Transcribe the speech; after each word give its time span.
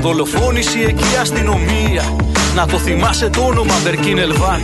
Τον 0.00 0.10
δολοφόνησε 0.10 0.78
εκεί 0.78 1.04
η 1.14 1.16
αστυνομία 1.20 2.16
Να 2.54 2.66
το 2.66 2.78
θυμάσαι 2.78 3.28
το 3.30 3.40
όνομα 3.40 3.74
Μπερκίν 3.82 4.18
Ελβάν. 4.18 4.60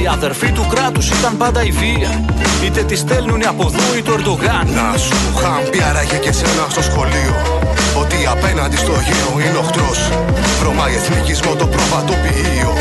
Οι 0.00 0.06
αδερφοί 0.06 0.52
του 0.52 0.66
κράτους 0.74 1.10
ήταν 1.10 1.36
πάντα 1.36 1.64
η 1.64 1.70
βία. 1.70 2.24
Είτε 2.64 2.82
τη 2.82 2.96
στέλνουν 2.96 3.46
από 3.46 3.70
εδώ 3.72 3.96
ή 3.96 4.02
το 4.02 4.12
Ερντογάν. 4.12 4.66
Να 4.74 4.98
σου 4.98 5.14
είχαν 5.34 5.70
πει 5.70 5.82
άραγε 5.82 6.16
και 6.16 6.32
σένα 6.32 6.66
στο 6.68 6.82
σχολείο. 6.82 7.08
Ότι 7.10 7.23
απέναντι 8.64 8.76
στο 8.76 8.92
γύρο 9.06 9.48
είναι 9.48 9.58
οχτρός 9.58 10.10
Βρωμάει 10.60 10.94
εθνικισμό 10.94 11.54
το 11.54 11.66
προβατοποιείο. 11.66 12.72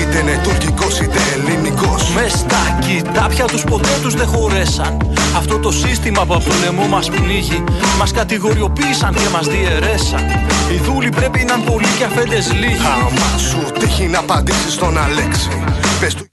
Είτε 0.00 0.18
είναι 0.18 0.40
τουρκικός 0.42 1.00
είτε 1.00 1.18
ελληνικός. 1.34 2.10
Μες 2.14 2.32
στα 2.32 2.78
κοιτάπια 2.80 3.44
τους 3.44 3.64
ποτέ 3.64 3.98
τους 4.02 4.14
δεν 4.14 4.26
χωρέσαν. 4.26 5.14
Αυτό 5.36 5.58
το 5.58 5.72
σύστημα 5.72 6.26
που 6.26 6.34
από 6.34 6.44
το 6.44 6.54
λαιμό 6.64 6.86
μας 6.86 7.10
πνίγει 7.10 7.64
Μας 7.98 8.12
κατηγοριοποίησαν 8.12 9.14
και 9.14 9.28
μας 9.32 9.46
διαιρέσαν. 9.46 10.24
Οι 10.72 10.76
δούλοι 10.84 11.08
πρέπει 11.08 11.44
να 11.44 11.54
είναι 11.54 11.70
πολλοί 11.70 11.90
και 11.98 12.04
αφέντες 12.04 12.52
λίγοι. 12.52 12.86
Άμα 12.94 13.38
σου 13.38 13.72
τύχει 13.78 14.06
να 14.06 14.18
απαντήσεις 14.18 14.72
στον 14.72 14.98
Αλέξη 14.98 15.64
Πες 16.00 16.14
του 16.14 16.26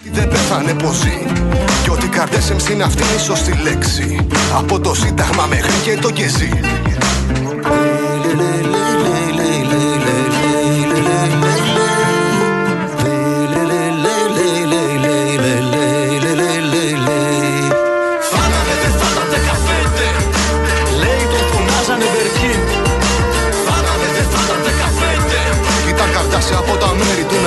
ότι 0.00 0.10
δεν 0.12 0.28
πέθανε 0.28 0.74
πως 0.74 0.96
ζει 0.96 1.18
Και 1.82 1.90
ότι 1.90 2.06
καρδέσεμ 2.06 2.58
στην 2.58 2.82
αυτή 2.82 3.02
είναι 3.02 3.20
η 3.20 3.24
σωστή 3.24 3.52
λέξη. 3.62 4.26
Από 4.56 4.80
το 4.80 4.94
σύνταγμα 4.94 5.46
μέχρι 5.46 5.72
και 5.84 5.98
το 6.00 6.10
κεζί 6.10 6.60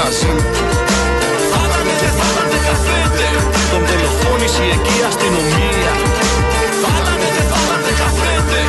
μέρη 0.08 0.24
του 0.24 0.38
Ναζίμ 0.38 0.38
Φάνανε 1.52 1.94
δεν 2.02 2.14
θα 2.18 2.26
ήταν 2.32 2.48
δεκαπέντε 2.54 3.28
Τον 3.72 3.82
δολοφόνησε 3.88 4.64
εκεί 4.76 4.96
η 5.02 5.04
αστυνομία 5.10 5.92
Φάνανε 6.82 7.28
δεν 7.36 7.46
θα 7.52 7.58
ήταν 7.66 7.80
δεκαπέντε 7.88 8.60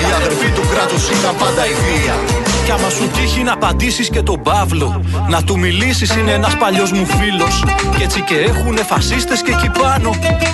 Οι 0.00 0.10
αδερφοί 0.18 0.48
του 0.56 0.64
κράτους 0.70 1.04
ήταν 1.16 1.34
πάντα 1.40 1.62
η 1.72 1.74
βία 1.82 2.37
Κι 2.68 2.74
άμα 2.74 2.88
σου 2.88 3.08
τύχει 3.08 3.42
να 3.42 3.52
απαντήσεις 3.52 4.08
και 4.10 4.22
τον 4.22 4.42
Παύλο, 4.42 5.02
να 5.28 5.42
του 5.42 5.58
μιλήσεις 5.58 6.16
είναι 6.16 6.32
ένας 6.32 6.56
παλιός 6.56 6.92
μου 6.92 7.06
φίλος. 7.06 7.64
Κι 7.96 8.02
έτσι 8.02 8.20
και 8.20 8.34
έχουνε 8.34 8.82
φασίστες 8.82 9.42
και 9.42 9.50
εκεί 9.50 9.70
πάνω. 9.82 10.10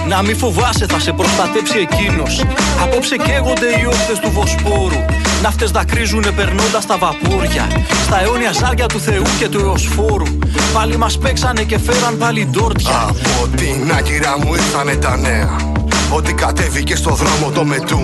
Να 0.08 0.22
μη 0.22 0.34
φοβάσαι, 0.34 0.86
θα 0.86 0.98
σε 0.98 1.12
προστατέψει 1.12 1.78
εκείνος. 1.78 2.44
Απόψε 2.82 3.16
καίγονται 3.16 3.66
οι 3.80 3.86
όχθε 3.86 4.12
του 4.22 4.30
Βοσπόρου. 4.30 5.04
Ναύτες 5.42 5.70
δακρύζουνε 5.70 6.30
περνώντας 6.30 6.86
τα 6.86 6.98
βαπούρια. 6.98 7.66
Στα 8.04 8.22
αιώνια 8.22 8.52
ζάρια 8.52 8.86
του 8.86 9.00
Θεού 9.00 9.24
και 9.38 9.48
του 9.48 9.58
Εωσφόρου. 9.58 10.38
Πάλι 10.72 10.96
μας 10.96 11.18
παίξανε 11.18 11.62
και 11.62 11.78
φέραν 11.78 12.18
πάλι 12.18 12.46
ντόρτια. 12.50 12.90
Από 13.00 13.48
την 13.56 13.92
άγκυρα 13.96 14.38
μου 14.38 14.54
ήρθανε 14.54 14.94
τα 14.96 15.16
νέα 15.16 15.73
Ότι 16.16 16.32
κατέβηκε 16.32 16.96
στο 16.96 17.10
δρόμο 17.10 17.50
το 17.50 17.64
μετού 17.64 18.00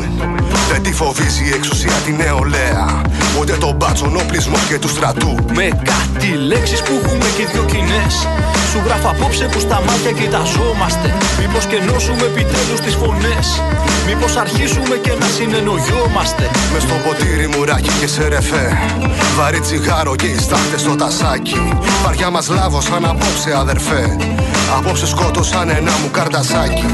Δεν 0.70 0.82
τη 0.82 0.92
φοβίζει 0.92 1.44
η 1.44 1.52
εξουσία 1.54 1.92
την 2.04 2.14
νεολαία. 2.16 3.02
Ούτε 3.40 3.52
τον 3.52 3.74
μπάτσον 3.76 4.16
οπλισμό 4.16 4.56
και 4.68 4.78
τους 4.78 4.90
στρατού. 4.90 5.34
Με 5.54 5.68
κάτι 5.90 6.26
λέξεις 6.26 6.82
που 6.82 6.92
έχουμε 7.04 7.26
και 7.36 7.46
δυο 7.52 7.64
κοινές. 7.72 8.14
Σου 8.70 8.80
γράφω 8.84 9.08
απόψε 9.08 9.44
που 9.44 9.60
στα 9.60 9.82
μάτια 9.86 10.12
κοιταζόμαστε. 10.12 11.08
Μήπως 11.40 11.64
και 11.66 11.78
νόσουμε 11.88 12.24
επιτέλους 12.30 12.80
τις 12.84 12.94
φωνές. 12.94 13.46
Μήπως 14.06 14.36
αρχίσουμε 14.36 14.96
και 15.04 15.12
να 15.20 15.26
συνεννοιόμαστε. 15.26 16.44
Μες 16.72 16.82
στο 16.82 16.94
ποτήρι 17.04 17.46
μουράκι 17.54 17.92
και 18.00 18.06
σε 18.06 18.28
ρεφέ. 18.28 18.66
Βαρύ 19.36 19.60
τσιγάρο 19.60 20.16
και 20.16 20.26
οι 20.26 20.38
στάχτες 20.38 20.80
στο 20.80 20.94
τασάκι. 20.94 21.62
Βαριά 22.04 22.30
μας 22.30 22.48
λάβωσαν 22.48 23.04
απόψε 23.04 23.50
αδερφέ. 23.56 24.16
Απόψε 24.78 25.06
σκότωσαν 25.06 25.68
ένα 25.68 25.92
μου 26.02 26.10
καρτασάκι 26.10 26.86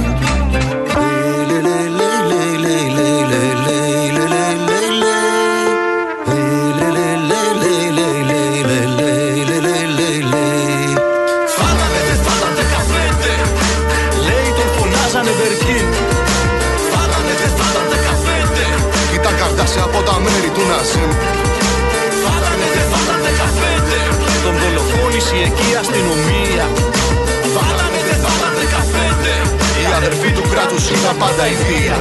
του 30.87 30.93
κράτους 30.93 31.00
ήταν 31.03 31.17
πάντα 31.17 31.47
η 31.47 31.55
βία 31.55 31.97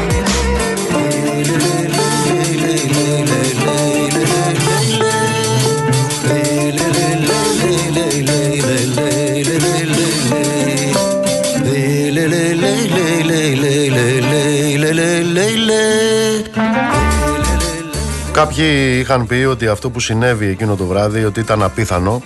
Κάποιοι 18.31 18.97
είχαν 18.99 19.27
πει 19.27 19.35
ότι 19.35 19.67
αυτό 19.67 19.89
που 19.89 19.99
συνέβη 19.99 20.47
εκείνο 20.47 20.75
το 20.75 20.85
βράδυ 20.85 21.25
ότι 21.25 21.39
ήταν 21.39 21.63
απίθανο 21.63 22.21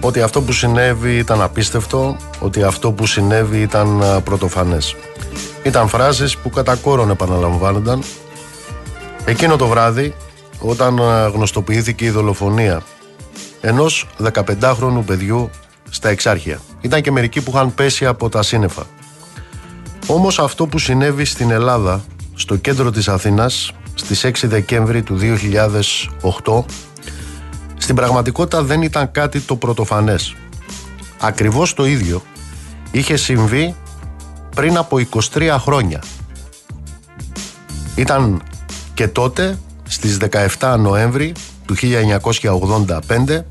ότι 0.00 0.20
αυτό 0.20 0.42
που 0.42 0.52
συνέβη 0.52 1.16
ήταν 1.16 1.42
απίστευτο 1.42 2.16
ότι 2.38 2.62
αυτό 2.62 2.92
που 2.92 3.06
συνέβη 3.06 3.60
ήταν 3.60 4.02
α, 4.02 4.20
πρωτοφανές 4.20 4.96
ήταν 5.64 5.88
φράσεις 5.88 6.36
που 6.36 6.50
κατά 6.50 6.74
κόρον 6.74 7.10
επαναλαμβάνονταν. 7.10 8.02
Εκείνο 9.24 9.56
το 9.56 9.66
βράδυ 9.66 10.14
όταν 10.58 11.00
α, 11.00 11.28
γνωστοποιήθηκε 11.28 12.04
η 12.04 12.10
δολοφονία 12.10 12.82
ενός 13.60 14.06
15χρονου 14.32 15.02
παιδιού 15.06 15.50
στα 15.90 16.08
Εξάρχεια. 16.08 16.60
Ήταν 16.80 17.02
και 17.02 17.10
μερικοί 17.10 17.40
που 17.40 17.50
είχαν 17.54 17.74
πέσει 17.74 18.06
από 18.06 18.28
τα 18.28 18.42
σύννεφα. 18.42 18.86
Όμως 20.06 20.38
αυτό 20.38 20.66
που 20.66 20.78
συνέβη 20.78 21.24
στην 21.24 21.50
Ελλάδα, 21.50 22.04
στο 22.34 22.56
κέντρο 22.56 22.90
της 22.90 23.08
Αθήνας, 23.08 23.72
στις 23.94 24.24
6 24.24 24.48
Δεκέμβρη 24.48 25.02
του 25.02 25.16
2008, 25.16 26.64
στην 27.76 27.94
πραγματικότητα 27.94 28.62
δεν 28.62 28.82
ήταν 28.82 29.10
κάτι 29.10 29.40
το 29.40 29.56
πρωτοφανές. 29.56 30.34
Ακριβώς 31.20 31.74
το 31.74 31.86
ίδιο 31.86 32.22
είχε 32.90 33.16
συμβεί 33.16 33.74
πριν 34.54 34.76
από 34.76 34.98
23 35.32 35.56
χρόνια. 35.58 36.02
Ήταν 37.94 38.42
και 38.94 39.08
τότε, 39.08 39.58
στις 39.88 40.18
17 40.58 40.76
Νοέμβρη 40.78 41.32
του 41.66 41.74
1985, 41.74 43.44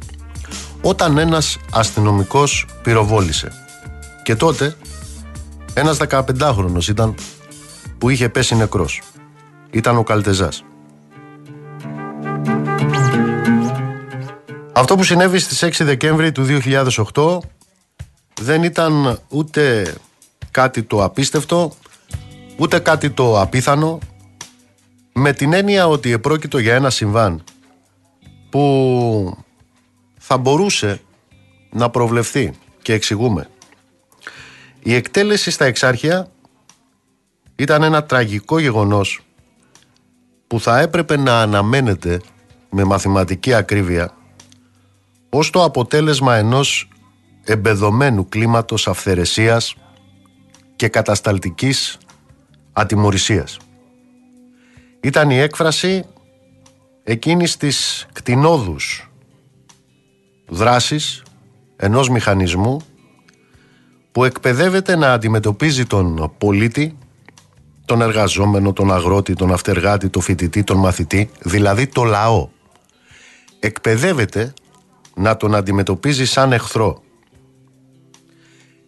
όταν 0.81 1.17
ένας 1.17 1.57
αστυνομικός 1.71 2.67
πυροβόλησε. 2.83 3.51
Και 4.23 4.35
τότε 4.35 4.75
ένας 5.73 5.97
15χρονος 6.09 6.87
ήταν 6.87 7.15
που 7.97 8.09
είχε 8.09 8.29
πέσει 8.29 8.55
νεκρός. 8.55 9.01
Ήταν 9.71 9.97
ο 9.97 10.03
Καλτεζάς. 10.03 10.63
Αυτό 14.73 14.95
που 14.95 15.03
συνέβη 15.03 15.39
στις 15.39 15.63
6 15.63 15.83
Δεκέμβρη 15.85 16.31
του 16.31 16.45
2008 17.13 17.37
δεν 18.41 18.63
ήταν 18.63 19.19
ούτε 19.29 19.93
κάτι 20.53 20.83
το 20.83 21.03
απίστευτο, 21.03 21.73
ούτε 22.57 22.79
κάτι 22.79 23.09
το 23.09 23.41
απίθανο, 23.41 23.99
με 25.13 25.33
την 25.33 25.53
έννοια 25.53 25.87
ότι 25.87 26.11
επρόκειτο 26.11 26.57
για 26.57 26.75
ένα 26.75 26.89
συμβάν 26.89 27.43
που 28.49 29.37
θα 30.17 30.37
μπορούσε 30.37 31.01
να 31.69 31.89
προβλεφθεί 31.89 32.53
και 32.81 32.93
εξηγούμε. 32.93 33.49
Η 34.83 34.93
εκτέλεση 34.93 35.51
στα 35.51 35.65
εξάρχεια 35.65 36.31
ήταν 37.55 37.83
ένα 37.83 38.03
τραγικό 38.03 38.59
γεγονός 38.59 39.19
που 40.47 40.59
θα 40.59 40.79
έπρεπε 40.79 41.17
να 41.17 41.41
αναμένεται 41.41 42.21
με 42.69 42.83
μαθηματική 42.83 43.53
ακρίβεια 43.53 44.13
ως 45.29 45.49
το 45.49 45.63
αποτέλεσμα 45.63 46.35
ενός 46.35 46.87
εμπεδομένου 47.43 48.29
κλίματος 48.29 48.87
αυθαιρεσίας 48.87 49.75
και 50.75 50.87
κατασταλτικής 50.87 51.97
ατιμορρησίας. 52.73 53.57
Ήταν 55.01 55.29
η 55.29 55.37
έκφραση 55.37 56.05
εκείνης 57.03 57.57
της 57.57 58.07
κτηνόδους 58.13 59.11
δράσης 60.47 61.23
ενός 61.75 62.09
μηχανισμού 62.09 62.81
που 64.11 64.23
εκπαιδεύεται 64.23 64.95
να 64.95 65.13
αντιμετωπίζει 65.13 65.85
τον 65.85 66.33
πολίτη, 66.37 66.97
τον 67.85 68.01
εργαζόμενο, 68.01 68.73
τον 68.73 68.93
αγρότη, 68.93 69.33
τον 69.33 69.51
αυτεργάτη, 69.51 70.09
τον 70.09 70.21
φοιτητή, 70.21 70.63
τον 70.63 70.77
μαθητή, 70.77 71.29
δηλαδή 71.39 71.87
το 71.87 72.03
λαό. 72.03 72.49
Εκπαιδεύεται 73.59 74.53
να 75.15 75.37
τον 75.37 75.55
αντιμετωπίζει 75.55 76.25
σαν 76.25 76.51
εχθρό. 76.51 77.01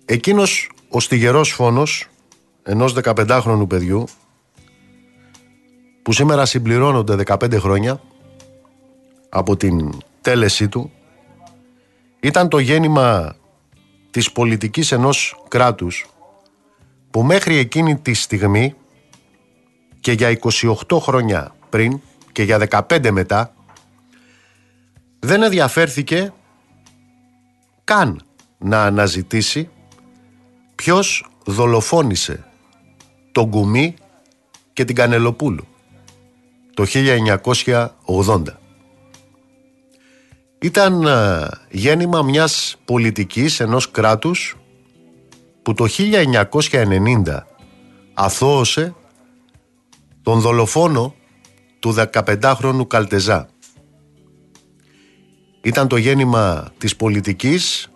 Εκείνος 0.05 0.69
ο 0.95 0.99
στιγερός 0.99 1.51
φόνος 1.51 2.07
ενός 2.63 2.95
15χρονου 3.03 3.65
παιδιού 3.69 4.05
που 6.01 6.13
σήμερα 6.13 6.45
συμπληρώνονται 6.45 7.23
15 7.25 7.59
χρόνια 7.59 8.01
από 9.29 9.57
την 9.57 9.97
τέλεσή 10.21 10.67
του 10.67 10.91
ήταν 12.19 12.49
το 12.49 12.59
γέννημα 12.59 13.35
της 14.11 14.31
πολιτικής 14.31 14.91
ενός 14.91 15.43
κράτους 15.47 16.05
που 17.11 17.23
μέχρι 17.23 17.57
εκείνη 17.57 17.97
τη 17.97 18.13
στιγμή 18.13 18.75
και 19.99 20.11
για 20.11 20.39
28 20.87 20.97
χρόνια 20.99 21.55
πριν 21.69 22.01
και 22.31 22.43
για 22.43 22.67
15 22.89 23.09
μετά 23.11 23.53
δεν 25.19 25.43
ενδιαφέρθηκε 25.43 26.33
καν 27.83 28.21
να 28.57 28.83
αναζητήσει 28.83 29.69
ποιος 30.75 31.25
δολοφόνησε 31.45 32.45
τον 33.31 33.49
Κουμί 33.49 33.93
και 34.73 34.85
την 34.85 34.95
Κανελοπούλου 34.95 35.67
το 36.73 36.85
1980. 38.15 38.43
Ήταν 40.59 41.05
ε, 41.05 41.47
γέννημα 41.69 42.21
μιας 42.21 42.75
πολιτικής 42.85 43.59
ενός 43.59 43.91
κράτους 43.91 44.57
που 45.61 45.73
το 45.73 45.85
1990 46.71 47.39
αθώωσε 48.13 48.95
τον 50.21 50.39
δολοφόνο 50.39 51.15
του 51.79 51.95
15χρονου 52.13 52.87
Καλτεζά. 52.87 53.49
Ήταν 55.61 55.87
το 55.87 55.97
γέννημα 55.97 56.71
της 56.77 56.95
πολιτικής 56.95 57.89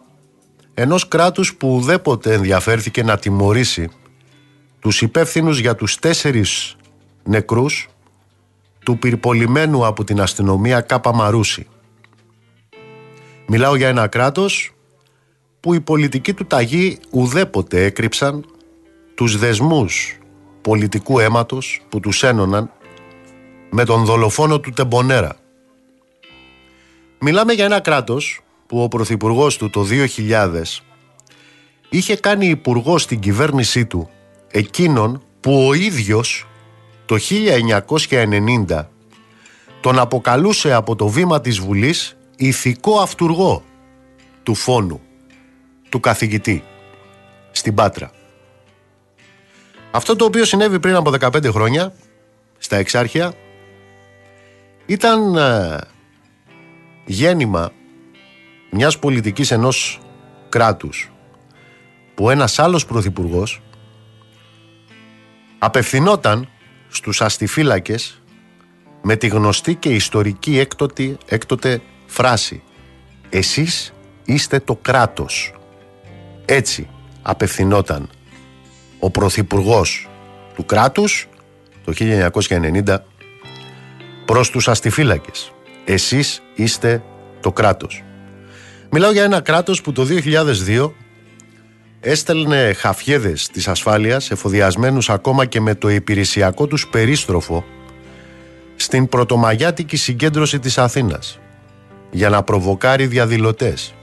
ενός 0.81 1.07
κράτους 1.07 1.55
που 1.55 1.75
ουδέποτε 1.75 2.33
ενδιαφέρθηκε 2.33 3.03
να 3.03 3.17
τιμωρήσει 3.17 3.89
τους 4.79 5.01
υπεύθυνους 5.01 5.59
για 5.59 5.75
τους 5.75 5.99
τέσσερις 5.99 6.75
νεκρούς 7.23 7.87
του 8.85 8.97
πυρπολιμένου 8.97 9.85
από 9.85 10.03
την 10.03 10.21
αστυνομία 10.21 10.81
Κάπα 10.81 11.13
Μαρούση. 11.13 11.67
Μιλάω 13.47 13.75
για 13.75 13.87
ένα 13.87 14.07
κράτος 14.07 14.73
που 15.59 15.73
οι 15.73 15.81
πολιτικοί 15.81 16.33
του 16.33 16.45
ταγή 16.45 16.99
ουδέποτε 17.09 17.83
έκρυψαν 17.83 18.45
τους 19.15 19.37
δεσμούς 19.37 20.17
πολιτικού 20.61 21.19
αίματος 21.19 21.81
που 21.89 21.99
τους 21.99 22.23
ένωναν 22.23 22.71
με 23.69 23.85
τον 23.85 24.05
δολοφόνο 24.05 24.59
του 24.59 24.71
Τεμπονέρα. 24.71 25.35
Μιλάμε 27.19 27.53
για 27.53 27.65
ένα 27.65 27.79
κράτος 27.79 28.41
που 28.69 28.83
ο 28.83 28.87
Πρωθυπουργός 28.87 29.57
του 29.57 29.69
το 29.69 29.85
2000 30.17 30.61
είχε 31.89 32.15
κάνει 32.15 32.45
υπουργό 32.47 32.97
στην 32.97 33.19
κυβέρνησή 33.19 33.85
του 33.85 34.09
εκείνον 34.51 35.23
που 35.39 35.67
ο 35.67 35.73
ίδιος 35.73 36.47
το 37.05 37.17
1990 38.67 38.85
τον 39.81 39.99
αποκαλούσε 39.99 40.73
από 40.73 40.95
το 40.95 41.07
βήμα 41.07 41.41
της 41.41 41.59
Βουλής 41.59 42.17
ηθικό 42.35 42.99
αυτούργο 42.99 43.63
του 44.43 44.55
φόνου, 44.55 45.01
του 45.89 45.99
καθηγητή, 45.99 46.63
στην 47.51 47.73
Πάτρα. 47.73 48.11
Αυτό 49.91 50.15
το 50.15 50.25
οποίο 50.25 50.45
συνέβη 50.45 50.79
πριν 50.79 50.95
από 50.95 51.13
15 51.19 51.51
χρόνια, 51.51 51.93
στα 52.57 52.75
Εξάρχεια, 52.75 53.33
ήταν 54.85 55.35
ε, 55.35 55.77
γέννημα 57.05 57.71
μιας 58.69 58.99
πολιτικής 58.99 59.51
ενός 59.51 59.99
κράτους 60.49 61.11
που 62.15 62.29
ένας 62.29 62.59
άλλος 62.59 62.85
πρωθυπουργός 62.85 63.61
απευθυνόταν 65.59 66.49
στους 66.87 67.21
αστιφύλακες 67.21 68.21
με 69.01 69.15
τη 69.15 69.27
γνωστή 69.27 69.75
και 69.75 69.89
ιστορική 69.89 70.59
έκτοτε, 70.59 71.17
έκτοτε 71.25 71.81
φράση 72.05 72.63
«Εσείς 73.29 73.93
είστε 74.25 74.59
το 74.59 74.75
κράτος». 74.75 75.53
Έτσι 76.45 76.89
απευθυνόταν 77.21 78.09
ο 78.99 79.09
Πρωθυπουργός 79.09 80.07
του 80.55 80.65
κράτους 80.65 81.27
το 81.85 81.93
1990 81.93 82.97
προς 84.25 84.49
τους 84.49 84.67
αστιφύλακες. 84.67 85.51
Εσείς 85.85 86.41
είστε 86.55 87.03
το 87.39 87.51
κράτος. 87.51 88.03
Μιλάω 88.91 89.11
για 89.11 89.23
ένα 89.23 89.41
κράτος 89.41 89.81
που 89.81 89.91
το 89.91 90.07
2002 90.67 90.91
έστελνε 91.99 92.73
χαφιέδες 92.73 93.47
της 93.47 93.67
ασφάλειας 93.67 94.31
εφοδιασμένους 94.31 95.09
ακόμα 95.09 95.45
και 95.45 95.61
με 95.61 95.75
το 95.75 95.89
υπηρεσιακό 95.89 96.67
τους 96.67 96.87
περίστροφο 96.87 97.63
στην 98.75 99.07
πρωτομαγιάτικη 99.07 99.97
συγκέντρωση 99.97 100.59
της 100.59 100.77
Αθήνας 100.77 101.39
για 102.11 102.29
να 102.29 102.43
προβοκάρει 102.43 103.07
διαδηλωτές. 103.07 103.93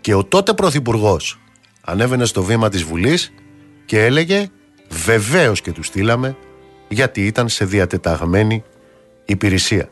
Και 0.00 0.14
ο 0.14 0.24
τότε 0.24 0.54
Πρωθυπουργός 0.54 1.40
ανέβαινε 1.80 2.24
στο 2.24 2.42
βήμα 2.42 2.68
της 2.68 2.82
Βουλής 2.82 3.32
και 3.84 4.04
έλεγε 4.04 4.50
βεβαίως 4.88 5.60
και 5.60 5.72
τους 5.72 5.86
στείλαμε 5.86 6.36
γιατί 6.88 7.26
ήταν 7.26 7.48
σε 7.48 7.64
διατεταγμένη 7.64 8.64
υπηρεσία. 9.24 9.88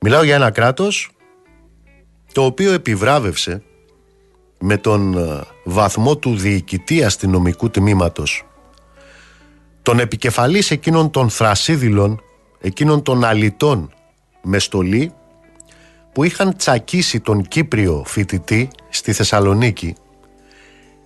Μιλάω 0.00 0.22
για 0.22 0.34
ένα 0.34 0.50
κράτος 0.50 1.10
το 2.32 2.44
οποίο 2.44 2.72
επιβράβευσε 2.72 3.62
με 4.58 4.76
τον 4.76 5.18
ε, 5.18 5.40
βαθμό 5.64 6.16
του 6.16 6.36
διοικητή 6.36 7.04
αστυνομικού 7.04 7.70
τμήματος 7.70 8.44
τον 9.82 9.98
επικεφαλής 9.98 10.70
εκείνων 10.70 11.10
των 11.10 11.30
θρασίδηλων, 11.30 12.22
εκείνων 12.60 13.02
των 13.02 13.24
αλητών 13.24 13.92
με 14.42 14.58
στολή 14.58 15.12
που 16.12 16.24
είχαν 16.24 16.56
τσακίσει 16.56 17.20
τον 17.20 17.42
Κύπριο 17.42 18.02
φοιτητή 18.06 18.68
στη 18.88 19.12
Θεσσαλονίκη 19.12 19.94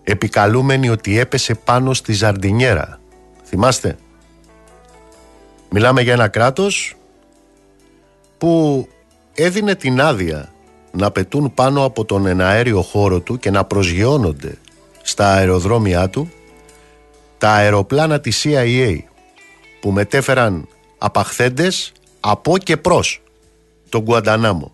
επικαλούμενοι 0.03 0.89
ότι 0.89 1.19
έπεσε 1.19 1.55
πάνω 1.55 1.95
στη 1.95 2.13
Ζαρντινιέρα. 2.13 3.01
Θυμάστε; 3.45 3.97
Μιλάμε 5.71 6.03
για 6.03 6.13
ένα 6.13 6.29
κράτος 6.29 6.97
που 8.39 8.87
έδινε 9.35 9.75
την 9.75 10.01
άδεια 10.01 10.54
να 10.97 11.11
πετούν 11.11 11.55
πάνω 11.55 11.85
από 11.85 12.05
τον 12.05 12.27
εναέριο 12.27 12.83
χώρο 12.83 13.21
του 13.21 13.39
και 13.39 13.51
να 13.51 13.65
προσγειώνονται 13.65 14.59
στα 15.03 15.33
αεροδρόμια 15.33 16.09
του 16.09 16.31
τα 17.39 17.51
αεροπλάνα 17.51 18.21
της 18.21 18.47
CIA 18.47 18.99
που 19.81 19.91
μετέφεραν 19.91 20.69
απαχθέντες 20.99 21.93
από 22.21 22.59
και 22.59 22.77
προς 22.77 23.23
τον 23.89 24.01
Γκουαντανάμο. 24.03 24.73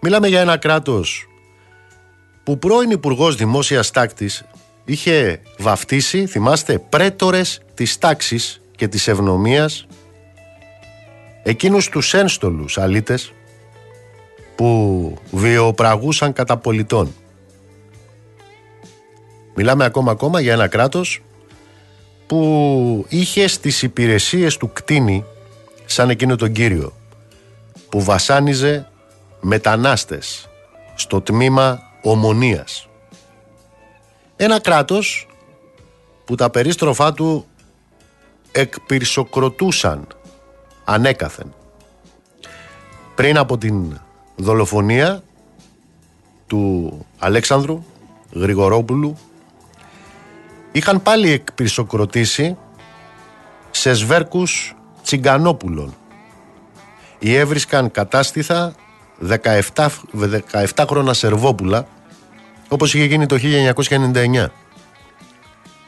Μιλάμε 0.00 0.28
για 0.28 0.40
ένα 0.40 0.56
κράτος 0.56 1.26
που 2.44 2.58
πρώην 2.58 2.90
Υπουργός 2.90 3.36
Δημόσιας 3.36 3.90
Τάκτης 3.90 4.44
είχε 4.84 5.40
βαφτίσει, 5.58 6.26
θυμάστε, 6.26 6.78
πρέτορες 6.78 7.60
της 7.74 7.98
τάξης 7.98 8.60
και 8.76 8.88
της 8.88 9.08
ευνομίας 9.08 9.86
εκείνους 11.42 11.88
τους 11.88 12.14
ένστολους 12.14 12.78
αλήτες 12.78 13.32
που 14.54 15.18
βιοπραγούσαν 15.30 16.32
κατά 16.32 16.56
πολιτών. 16.56 17.14
Μιλάμε 19.54 19.84
ακόμα 19.84 20.10
ακόμα 20.10 20.40
για 20.40 20.52
ένα 20.52 20.68
κράτος 20.68 21.22
που 22.26 23.06
είχε 23.08 23.46
στις 23.46 23.82
υπηρεσίες 23.82 24.56
του 24.56 24.72
κτίνη 24.72 25.24
σαν 25.84 26.10
εκείνο 26.10 26.36
τον 26.36 26.52
κύριο 26.52 26.92
που 27.88 28.02
βασάνιζε 28.02 28.88
μετανάστες 29.40 30.48
στο 30.94 31.20
τμήμα 31.20 31.80
ομονίας. 32.02 32.88
Ένα 34.36 34.60
κράτος 34.60 35.26
που 36.24 36.34
τα 36.34 36.50
περίστροφά 36.50 37.12
του 37.12 37.46
εκπυρσοκροτούσαν 38.52 40.06
ανέκαθεν. 40.84 41.54
Πριν 43.14 43.38
από 43.38 43.58
την 43.58 44.00
δολοφονία 44.36 45.22
του 46.46 46.92
Αλέξανδρου 47.18 47.84
Γρηγορόπουλου 48.32 49.16
είχαν 50.72 51.02
πάλι 51.02 51.30
εκπυρσοκροτήσει 51.30 52.56
σε 53.70 53.92
σβέρκους 53.92 54.76
τσιγκανόπουλων. 55.02 55.94
Οι 57.18 57.34
έβρισκαν 57.34 57.90
κατάστηθα 57.90 58.74
17, 59.28 59.88
17 60.74 60.84
χρόνια 60.88 61.12
Σερβόπουλα 61.12 61.86
όπως 62.68 62.94
είχε 62.94 63.04
γίνει 63.04 63.26
το 63.26 63.38
1999 63.42 64.46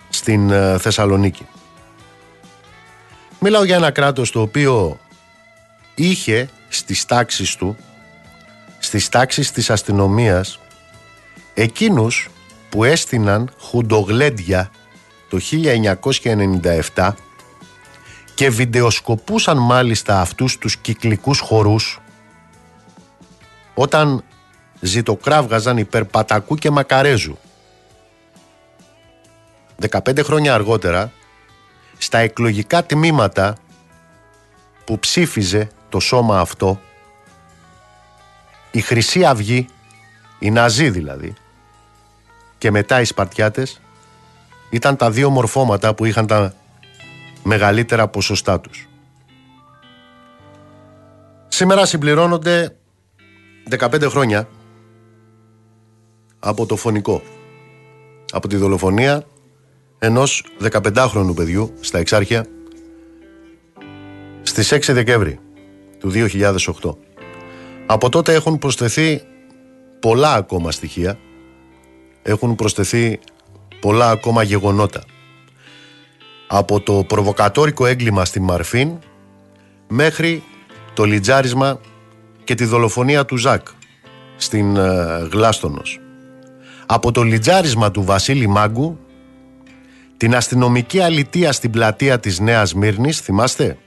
στην 0.08 0.50
ε, 0.50 0.78
Θεσσαλονίκη. 0.78 1.46
Μιλάω 3.40 3.64
για 3.64 3.76
ένα 3.76 3.90
κράτος 3.90 4.30
το 4.30 4.40
οποίο 4.40 4.98
είχε 5.94 6.48
στις 6.68 7.04
τάξεις 7.04 7.56
του, 7.56 7.76
στις 8.94 9.08
τάξεις 9.08 9.50
της 9.50 9.70
αστυνομίας, 9.70 10.58
εκείνους 11.54 12.30
που 12.68 12.84
έστειναν 12.84 13.50
χουντογλέντια 13.60 14.70
το 15.28 15.38
1997 16.94 17.14
και 18.34 18.50
βιντεοσκοπούσαν 18.50 19.58
μάλιστα 19.58 20.20
αυτούς 20.20 20.58
τους 20.58 20.76
κυκλικούς 20.76 21.38
χορούς 21.38 22.00
όταν 23.74 24.24
ζητοκράβγαζαν 24.80 25.76
υπέρ 25.76 26.04
Πατακού 26.04 26.54
και 26.54 26.70
Μακαρέζου. 26.70 27.38
15 29.90 30.22
χρόνια 30.22 30.54
αργότερα, 30.54 31.12
στα 31.98 32.18
εκλογικά 32.18 32.84
τμήματα 32.84 33.56
που 34.84 34.98
ψήφιζε 34.98 35.68
το 35.88 36.00
σώμα 36.00 36.40
αυτό, 36.40 36.80
η 38.74 38.80
Χρυσή 38.80 39.24
Αυγή, 39.24 39.66
οι 40.38 40.50
Ναζί 40.50 40.90
δηλαδή, 40.90 41.34
και 42.58 42.70
μετά 42.70 43.00
οι 43.00 43.04
Σπαρτιάτες, 43.04 43.80
ήταν 44.70 44.96
τα 44.96 45.10
δύο 45.10 45.30
μορφώματα 45.30 45.94
που 45.94 46.04
είχαν 46.04 46.26
τα 46.26 46.54
μεγαλύτερα 47.42 48.08
ποσοστά 48.08 48.60
τους. 48.60 48.88
Σήμερα 51.48 51.86
συμπληρώνονται 51.86 52.76
15 53.70 54.06
χρόνια 54.08 54.48
από 56.38 56.66
το 56.66 56.76
φωνικό. 56.76 57.22
Από 58.32 58.48
τη 58.48 58.56
δολοφονία 58.56 59.26
ενός 59.98 60.44
15χρονου 60.62 61.32
παιδιού 61.34 61.74
στα 61.80 61.98
Εξάρχεια 61.98 62.46
στις 64.42 64.72
6 64.72 64.92
Δεκέμβρη 64.92 65.38
του 65.98 66.10
2008. 66.10 67.03
Από 67.86 68.08
τότε 68.08 68.34
έχουν 68.34 68.58
προσθεθεί 68.58 69.22
πολλά 70.00 70.34
ακόμα 70.34 70.70
στοιχεία, 70.70 71.18
έχουν 72.22 72.54
προσθεθεί 72.54 73.18
πολλά 73.80 74.10
ακόμα 74.10 74.42
γεγονότα. 74.42 75.02
Από 76.46 76.80
το 76.80 77.04
προβοκατόρικο 77.04 77.86
έγκλημα 77.86 78.24
στη 78.24 78.40
Μαρφίν 78.40 78.98
μέχρι 79.88 80.42
το 80.94 81.04
λιτζάρισμα 81.04 81.80
και 82.44 82.54
τη 82.54 82.64
δολοφονία 82.64 83.24
του 83.24 83.36
Ζακ 83.36 83.66
στην 84.36 84.76
ε, 84.76 85.28
Γλάστονος. 85.32 86.00
Από 86.86 87.12
το 87.12 87.22
λιτζάρισμα 87.22 87.90
του 87.90 88.02
Βασίλη 88.02 88.46
Μάγκου 88.46 88.98
την 90.16 90.34
αστυνομική 90.34 91.00
αλητεία 91.00 91.52
στην 91.52 91.70
πλατεία 91.70 92.20
της 92.20 92.40
Νέας 92.40 92.74
Μύρνης, 92.74 93.20
θυμάστε; 93.20 93.78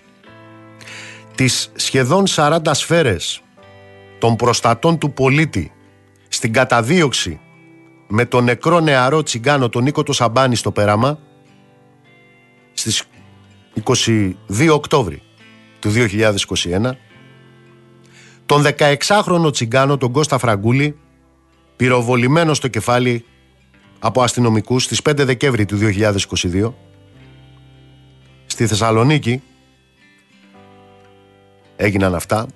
Τις 1.35 1.71
σχεδόν 1.75 2.23
40 2.27 2.57
σφαίρες 2.71 3.41
των 4.19 4.35
προστατών 4.35 4.97
του 4.97 5.13
πολίτη 5.13 5.71
στην 6.27 6.53
καταδίωξη 6.53 7.39
με 8.07 8.25
τον 8.25 8.43
νεκρό 8.43 8.79
νεαρό 8.79 9.23
τσιγκάνο 9.23 9.69
τον 9.69 9.83
Νίκο 9.83 10.03
το 10.03 10.13
Σαμπάνη 10.13 10.55
στο 10.55 10.71
πέραμα 10.71 11.19
στις 12.73 13.03
22 13.83 14.33
Οκτώβρη 14.71 15.21
του 15.79 15.91
2021 15.93 16.91
τον 18.45 18.63
16χρονο 18.77 19.51
τσιγκάνο 19.51 19.97
τον 19.97 20.11
Κώστα 20.11 20.37
Φραγκούλη 20.37 20.97
πυροβολημένο 21.75 22.53
στο 22.53 22.67
κεφάλι 22.67 23.25
από 23.99 24.21
αστυνομικούς 24.21 24.83
στις 24.83 24.99
5 25.09 25.13
Δεκέμβρη 25.15 25.65
του 25.65 25.77
2022 25.81 26.71
στη 28.45 28.67
Θεσσαλονίκη 28.67 29.41
έγιναν 31.75 32.15
αυτά 32.15 32.47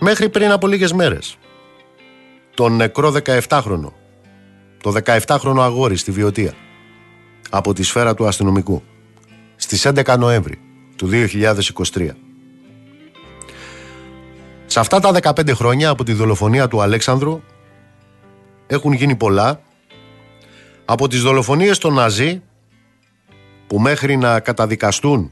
μέχρι 0.00 0.28
πριν 0.28 0.50
από 0.50 0.66
λίγες 0.66 0.92
μέρες. 0.92 1.36
Τον 2.54 2.76
νεκρό 2.76 3.14
17χρονο 3.24 3.92
το 4.82 4.92
17χρονο 5.04 5.58
αγόρι 5.58 5.96
στη 5.96 6.10
Βιωτία. 6.10 6.52
Από 7.50 7.72
τη 7.72 7.82
σφαίρα 7.82 8.14
του 8.14 8.26
αστυνομικού. 8.26 8.82
Στις 9.56 9.86
11 9.86 10.18
Νοέμβρη 10.18 10.60
του 10.96 11.08
2023 11.12 12.10
σε 14.70 14.80
αυτά 14.80 15.00
τα 15.00 15.34
15 15.36 15.50
χρόνια 15.54 15.88
από 15.88 16.04
τη 16.04 16.12
δολοφονία 16.12 16.68
του 16.68 16.80
Αλέξανδρου 16.80 17.40
έχουν 18.66 18.92
γίνει 18.92 19.16
πολλά. 19.16 19.60
Από 20.84 21.08
τις 21.08 21.22
δολοφονίες 21.22 21.78
των 21.78 21.94
Ναζί 21.94 22.42
που 23.66 23.78
μέχρι 23.78 24.16
να 24.16 24.40
καταδικαστούν 24.40 25.30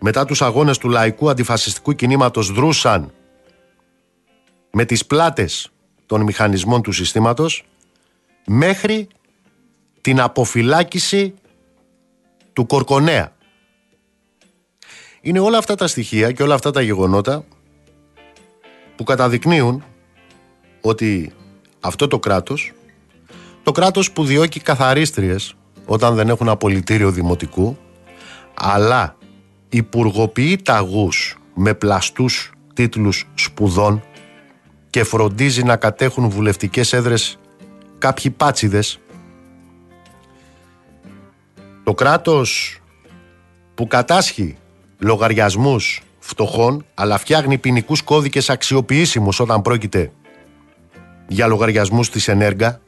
μετά 0.00 0.24
τους 0.24 0.42
αγώνες 0.42 0.78
του 0.78 0.88
λαϊκού 0.88 1.30
αντιφασιστικού 1.30 1.92
κινήματος 1.92 2.52
δρούσαν 2.52 3.12
με 4.78 4.84
τις 4.84 5.06
πλάτες 5.06 5.70
των 6.06 6.22
μηχανισμών 6.22 6.82
του 6.82 6.92
συστήματος 6.92 7.64
μέχρι 8.46 9.08
την 10.00 10.20
αποφυλάκηση 10.20 11.34
του 12.52 12.66
Κορκονέα. 12.66 13.32
Είναι 15.20 15.38
όλα 15.38 15.58
αυτά 15.58 15.74
τα 15.74 15.86
στοιχεία 15.86 16.32
και 16.32 16.42
όλα 16.42 16.54
αυτά 16.54 16.70
τα 16.70 16.80
γεγονότα 16.80 17.44
που 18.96 19.04
καταδεικνύουν 19.04 19.84
ότι 20.80 21.32
αυτό 21.80 22.08
το 22.08 22.18
κράτος, 22.18 22.72
το 23.62 23.72
κράτος 23.72 24.12
που 24.12 24.24
διώκει 24.24 24.60
καθαρίστριες 24.60 25.54
όταν 25.86 26.14
δεν 26.14 26.28
έχουν 26.28 26.48
απολυτήριο 26.48 27.10
δημοτικού, 27.10 27.78
αλλά 28.54 29.16
υπουργοποιεί 29.68 30.56
ταγούς 30.56 31.38
με 31.54 31.74
πλαστούς 31.74 32.52
τίτλους 32.74 33.28
σπουδών 33.34 34.02
και 34.96 35.04
φροντίζει 35.04 35.62
να 35.62 35.76
κατέχουν 35.76 36.28
βουλευτικές 36.28 36.92
έδρες 36.92 37.38
κάποιοι 37.98 38.30
πάτσιδες. 38.30 38.98
Το 41.84 41.94
κράτος 41.94 42.80
που 43.74 43.86
κατάσχει 43.86 44.56
λογαριασμούς 44.98 46.02
φτωχών, 46.18 46.84
αλλά 46.94 47.18
φτιάχνει 47.18 47.58
ποινικούς 47.58 48.02
κώδικες 48.02 48.50
αξιοποιήσιμους 48.50 49.40
όταν 49.40 49.62
πρόκειται 49.62 50.12
για 51.28 51.46
λογαριασμούς 51.46 52.10
της 52.10 52.28
Ενέργα 52.28 52.80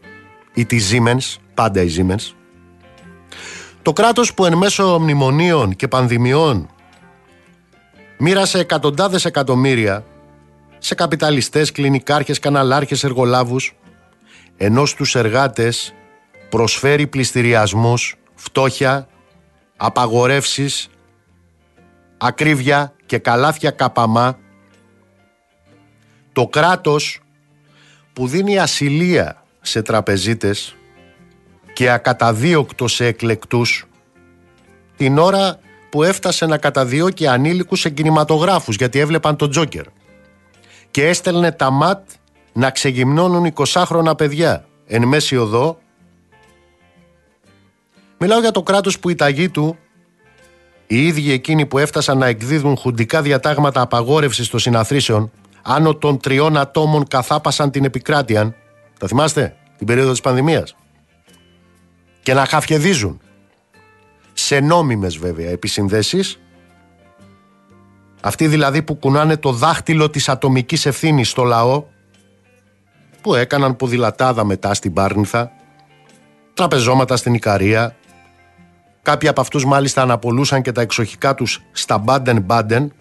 ή 0.55 0.65
της 0.65 0.93
Siemens, 0.93 1.37
πάντα 1.55 1.83
η 1.83 1.89
Siemens. 1.97 2.35
Το 3.83 3.93
κράτος 3.93 4.35
που 4.35 4.45
εν 4.45 4.57
μέσω 4.57 4.99
μνημονίων 5.01 5.77
και 5.77 5.89
πανδημιών 5.89 6.69
μοίρασε 8.19 8.59
εκατοντάδες 8.59 9.25
εκατομμύρια 9.25 10.05
σε 10.79 10.95
καπιταλιστές, 10.95 11.73
κλινικάρχες, 11.73 12.39
καναλάρχες, 12.39 13.05
εργολάβους 13.05 13.75
ενώ 14.57 14.87
στους 14.87 15.15
εργάτες 15.15 15.95
προσφέρει 16.49 17.07
πληστηριασμούς, 17.07 18.17
φτώχεια, 18.35 19.09
απαγορεύσεις, 19.77 20.89
ακρίβεια 22.19 22.95
και 23.07 23.19
καλάθια 23.19 23.71
καπαμά. 23.71 24.39
Το 26.33 26.47
κράτος 26.47 27.21
που 28.13 28.27
δίνει 28.27 28.59
ασυλία 28.59 29.45
σε 29.61 29.83
τραπεζίτες 29.83 30.77
και 31.73 31.91
ακαταδίωκτο 31.91 32.89
σε 32.89 33.07
εκλεκτούς 33.07 33.87
την 34.97 35.19
ώρα 35.19 35.59
που 35.91 36.03
έφτασε 36.03 36.47
να 36.47 36.59
καταδιώκει 36.59 37.27
ανήλικους 37.27 37.81
σε 37.81 37.91
κινηματογράφους 37.91 38.77
γιατί 38.77 38.99
έβλεπαν 38.99 39.37
τον 39.37 39.51
Τζόκερ 39.51 39.85
και 40.99 41.07
έστελνε 41.07 41.53
τα 41.53 41.71
ματ 41.71 42.09
να 42.53 42.71
ξεγυμνώνουν 42.71 43.53
20χρονα 43.55 44.13
παιδιά 44.17 44.65
εν 44.87 45.05
μέση 45.05 45.37
οδό 45.37 45.79
Μιλάω 48.19 48.41
για 48.41 48.51
το 48.51 48.63
κράτος 48.63 48.99
που 48.99 49.09
η 49.09 49.15
ταγή 49.15 49.49
του 49.49 49.77
οι 50.87 51.07
ίδιοι 51.07 51.33
εκείνοι 51.33 51.67
που 51.67 51.79
έφτασαν 51.79 52.19
να 52.19 52.27
εκδίδουν 52.27 52.77
χουντικά 52.77 53.23
διατάγματα 53.23 53.81
απαγόρευσης 53.81 54.49
των 54.49 54.61
συναθρήσεων 54.61 55.31
άνω 55.63 55.95
των 55.95 56.21
τριών 56.21 56.57
ατόμων 56.57 57.09
καθάπασαν 57.09 57.71
την 57.71 57.85
επικράτεια. 57.85 58.55
Τα 58.99 59.07
θυμάστε, 59.07 59.57
την 59.77 59.87
περίοδο 59.87 60.11
της 60.11 60.21
πανδημίας. 60.21 60.77
Και 62.23 62.35
να 62.35 62.45
χαφιεδίζουν 62.45 63.21
σε 64.33 64.61
νόμιμες 64.61 65.19
βέβαια 65.19 65.51
επισυνδέσεις 65.51 66.41
αυτοί 68.21 68.47
δηλαδή 68.47 68.83
που 68.83 68.95
κουνάνε 68.95 69.37
το 69.37 69.53
δάχτυλο 69.53 70.11
της 70.11 70.29
ατομικής 70.29 70.87
ευθύνης 70.87 71.29
στο 71.31 71.43
λαό 71.43 71.85
που 73.21 73.35
έκαναν 73.35 73.77
ποδηλατάδα 73.77 74.45
μετά 74.45 74.75
στην 74.75 74.93
Πάρνηθα 74.93 75.51
τραπεζώματα 76.55 77.17
στην 77.17 77.35
Ικαρία 77.35 77.97
Κάποιοι 79.09 79.29
από 79.29 79.41
αυτούς 79.41 79.65
μάλιστα 79.65 80.03
αναπολούσαν 80.03 80.63
και 80.63 80.73
τα 80.73 80.81
εξοχικά 80.81 81.35
τους 81.35 81.63
στα 81.73 81.99
Μπάντεν 81.99 82.41
Μπάντεν. 82.41 82.93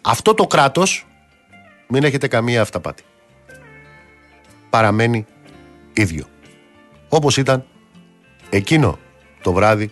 αυτό 0.00 0.34
το 0.34 0.46
κράτος 0.46 1.06
μην 1.88 2.04
έχετε 2.04 2.28
καμία 2.28 2.60
αυταπάτη. 2.60 3.02
Παραμένει 4.70 5.26
ίδιο. 5.92 6.24
Όπως 7.08 7.36
ήταν 7.36 7.64
εκείνο 8.50 8.98
το 9.42 9.52
βράδυ, 9.52 9.90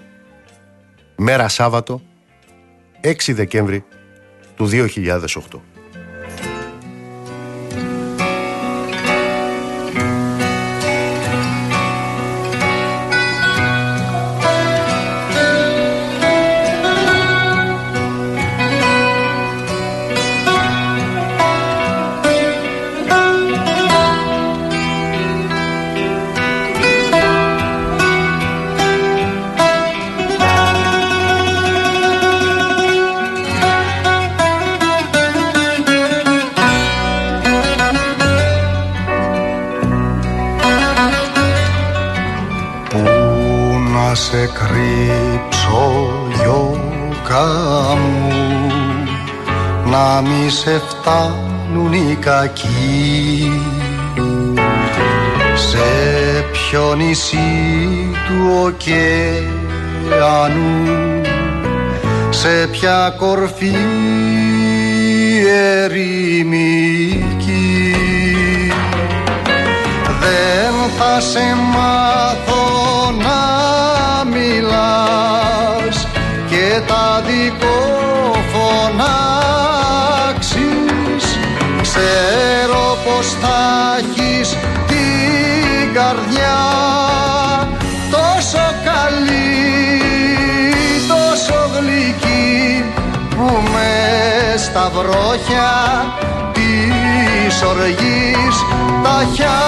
μέρα 1.17 1.49
Σάββατο, 1.49 2.03
6 3.05 3.33
Δεκέμβρη 3.35 3.85
του 4.57 4.69
2008. 4.73 5.72
Ποια 63.63 63.92
στα 94.73 94.91
βρόχια 94.95 95.71
της 96.53 97.63
οργής. 97.63 98.57
Τα 99.03 99.19
χιά, 99.35 99.61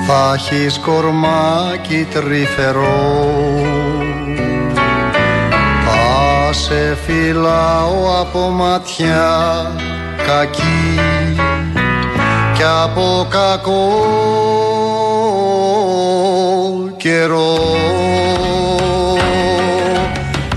θα 0.06 0.32
έχεις 0.34 0.78
κορμάκι 0.78 2.06
τρυφερό. 2.12 3.20
Σε 6.54 6.98
φυλάω 7.06 8.20
από 8.20 8.38
ματιά 8.38 9.70
κακή 10.26 11.00
και 12.54 12.64
από 12.82 13.26
κακό 13.30 14.06
καιρό. 16.96 17.58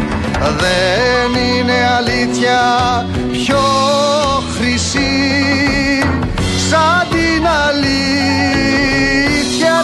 δεν 0.59 1.29
είναι 1.43 1.77
αλήθεια 1.97 2.59
πιο 3.31 3.63
χρυσή. 4.55 4.99
Σαν 6.69 7.07
την 7.09 7.47
αλήθεια 7.67 8.65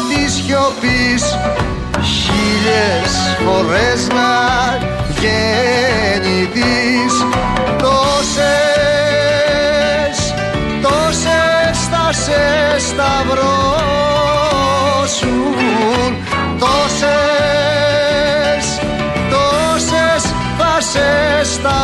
της 0.10 0.34
σιωπής 0.34 1.24
χίλιες 2.04 3.12
φορές 3.46 4.08
να 4.08 4.32
γεννηθείς 5.20 6.47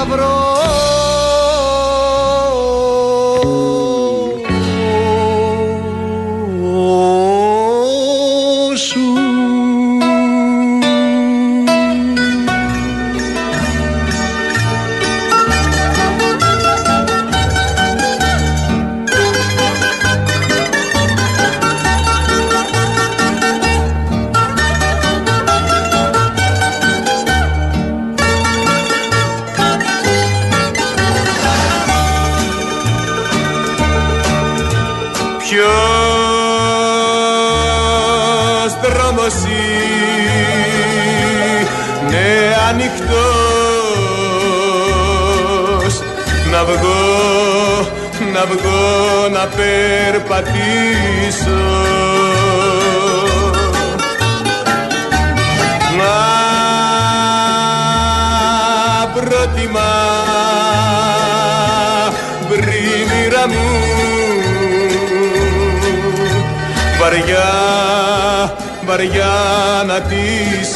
βγω 0.03 0.52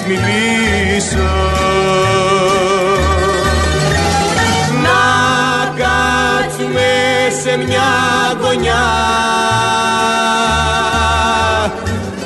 της 0.08 0.20
μιλήσω 0.20 1.48
σε 7.44 7.58
μια 7.58 7.92
γωνιά 8.42 8.88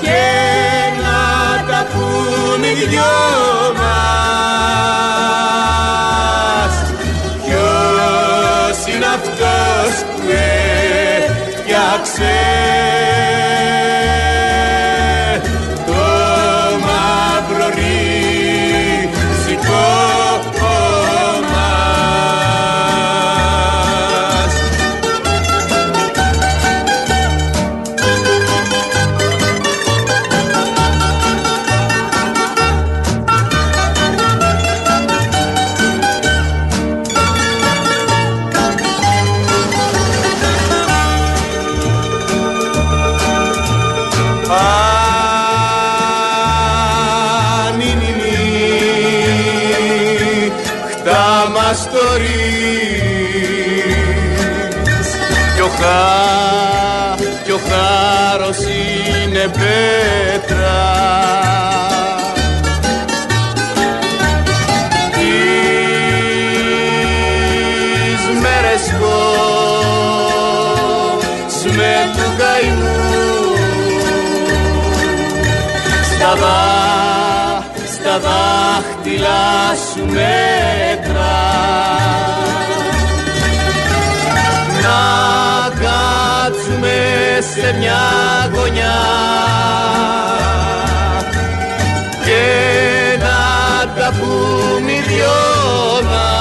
και 0.02 0.24
να 1.02 1.22
τα 1.72 1.88
πούν 1.92 2.64
οι 2.64 2.74
δυο 2.90 3.14
μας. 3.78 3.94
Ποιος 7.46 8.78
είναι 8.96 9.06
αυτός 9.06 9.94
που 10.04 10.22
έφτιαξε 11.26 12.91
πέτρα. 59.50 60.80
Τις 65.12 65.62
μέρες 68.42 68.84
με 71.76 72.12
του 72.14 72.28
καημού 72.38 73.56
στα, 76.16 76.36
δά, 76.36 77.64
στα 77.94 78.20
δάχτυλα 78.20 78.71
σου 79.76 80.06
μέτρα 80.06 81.38
να 84.82 85.02
κάτσουμε 85.82 86.98
σε 87.54 87.76
μια 87.80 88.04
γωνιά 88.54 89.00
και 92.26 92.44
να 93.20 93.42
τα 93.96 94.10
πούμε 94.20 94.92
οι 94.92 95.02
δυο 95.08 95.42
μας. 96.10 96.40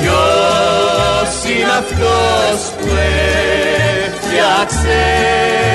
Ποιος 0.00 1.32
είναι 1.52 1.72
αυτός 1.78 2.60
που 2.78 2.88
έφτιαξε 4.04 5.69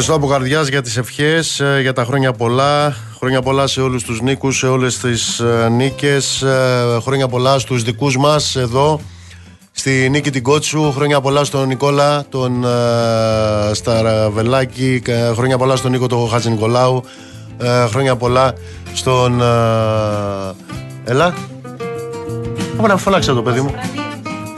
Ευχαριστώ 0.00 0.26
από 0.26 0.34
καρδιάς 0.34 0.68
για 0.68 0.82
τις 0.82 0.96
ευχές, 0.96 1.60
ε, 1.60 1.78
για 1.80 1.92
τα 1.92 2.04
χρόνια 2.04 2.32
πολλά. 2.32 2.96
Χρόνια 3.18 3.42
πολλά 3.42 3.66
σε 3.66 3.80
όλους 3.80 4.02
τους 4.02 4.20
νίκους, 4.20 4.58
σε 4.58 4.66
όλες 4.66 4.98
τις 4.98 5.38
ε, 5.38 5.68
νίκες. 5.68 6.42
Ε, 6.42 6.98
χρόνια 7.02 7.28
πολλά 7.28 7.58
στους 7.58 7.82
δικούς 7.82 8.16
μας 8.16 8.56
εδώ 8.56 9.00
στη 9.72 10.08
Νίκη 10.10 10.30
την 10.30 10.42
Κότσου. 10.42 10.92
Χρόνια 10.92 11.20
πολλά 11.20 11.44
στον 11.44 11.66
Νικόλα, 11.66 12.24
τον 12.28 12.64
Σταραβελάκη. 13.72 15.02
Χρόνια 15.34 15.58
πολλά 15.58 15.76
στον 15.76 15.90
Νίκο 15.90 16.06
τον 16.06 16.28
Χατζη 16.28 16.50
Νικολάου. 16.50 17.04
Χρόνια 17.88 18.16
πολλά 18.16 18.52
στον. 18.92 19.40
Έλα. 21.04 21.34
Άμα 22.78 22.88
να 22.88 22.96
φωνάξε 22.96 23.32
το 23.32 23.42
παιδί 23.42 23.60
μου. 23.60 23.74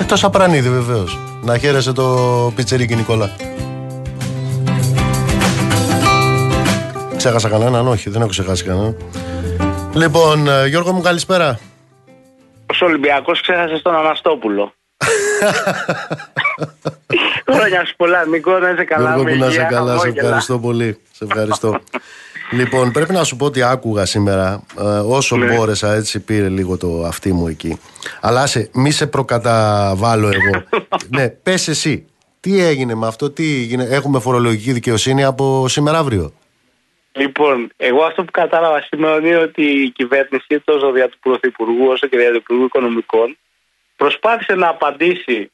Εκτό 0.01 0.27
Απρανίδη 0.27 0.71
βεβαίως. 0.71 1.19
Να 1.43 1.59
χαίρεσαι 1.59 1.93
το 1.93 2.53
πιτσερίκι 2.55 2.95
Νικόλα. 2.95 3.31
Ξέχασα 7.21 7.49
κανέναν, 7.49 7.89
όχι, 7.89 8.11
δεν 8.11 8.21
έχω 8.21 8.31
ξεχάσει 8.31 8.65
κανέναν. 8.65 8.97
Λοιπόν, 9.95 10.49
ε, 10.49 10.67
Γιώργο 10.67 10.93
μου, 10.93 11.01
καλησπέρα. 11.01 11.59
Ο 12.83 12.85
Ολυμπιακός 12.85 13.41
ξέχασε 13.41 13.83
τον 13.83 13.95
Αναστόπουλο. 13.95 14.73
Χρόνια 17.53 17.85
σου 17.85 17.97
πολλά, 17.97 18.27
Νικό, 18.27 18.59
να 18.59 18.71
είσαι 18.71 18.85
καλά. 18.85 19.15
Γιώργο, 19.15 19.35
να 19.35 19.47
είσαι 19.47 19.67
καλά, 19.71 19.99
σε 19.99 20.09
ευχαριστώ 20.09 20.59
πολύ. 20.59 20.99
Σε 21.13 21.25
ευχαριστώ. 21.25 21.81
λοιπόν, 22.51 22.93
πρέπει 22.93 23.13
να 23.13 23.25
σου 23.25 23.37
πω 23.37 23.45
ότι 23.45 23.63
άκουγα 23.63 24.07
σήμερα, 24.07 24.63
ε, 24.79 24.83
όσο 25.07 25.37
ναι. 25.37 25.55
μπόρεσα, 25.55 25.93
έτσι 25.93 26.21
πήρε 26.21 26.49
λίγο 26.49 26.77
το 26.77 27.05
αυτί 27.07 27.33
μου 27.33 27.49
εκεί. 27.49 27.81
Αλλά 28.21 28.47
σε, 28.47 28.71
μη 28.73 28.91
σε 28.91 29.07
προκαταβάλω 29.07 30.27
εγώ. 30.27 30.65
ναι, 31.17 31.29
πες 31.29 31.69
εσύ, 31.69 32.05
τι 32.41 32.65
έγινε 32.65 32.95
με 32.95 33.07
αυτό, 33.07 33.31
τι 33.31 33.45
έγινε, 33.45 33.85
έχουμε 33.91 34.21
φορολογική 34.21 34.73
δικαιοσύνη 34.73 35.25
από 35.25 35.69
σήμερα 35.69 35.99
αύριο; 35.99 36.33
Λοιπόν, 37.13 37.73
εγώ 37.77 38.03
αυτό 38.05 38.25
που 38.25 38.31
κατάλαβα 38.31 38.81
σήμερα 38.81 39.17
είναι 39.17 39.37
ότι 39.37 39.63
η 39.63 39.91
κυβέρνηση, 39.91 40.61
τόσο 40.65 40.91
δια 40.91 41.09
του 41.09 41.19
Πρωθυπουργού 41.19 41.87
όσο 41.87 42.07
και 42.07 42.17
δια 42.17 42.31
του 42.31 42.37
Υπουργού 42.37 42.65
Οικονομικών, 42.65 43.39
προσπάθησε 43.97 44.55
να 44.55 44.69
απαντήσει 44.69 45.51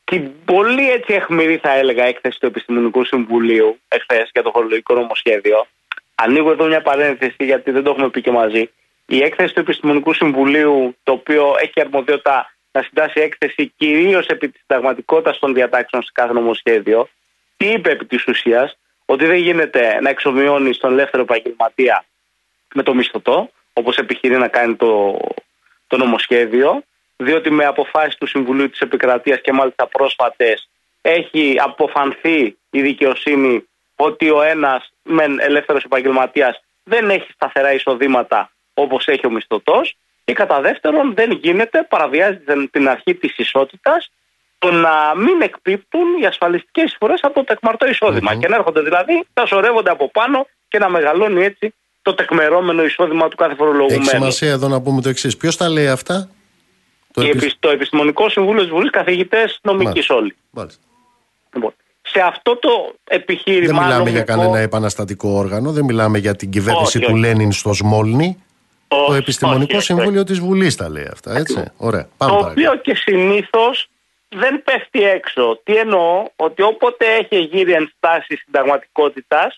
στην 0.00 0.30
πολύ 0.44 0.90
έτσι 0.90 1.12
αιχμηρή, 1.12 1.56
θα 1.56 1.72
έλεγα, 1.72 2.04
έκθεση 2.04 2.40
του 2.40 2.46
Επιστημονικού 2.46 3.04
Συμβουλίου 3.04 3.78
εχθές 3.88 4.30
για 4.32 4.42
το 4.42 4.50
φορολογικό 4.50 4.94
νομοσχέδιο. 4.94 5.66
Ανοίγω 6.14 6.50
εδώ 6.50 6.66
μια 6.66 6.82
παρένθεση 6.82 7.44
γιατί 7.44 7.70
δεν 7.70 7.82
το 7.82 7.90
έχουμε 7.90 8.10
πει 8.10 8.20
και 8.20 8.30
μαζί. 8.30 8.70
Η 9.06 9.22
έκθεση 9.22 9.54
του 9.54 9.60
Επιστημονικού 9.60 10.12
Συμβουλίου, 10.12 10.96
το 11.02 11.12
οποίο 11.12 11.54
έχει 11.60 11.80
αρμοδιότητα 11.80 12.54
να 12.72 12.82
συντάσει 12.82 13.20
έκθεση 13.20 13.72
κυρίως 13.76 14.26
επί 14.26 14.48
της 14.48 14.60
συνταγματικότητας 14.60 15.38
των 15.38 15.54
διατάξεων 15.54 16.02
σε 16.02 16.10
κάθε 16.14 16.32
νομοσχέδιο, 16.32 17.08
τι 17.56 17.66
είπε 17.66 17.90
επί 17.90 18.04
της 18.04 18.26
ουσίας, 18.26 18.78
ότι 19.06 19.26
δεν 19.26 19.36
γίνεται 19.36 20.00
να 20.00 20.10
εξομοιώνεις 20.10 20.78
τον 20.78 20.92
ελεύθερο 20.92 21.22
επαγγελματία 21.22 22.04
με 22.74 22.82
το 22.82 22.94
μισθωτό, 22.94 23.50
όπως 23.72 23.96
επιχειρεί 23.96 24.36
να 24.36 24.48
κάνει 24.48 24.74
το, 24.74 25.18
το 25.86 25.96
νομοσχέδιο, 25.96 26.82
διότι 27.16 27.50
με 27.50 27.64
αποφάσεις 27.64 28.16
του 28.16 28.26
Συμβουλίου 28.26 28.70
της 28.70 28.80
Επικρατείας 28.80 29.40
και 29.40 29.52
μάλιστα 29.52 29.86
πρόσφατες 29.86 30.68
έχει 31.02 31.56
αποφανθεί 31.60 32.56
η 32.70 32.82
δικαιοσύνη 32.82 33.68
ότι 33.96 34.30
ο 34.30 34.42
ένας 34.42 34.92
μεν 35.02 35.40
ελεύθερος 35.40 35.84
επαγγελματίας 35.84 36.62
δεν 36.84 37.10
έχει 37.10 37.32
σταθερά 37.32 37.72
εισοδήματα 37.72 38.50
όπως 38.74 39.06
έχει 39.08 39.26
ο 39.26 39.30
μισθωτός. 39.30 39.96
Και 40.24 40.32
κατά 40.32 40.60
δεύτερον, 40.60 41.14
δεν 41.14 41.30
γίνεται, 41.30 41.82
παραβιάζει 41.82 42.38
την 42.70 42.88
αρχή 42.88 43.14
της 43.14 43.36
ισότητας, 43.36 44.10
το 44.58 44.70
να 44.70 45.14
μην 45.16 45.40
εκπίπτουν 45.42 46.02
οι 46.20 46.26
ασφαλιστικές 46.26 46.84
εισφορέ 46.84 47.14
από 47.20 47.34
το 47.34 47.44
τεκμαρτό 47.44 47.86
Και 48.40 48.48
να 48.48 48.56
έρχονται 48.56 48.80
δηλαδή, 48.80 49.24
να 49.34 49.46
σωρεύονται 49.46 49.90
από 49.90 50.10
πάνω 50.10 50.46
και 50.68 50.78
να 50.78 50.88
μεγαλώνει 50.88 51.44
έτσι 51.44 51.74
το 52.02 52.14
τεκμερώμενο 52.14 52.84
εισόδημα 52.84 53.28
του 53.28 53.36
κάθε 53.36 53.54
φορολογουμένου. 53.54 54.00
Έχει 54.00 54.08
σημασία 54.08 54.50
εδώ 54.50 54.68
να 54.68 54.80
πούμε 54.80 55.00
το 55.00 55.08
εξής. 55.08 55.36
Ποιος 55.36 55.56
τα 55.56 55.68
λέει 55.68 55.88
αυτά, 55.88 56.28
Το, 57.12 57.22
το 57.58 57.68
Επιστημονικό 57.70 58.28
Συμβούλιο 58.28 58.62
της 58.62 58.70
Βουλής, 58.70 58.90
καθηγητές 58.90 59.58
νομικής 59.62 60.10
όλοι. 60.10 60.36
Μάλιστα. 60.50 60.80
Λοιπόν, 61.54 61.74
σε 62.02 62.20
αυτό 62.20 62.56
το 62.56 62.94
επιχείρημα. 63.04 63.80
Δεν 63.80 63.86
μιλάμε 63.86 64.10
για 64.10 64.22
κανένα 64.22 64.58
επαναστατικό 64.58 65.28
όργανο, 65.28 65.72
δεν 65.72 65.84
μιλάμε 65.84 66.18
για 66.18 66.36
την 66.36 66.50
κυβέρνηση 66.50 67.00
του 67.00 67.16
Λένιν 67.16 67.52
στο 67.52 67.72
Σμόλνη. 67.72 68.42
το 68.88 69.14
Επιστημονικό 69.14 69.80
Συμβούλιο 69.80 70.24
της 70.24 70.38
Βουλής 70.38 70.76
τα 70.76 70.88
λέει 70.88 71.08
αυτά, 71.12 71.36
έτσι. 71.36 71.64
Ωραία. 71.76 72.08
Πάμε 72.16 72.40
το 72.40 72.46
οποίο 72.46 72.76
και 72.76 72.94
συνήθως 72.94 73.88
δεν 74.28 74.62
πέφτει 74.62 75.02
έξω. 75.04 75.60
Τι 75.64 75.76
εννοώ, 75.76 76.24
ότι 76.36 76.62
όποτε 76.62 77.14
έχει 77.14 77.38
γύρει 77.38 77.72
ενστάσεις 77.72 78.40
συνταγματικότητα, 78.40 79.54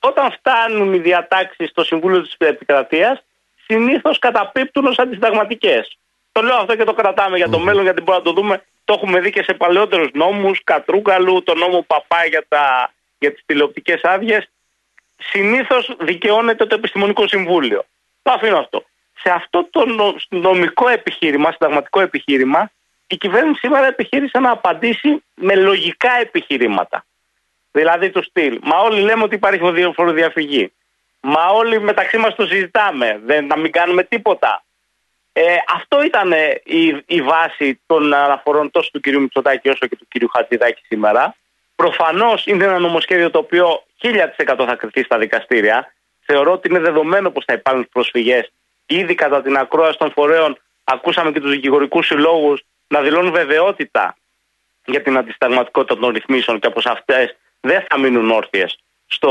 όταν 0.00 0.32
φτάνουν 0.32 0.94
οι 0.94 0.98
διατάξεις 0.98 1.70
στο 1.70 1.84
Συμβούλιο 1.84 2.22
της 2.22 2.34
Επικρατείας, 2.38 3.22
συνήθως 3.66 4.18
καταπίπτουν 4.18 4.86
ως 4.86 4.98
αντισυνταγματικές. 4.98 5.96
Το 6.32 6.42
λέω 6.42 6.56
αυτό 6.56 6.76
και 6.76 6.84
το 6.84 6.94
κρατάμε 6.94 7.36
για 7.36 7.48
το 7.48 7.58
μέλλον, 7.58 7.82
γιατί 7.82 8.00
μπορούμε 8.00 8.24
να 8.24 8.32
το 8.34 8.40
δούμε 8.40 8.62
το 8.84 8.92
έχουμε 8.92 9.20
δει 9.20 9.30
και 9.30 9.42
σε 9.42 9.54
παλαιότερους 9.54 10.08
νόμους, 10.12 10.60
Κατρούγκαλου, 10.64 11.42
το 11.42 11.54
νόμο 11.54 11.82
Παπά 11.82 12.24
για, 12.24 12.44
τα, 12.48 12.92
για 13.18 13.32
τις 13.32 13.42
τηλεοπτικές 13.46 14.00
άδειες. 14.02 14.48
Συνήθως 15.18 15.96
δικαιώνεται 16.00 16.66
το 16.66 16.74
Επιστημονικό 16.74 17.26
Συμβούλιο. 17.26 17.84
Το 18.22 18.32
αφήνω 18.32 18.58
αυτό. 18.58 18.84
Σε 19.22 19.30
αυτό 19.30 19.68
το 19.70 19.84
νομικό 20.28 20.88
επιχείρημα, 20.88 21.50
συνταγματικό 21.52 22.00
επιχείρημα, 22.00 22.70
η 23.12 23.16
κυβέρνηση 23.16 23.58
σήμερα 23.58 23.86
επιχείρησε 23.86 24.38
να 24.38 24.50
απαντήσει 24.50 25.22
με 25.34 25.54
λογικά 25.54 26.12
επιχειρήματα. 26.20 27.04
Δηλαδή 27.70 28.10
του 28.10 28.22
στυλ. 28.22 28.58
Μα 28.62 28.78
όλοι 28.78 29.00
λέμε 29.00 29.22
ότι 29.22 29.34
υπάρχει 29.34 29.60
φοροδιαφυγή. 29.94 30.72
Μα 31.20 31.46
όλοι 31.46 31.80
μεταξύ 31.80 32.18
μας 32.18 32.34
το 32.34 32.46
συζητάμε. 32.46 33.20
Δεν, 33.24 33.46
να 33.46 33.56
μην 33.56 33.72
κάνουμε 33.72 34.02
τίποτα. 34.02 34.64
Ε, 35.32 35.56
αυτό 35.74 36.02
ήταν 36.02 36.32
η, 36.64 37.02
η 37.06 37.22
βάση 37.22 37.80
των 37.86 38.14
αναφορών 38.14 38.70
τόσο 38.70 38.90
του 38.92 39.00
κυρίου 39.00 39.20
Μητσοτάκη 39.20 39.68
όσο 39.68 39.86
και 39.86 39.96
του 39.96 40.06
κυρίου 40.08 40.28
Χατζηδάκη 40.28 40.82
σήμερα. 40.86 41.36
Προφανώς 41.76 42.46
είναι 42.46 42.64
ένα 42.64 42.78
νομοσχέδιο 42.78 43.30
το 43.30 43.38
οποίο 43.38 43.82
1000% 44.02 44.64
θα 44.66 44.74
κρυθεί 44.74 45.02
στα 45.02 45.18
δικαστήρια. 45.18 45.92
Θεωρώ 46.20 46.52
ότι 46.52 46.68
είναι 46.68 46.78
δεδομένο 46.78 47.30
πως 47.30 47.44
θα 47.44 47.52
υπάρχουν 47.52 47.88
προσφυγές. 47.92 48.52
Ήδη 48.86 49.14
κατά 49.14 49.42
την 49.42 49.56
ακρόαση 49.56 49.98
των 49.98 50.10
φορέων 50.12 50.58
ακούσαμε 50.84 51.32
και 51.32 51.40
τους 51.40 51.50
δικηγορικούς 51.50 52.06
συλλόγους 52.06 52.62
να 52.92 53.00
δηλώνουν 53.00 53.32
βεβαιότητα 53.32 54.16
για 54.84 55.02
την 55.02 55.16
αντισταγματικότητα 55.16 56.00
των 56.00 56.10
ρυθμίσεων 56.10 56.58
και 56.58 56.70
πως 56.70 56.86
αυτές 56.86 57.36
δεν 57.60 57.84
θα 57.88 57.98
μείνουν 57.98 58.30
όρθιες 58.30 58.78
στο 59.06 59.30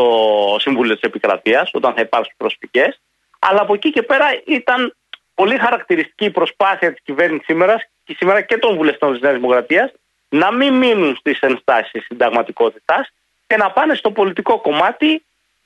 Συμβούλιο 0.59 0.93
της 0.93 1.03
Επικρατείας 1.03 1.69
όταν 1.73 1.93
θα 1.93 2.01
υπάρξουν 2.01 2.33
προσφυγές. 2.37 3.01
Αλλά 3.39 3.61
από 3.61 3.73
εκεί 3.73 3.91
και 3.91 4.01
πέρα 4.01 4.25
ήταν 4.45 4.95
πολύ 5.33 5.57
χαρακτηριστική 5.57 6.29
προσπάθεια 6.29 6.91
της 6.93 7.01
κυβέρνησης 7.03 7.45
σήμερα 7.45 7.75
και 8.03 8.15
σήμερα 8.17 8.41
και 8.41 8.57
των 8.57 8.75
βουλευτών 8.75 9.11
της 9.11 9.21
Νέας 9.21 9.35
Δημοκρατίας 9.35 9.91
να 10.29 10.51
μην 10.51 10.73
μείνουν 10.73 11.15
στις 11.15 11.39
ενστάσεις 11.39 12.05
συνταγματικότητας 12.05 13.13
και 13.47 13.57
να 13.57 13.71
πάνε 13.71 13.95
στο 13.95 14.11
πολιτικό 14.11 14.59
κομμάτι 14.59 15.23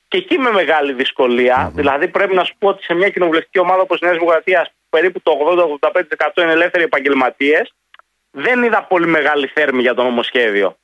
και 0.08 0.16
εκεί 0.16 0.38
με 0.38 0.50
μεγάλη 0.50 0.96
Δηλαδή, 1.72 2.08
πρέπει 2.08 2.34
να 2.34 2.44
σου 2.44 2.54
πω 2.58 2.68
ότι 2.68 2.82
σε 2.82 2.94
μια 2.94 3.08
κοινοβουλευτική 3.08 3.58
ομάδα 3.58 3.80
όπως 3.82 4.00
η 4.00 4.04
Νέας 4.04 4.16
Δημοκρατίας, 4.16 4.70
περίπου 4.90 5.20
το 5.22 5.32
80-85% 5.82 6.42
είναι 6.42 6.52
ελεύθεροι 6.52 6.84
επαγγελματίες, 6.84 7.74
δεν 8.38 8.62
είδα 8.62 8.82
πολύ 8.82 9.06
μεγάλη 9.06 9.46
θέρμη 9.46 9.80
για 9.80 9.94
το 9.94 10.02
νομοσχέδιο. 10.02 10.76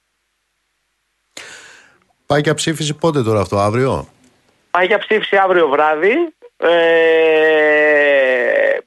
Πάει 2.27 2.41
για 2.41 2.55
ψήφιση 2.55 2.95
πότε 2.95 3.23
τώρα 3.23 3.41
αυτό, 3.41 3.59
αύριο; 3.59 4.09
Πάει 4.71 4.87
για 4.87 4.99
ψήφιση 4.99 5.37
αύριο 5.37 5.69
βράδυ. 5.69 6.35
Ε, 6.57 6.69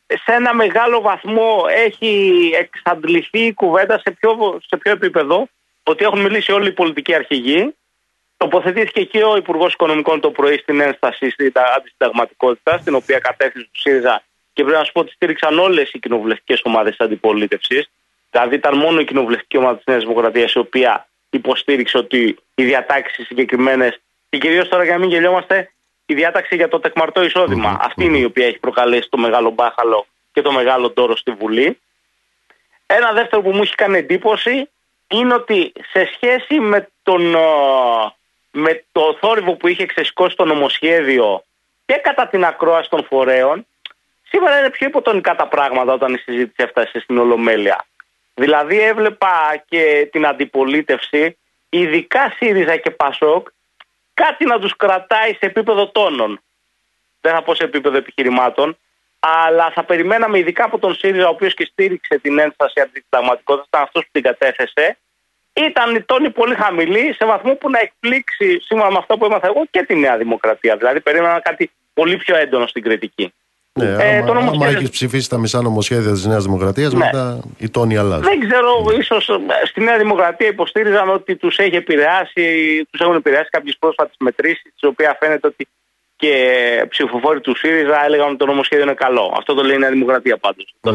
σε 0.07 0.31
ένα 0.31 0.53
μεγάλο 0.53 1.01
βαθμό 1.01 1.65
έχει 1.69 2.51
εξαντληθεί 2.59 3.39
η 3.39 3.53
κουβέντα 3.53 3.99
σε 3.99 4.11
ποιο, 4.11 4.59
σε 4.67 4.77
ποιο 4.77 4.91
επίπεδο 4.91 5.47
ότι 5.83 6.05
έχουν 6.05 6.21
μιλήσει 6.21 6.51
όλοι 6.51 6.67
οι 6.67 6.71
πολιτικοί 6.71 7.13
αρχηγοί. 7.13 7.75
Τοποθετήθηκε 8.37 9.03
και 9.03 9.23
ο 9.23 9.35
Υπουργός 9.35 9.73
Οικονομικών 9.73 10.19
το 10.19 10.31
πρωί 10.31 10.57
στην 10.57 10.81
ένσταση 10.81 11.29
στην 11.29 11.51
αντισυνταγματικότητα, 11.77 12.81
την 12.83 12.95
οποία 12.95 13.19
κατέθεσε 13.19 13.63
του 13.71 13.79
ΣΥΡΙΖΑ 13.79 14.23
και 14.53 14.63
πρέπει 14.63 14.77
να 14.77 14.83
σου 14.83 14.91
πω 14.91 14.99
ότι 14.99 15.11
στήριξαν 15.11 15.59
όλες 15.59 15.91
οι 15.91 15.99
κοινοβουλευτικές 15.99 16.61
ομάδες 16.63 16.95
της 16.95 17.05
αντιπολίτευσης. 17.05 17.89
Δηλαδή, 18.35 18.55
ήταν 18.55 18.77
μόνο 18.77 18.99
η 18.99 19.05
κοινοβουλευτική 19.05 19.57
ομάδα 19.57 19.75
της 19.75 19.85
Νέας 19.85 20.03
Δημοκρατίας 20.03 20.53
η 20.53 20.59
οποία 20.59 21.07
υποστήριξε 21.29 21.97
ότι 21.97 22.37
οι 22.55 22.63
διατάξεις 22.63 23.25
συγκεκριμένες, 23.25 24.01
και 24.29 24.37
κυρίως 24.37 24.67
τώρα 24.67 24.83
για 24.83 24.93
να 24.93 24.99
μην 24.99 25.09
γελιόμαστε, 25.09 25.71
η 26.05 26.13
διάταξη 26.13 26.55
για 26.55 26.67
το 26.67 26.79
τεκμαρτό 26.79 27.21
Αυτή 27.79 28.03
είναι 28.03 28.17
η 28.17 28.23
οποία 28.23 28.45
έχει 28.47 28.59
προκαλέσει 28.59 29.09
το 29.09 29.17
μεγάλο 29.17 29.49
μπάχαλο 29.49 30.05
και 30.33 30.41
το 30.41 30.51
μεγάλο 30.51 30.89
τόρο 30.91 31.15
στη 31.15 31.31
Βουλή. 31.31 31.79
Ένα 32.85 33.11
δεύτερο 33.11 33.41
που 33.41 33.51
μου 33.51 33.61
έχει 33.61 33.75
κάνει 33.75 33.97
εντύπωση 33.97 34.69
είναι 35.07 35.33
ότι 35.33 35.71
σε 35.91 36.09
σχέση 36.13 36.59
με, 36.59 36.89
τον, 37.03 37.35
με 38.51 38.83
το 38.91 39.17
θόρυβο 39.19 39.53
που 39.53 39.67
είχε 39.67 39.85
ξεσηκώσει 39.85 40.35
το 40.35 40.45
νομοσχέδιο 40.45 41.43
και 41.85 41.93
κατά 41.93 42.27
την 42.27 42.45
ακρόαση 42.45 42.89
των 42.89 43.03
φορέων, 43.03 43.67
σήμερα 44.29 44.59
είναι 44.59 44.69
πιο 44.69 44.87
υποτονικά 44.87 45.35
τα 45.35 45.47
πράγματα 45.47 45.93
όταν 45.93 46.13
η 46.13 46.17
συζήτηση 46.17 46.63
έφτασε 46.63 46.99
στην 46.99 47.17
Ολομέλεια. 47.17 47.85
Δηλαδή 48.35 48.79
έβλεπα 48.79 49.63
και 49.67 50.09
την 50.11 50.25
αντιπολίτευση, 50.25 51.37
ειδικά 51.69 52.33
ΣΥΡΙΖΑ 52.37 52.77
και 52.77 52.91
ΠΑΣΟΚ, 52.91 53.47
κάτι 54.13 54.45
να 54.45 54.59
τους 54.59 54.75
κρατάει 54.75 55.29
σε 55.31 55.45
επίπεδο 55.45 55.87
τόνων. 55.87 56.39
Δεν 57.21 57.33
θα 57.33 57.41
πω 57.43 57.55
σε 57.55 57.63
επίπεδο 57.63 57.97
επιχειρημάτων, 57.97 58.77
αλλά 59.19 59.71
θα 59.71 59.83
περιμέναμε 59.83 60.37
ειδικά 60.37 60.63
από 60.63 60.79
τον 60.79 60.95
ΣΥΡΙΖΑ, 60.95 61.27
ο 61.27 61.29
οποίος 61.29 61.53
και 61.53 61.65
στήριξε 61.65 62.17
την 62.17 62.39
ένσταση 62.39 62.81
αντισυνταγματικότητα, 62.81 63.67
ήταν 63.67 63.81
αυτός 63.81 64.03
που 64.03 64.09
την 64.11 64.23
κατέθεσε. 64.23 64.97
Ήταν 65.53 65.95
η 65.95 66.01
τόνη 66.01 66.29
πολύ 66.29 66.55
χαμηλή, 66.55 67.13
σε 67.13 67.25
βαθμό 67.25 67.55
που 67.55 67.69
να 67.69 67.79
εκπλήξει, 67.79 68.59
σύμφωνα 68.59 68.91
με 68.91 68.97
αυτό 68.97 69.17
που 69.17 69.25
έμαθα 69.25 69.47
εγώ, 69.47 69.65
και 69.69 69.83
τη 69.83 69.95
Νέα 69.95 70.17
Δημοκρατία. 70.17 70.75
Δηλαδή, 70.75 71.01
περίμενα 71.01 71.39
κάτι 71.39 71.71
πολύ 71.93 72.17
πιο 72.17 72.35
έντονο 72.35 72.67
στην 72.67 72.83
κριτική. 72.83 73.33
Ναι, 73.79 73.85
ε, 73.85 74.17
άμα, 74.17 74.33
νομοσχέδιο... 74.33 74.67
άμα 74.67 74.67
έχεις 74.67 74.89
ψηφίσει 74.89 75.29
τα 75.29 75.37
μισά 75.37 75.61
νομοσχέδια 75.61 76.11
της 76.11 76.25
Νέας 76.25 76.43
Δημοκρατίας, 76.43 76.93
ναι. 76.93 77.05
μετά 77.05 77.39
η 77.57 77.69
τόνη 77.69 77.97
αλλάζει. 77.97 78.23
Δεν 78.23 78.39
ξέρω, 78.39 78.69
ίσως 78.99 79.29
ε, 79.29 79.65
στη 79.65 79.81
Νέα 79.81 79.97
Δημοκρατία 79.97 80.47
υποστήριζαν 80.47 81.09
ότι 81.09 81.35
τους 81.35 81.57
έχει 81.57 81.75
επηρεάσει, 81.75 82.43
τους 82.89 82.99
έχουν 82.99 83.15
επηρεάσει 83.15 83.49
κάποιες 83.49 83.77
πρόσφατες 83.79 84.15
μετρήσεις, 84.19 84.61
τις 84.61 84.83
οποία 84.83 85.17
φαίνεται 85.19 85.47
ότι 85.47 85.67
και 86.15 86.85
ψηφοφόροι 86.89 87.41
του 87.41 87.55
ΣΥΡΙΖΑ 87.57 88.05
έλεγαν 88.05 88.27
ότι 88.27 88.37
το 88.37 88.45
νομοσχέδιο 88.45 88.83
είναι 88.83 88.93
καλό. 88.93 89.33
Αυτό 89.37 89.53
το 89.53 89.63
λέει 89.63 89.75
η 89.75 89.79
Νέα 89.79 89.89
Δημοκρατία 89.89 90.37
πάντως. 90.37 90.75
Ναι, 90.81 90.91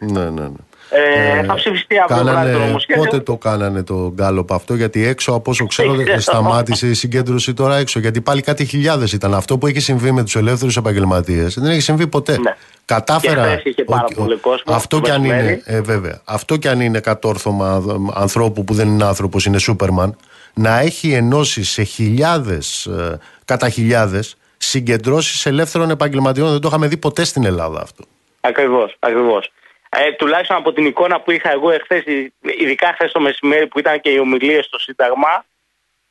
ναι, 0.00 0.30
ναι, 0.30 0.30
ναι. 0.30 0.56
Ε, 0.94 1.38
ε, 1.38 1.42
θα 1.44 1.54
ψηφιστεί 1.54 1.96
αύριο 1.98 2.52
το 2.52 2.58
νομοσχέδιο. 2.58 3.02
Πότε 3.04 3.20
το 3.20 3.36
κάνανε 3.36 3.82
το 3.82 4.12
γκάλωπ 4.14 4.52
αυτό, 4.52 4.74
γιατί 4.74 5.06
έξω 5.06 5.32
από 5.32 5.50
όσο 5.50 5.66
ξέρω 5.66 5.94
σταμάτησε 6.18 6.86
η 6.86 6.94
συγκέντρωση 6.94 7.54
τώρα 7.54 7.76
έξω. 7.76 7.98
Γιατί 7.98 8.20
πάλι 8.20 8.40
κάτι 8.40 8.64
χιλιάδες 8.64 9.12
ήταν. 9.12 9.34
Αυτό 9.34 9.58
που 9.58 9.66
έχει 9.66 9.80
συμβεί 9.80 10.12
με 10.12 10.22
τους 10.22 10.36
ελεύθερους 10.36 10.76
επαγγελματίες 10.76 11.54
δεν 11.54 11.70
έχει 11.70 11.80
συμβεί 11.80 12.06
ποτέ. 12.06 12.38
Ναι. 12.38 12.56
Κατάφερα. 12.84 13.56
Και 13.56 13.84
πάρα 13.84 14.04
ο, 14.10 14.14
πολύ 14.14 14.36
κόσμο, 14.36 14.74
αυτό 14.74 15.00
κι 15.00 15.10
αν 15.10 15.24
είναι, 15.24 15.62
ε, 15.64 15.80
βέβαια, 15.80 16.20
αυτό 16.24 16.56
κι 16.56 16.68
αν 16.68 16.80
είναι 16.80 17.00
κατόρθωμα 17.00 17.82
ανθρώπου 18.14 18.64
που 18.64 18.74
δεν 18.74 18.88
είναι 18.88 19.04
άνθρωπος, 19.04 19.44
είναι 19.44 19.58
Σούπερμαν, 19.58 20.16
να 20.54 20.78
έχει 20.78 21.12
ενώσει 21.12 21.64
σε 21.64 21.82
χιλιάδες, 21.82 22.86
ε, 22.86 23.18
κατά 23.44 23.68
χιλιάδες, 23.68 24.36
συγκεντρώσεις 24.56 25.46
ελεύθερων 25.46 25.90
επαγγελματιών. 25.90 26.50
Δεν 26.50 26.60
το 26.60 26.68
είχαμε 26.68 26.86
δει 26.86 26.96
ποτέ 26.96 27.24
στην 27.24 27.44
Ελλάδα 27.44 27.80
αυτό. 27.80 28.04
Ακριβώς, 28.40 28.96
ακριβώς. 28.98 29.52
Ε, 29.96 30.12
τουλάχιστον 30.12 30.56
από 30.56 30.72
την 30.72 30.86
εικόνα 30.86 31.20
που 31.20 31.30
είχα 31.30 31.50
εγώ 31.50 31.70
εχθές, 31.70 32.02
ειδικά 32.58 32.92
χθες 32.94 33.12
το 33.12 33.20
μεσημέρι 33.20 33.66
που 33.66 33.78
ήταν 33.78 34.00
και 34.00 34.10
οι 34.10 34.18
ομιλίες 34.18 34.64
στο 34.64 34.78
Σύνταγμα, 34.78 35.44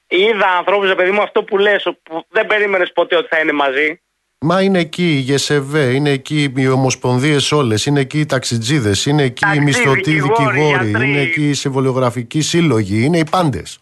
είδα 0.08 0.48
ανθρώπους, 0.58 0.96
παιδί 0.96 1.12
μου, 1.12 1.22
αυτό 1.22 1.44
που 1.44 1.58
λες, 1.58 1.88
που 2.04 2.26
δεν 2.30 2.46
περίμενες 2.46 2.92
ποτέ 2.92 3.16
ότι 3.16 3.28
θα 3.28 3.40
είναι 3.40 3.52
μαζί. 3.52 4.02
Μα 4.40 4.62
είναι 4.62 4.80
εκεί 4.80 5.04
η 5.04 5.20
ΓΕΣΕΒΕ, 5.20 5.84
είναι 5.84 6.10
εκεί 6.10 6.54
οι 6.56 6.68
ομοσπονδίες 6.68 7.52
όλες, 7.52 7.86
είναι 7.86 8.00
εκεί 8.00 8.20
οι 8.20 8.26
ταξιτζίδες, 8.26 9.06
είναι 9.06 9.24
εκεί 9.24 9.46
οι 9.56 9.60
μισθωτοί 9.60 10.12
δικηγόροι, 10.12 10.90
είναι 10.90 11.20
εκεί 11.20 11.50
οι 11.50 11.54
συμβολιογραφικοί 11.54 12.42
σύλλογοι, 12.42 13.04
είναι 13.04 13.18
οι 13.18 13.26
πάντες. 13.30 13.80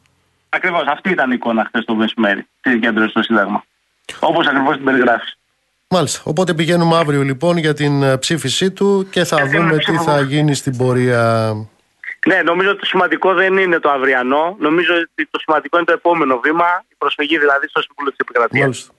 Ακριβώς. 0.49 0.83
Αυτή 0.87 1.09
ήταν 1.09 1.31
η 1.31 1.33
εικόνα 1.35 1.65
χθες 1.65 1.85
το 1.85 1.95
μεσημέρι 1.95 2.47
τη 2.61 2.69
συγκέντρωση 2.69 3.09
στο 3.09 3.23
Σύνταγμα. 3.23 3.65
Όπως 4.19 4.47
ακριβώς 4.47 4.75
την 4.75 4.85
περιγράφεις. 4.85 5.38
Μάλιστα. 5.91 6.21
Οπότε 6.23 6.53
πηγαίνουμε 6.53 6.95
αύριο 6.97 7.21
λοιπόν 7.21 7.57
για 7.57 7.73
την 7.73 8.03
ε, 8.03 8.17
ψήφισή 8.17 8.71
του 8.71 9.07
και 9.09 9.23
θα 9.23 9.37
δούμε 9.47 9.77
τι 9.77 9.97
θα 9.97 10.21
γίνει 10.21 10.53
στην 10.53 10.77
πορεία. 10.77 11.53
Ναι, 12.27 12.41
νομίζω 12.41 12.69
ότι 12.69 12.79
το 12.79 12.85
σημαντικό 12.85 13.33
δεν 13.33 13.57
είναι 13.57 13.79
το 13.79 13.89
αυριανό. 13.89 14.55
Νομίζω 14.59 14.93
ότι 14.93 15.27
το 15.31 15.39
σημαντικό 15.39 15.77
είναι 15.77 15.85
το 15.85 15.91
επόμενο 15.91 16.39
βήμα, 16.39 16.65
η 16.89 16.95
προσφυγή 16.97 17.37
δηλαδή 17.37 17.67
στο 17.67 17.81
Συμβούλιο 17.81 18.11
της 18.11 18.19
Επικρατείας. 18.19 18.61
Μάλιστα. 18.61 18.93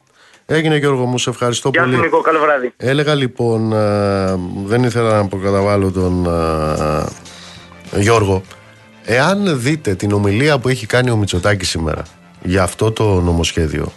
Έγινε 0.46 0.76
Γιώργο 0.76 1.04
μου, 1.04 1.18
σε 1.18 1.30
ευχαριστώ 1.30 1.70
Γεια 1.72 1.82
πολύ. 1.82 1.94
Γεια 1.94 2.04
Νικό, 2.04 2.20
καλό 2.20 2.40
βράδυ. 2.40 2.72
Έλεγα 2.76 3.14
λοιπόν, 3.14 3.72
ε, 3.72 4.34
δεν 4.64 4.82
ήθελα 4.82 5.22
να 5.22 5.28
προκαταβάλω 5.28 5.90
τον 5.90 6.26
ε, 7.92 8.00
Γιώργο. 8.00 8.42
Εάν 9.04 9.60
δείτε 9.60 9.94
την 9.94 10.12
ομιλία 10.12 10.58
που 10.58 10.68
έχει 10.68 10.86
κάνει 10.86 11.10
ο 11.10 11.16
Μητσοτάκης 11.16 11.68
σήμερα 11.68 12.02
για 12.42 12.62
αυτό 12.62 12.92
το 12.92 13.20
νομοσχέδιο, 13.20 13.92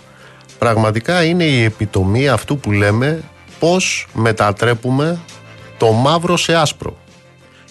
πραγματικά 0.64 1.24
είναι 1.24 1.44
η 1.44 1.64
επιτομή 1.64 2.28
αυτού 2.28 2.58
που 2.58 2.72
λέμε 2.72 3.24
πώς 3.60 4.08
μετατρέπουμε 4.14 5.20
το 5.78 5.92
μαύρο 5.92 6.38
σε 6.38 6.56
άσπρο 6.56 6.98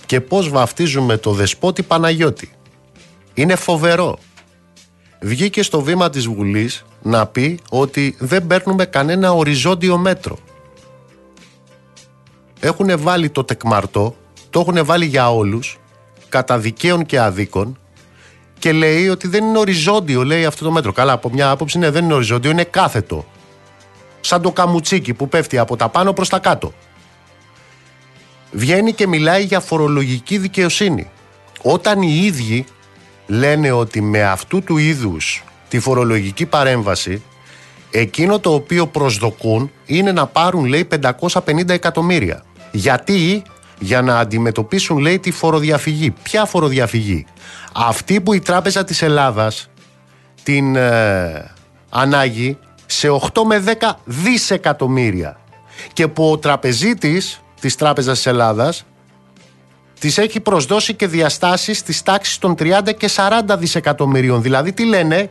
και 0.06 0.20
πώς 0.20 0.48
βαφτίζουμε 0.48 1.16
το 1.16 1.32
δεσπότη 1.32 1.82
Παναγιώτη. 1.82 2.52
Είναι 3.34 3.56
φοβερό. 3.56 4.18
Βγήκε 5.20 5.62
στο 5.62 5.80
βήμα 5.80 6.10
της 6.10 6.26
Βουλής 6.26 6.84
να 7.02 7.26
πει 7.26 7.58
ότι 7.70 8.16
δεν 8.18 8.46
παίρνουμε 8.46 8.84
κανένα 8.84 9.32
οριζόντιο 9.32 9.96
μέτρο. 9.96 10.38
Έχουν 12.60 12.98
βάλει 12.98 13.30
το 13.30 13.44
τεκμαρτό, 13.44 14.16
το 14.50 14.60
έχουν 14.60 14.84
βάλει 14.84 15.06
για 15.06 15.32
όλους, 15.32 15.78
κατά 16.28 16.58
δικαίων 16.58 17.06
και 17.06 17.20
αδίκων 17.20 17.78
και 18.62 18.72
λέει 18.72 19.08
ότι 19.08 19.28
δεν 19.28 19.44
είναι 19.44 19.58
οριζόντιο, 19.58 20.24
λέει 20.24 20.44
αυτό 20.44 20.64
το 20.64 20.70
μέτρο. 20.70 20.92
Καλά, 20.92 21.12
από 21.12 21.30
μια 21.30 21.50
άποψη 21.50 21.78
ναι, 21.78 21.90
δεν 21.90 22.04
είναι 22.04 22.14
οριζόντιο, 22.14 22.50
είναι 22.50 22.64
κάθετο. 22.64 23.26
Σαν 24.20 24.42
το 24.42 24.52
καμουτσίκι 24.52 25.14
που 25.14 25.28
πέφτει 25.28 25.58
από 25.58 25.76
τα 25.76 25.88
πάνω 25.88 26.12
προς 26.12 26.28
τα 26.28 26.38
κάτω. 26.38 26.72
Βγαίνει 28.50 28.92
και 28.92 29.06
μιλάει 29.06 29.44
για 29.44 29.60
φορολογική 29.60 30.38
δικαιοσύνη. 30.38 31.10
Όταν 31.62 32.02
οι 32.02 32.20
ίδιοι 32.24 32.64
λένε 33.26 33.70
ότι 33.70 34.00
με 34.00 34.22
αυτού 34.22 34.62
του 34.62 34.76
είδους 34.76 35.44
τη 35.68 35.78
φορολογική 35.78 36.46
παρέμβαση 36.46 37.22
εκείνο 37.90 38.38
το 38.38 38.54
οποίο 38.54 38.86
προσδοκούν 38.86 39.70
είναι 39.86 40.12
να 40.12 40.26
πάρουν 40.26 40.64
λέει 40.64 40.88
550 41.02 41.68
εκατομμύρια. 41.68 42.44
Γιατί 42.72 43.42
για 43.78 44.02
να 44.02 44.18
αντιμετωπίσουν 44.18 44.98
λέει 44.98 45.18
τη 45.18 45.30
φοροδιαφυγή. 45.30 46.10
Ποια 46.22 46.44
φοροδιαφυγή; 46.44 47.26
Αυτή 47.72 48.20
που 48.20 48.32
η 48.32 48.40
Τράπεζα 48.40 48.84
της 48.84 49.02
Ελλάδας 49.02 49.70
την 50.42 50.76
ε, 50.76 51.50
ανάγει 51.90 52.58
σε 52.86 53.08
8 53.10 53.42
με 53.46 53.64
10 53.80 53.90
δισεκατομμύρια 54.04 55.40
και 55.92 56.08
που 56.08 56.30
ο 56.30 56.38
τραπεζίτης 56.38 57.40
της 57.60 57.76
Τράπεζας 57.76 58.16
της 58.16 58.26
Ελλάδας 58.26 58.84
τις 59.98 60.18
έχει 60.18 60.40
προσδώσει 60.40 60.94
και 60.94 61.06
διαστάσεις 61.06 61.82
της 61.82 62.02
τάξης 62.02 62.38
των 62.38 62.54
30 62.58 62.94
και 62.96 63.10
40 63.16 63.56
δισεκατομμυρίων. 63.58 64.42
Δηλαδή 64.42 64.72
τι 64.72 64.84
λένε, 64.84 65.30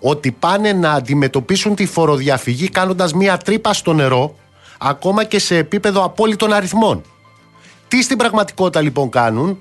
ότι 0.00 0.32
πάνε 0.32 0.72
να 0.72 0.92
αντιμετωπίσουν 0.92 1.74
τη 1.74 1.86
φοροδιαφυγή 1.86 2.68
κάνοντας 2.68 3.12
μία 3.12 3.36
τρύπα 3.36 3.72
στο 3.72 3.92
νερό, 3.92 4.34
ακόμα 4.78 5.24
και 5.24 5.38
σε 5.38 5.56
επίπεδο 5.56 6.04
απόλυτων 6.04 6.52
αριθμών. 6.52 7.02
Τι 7.90 8.02
στην 8.02 8.16
πραγματικότητα 8.16 8.80
λοιπόν 8.80 9.10
κάνουν, 9.10 9.58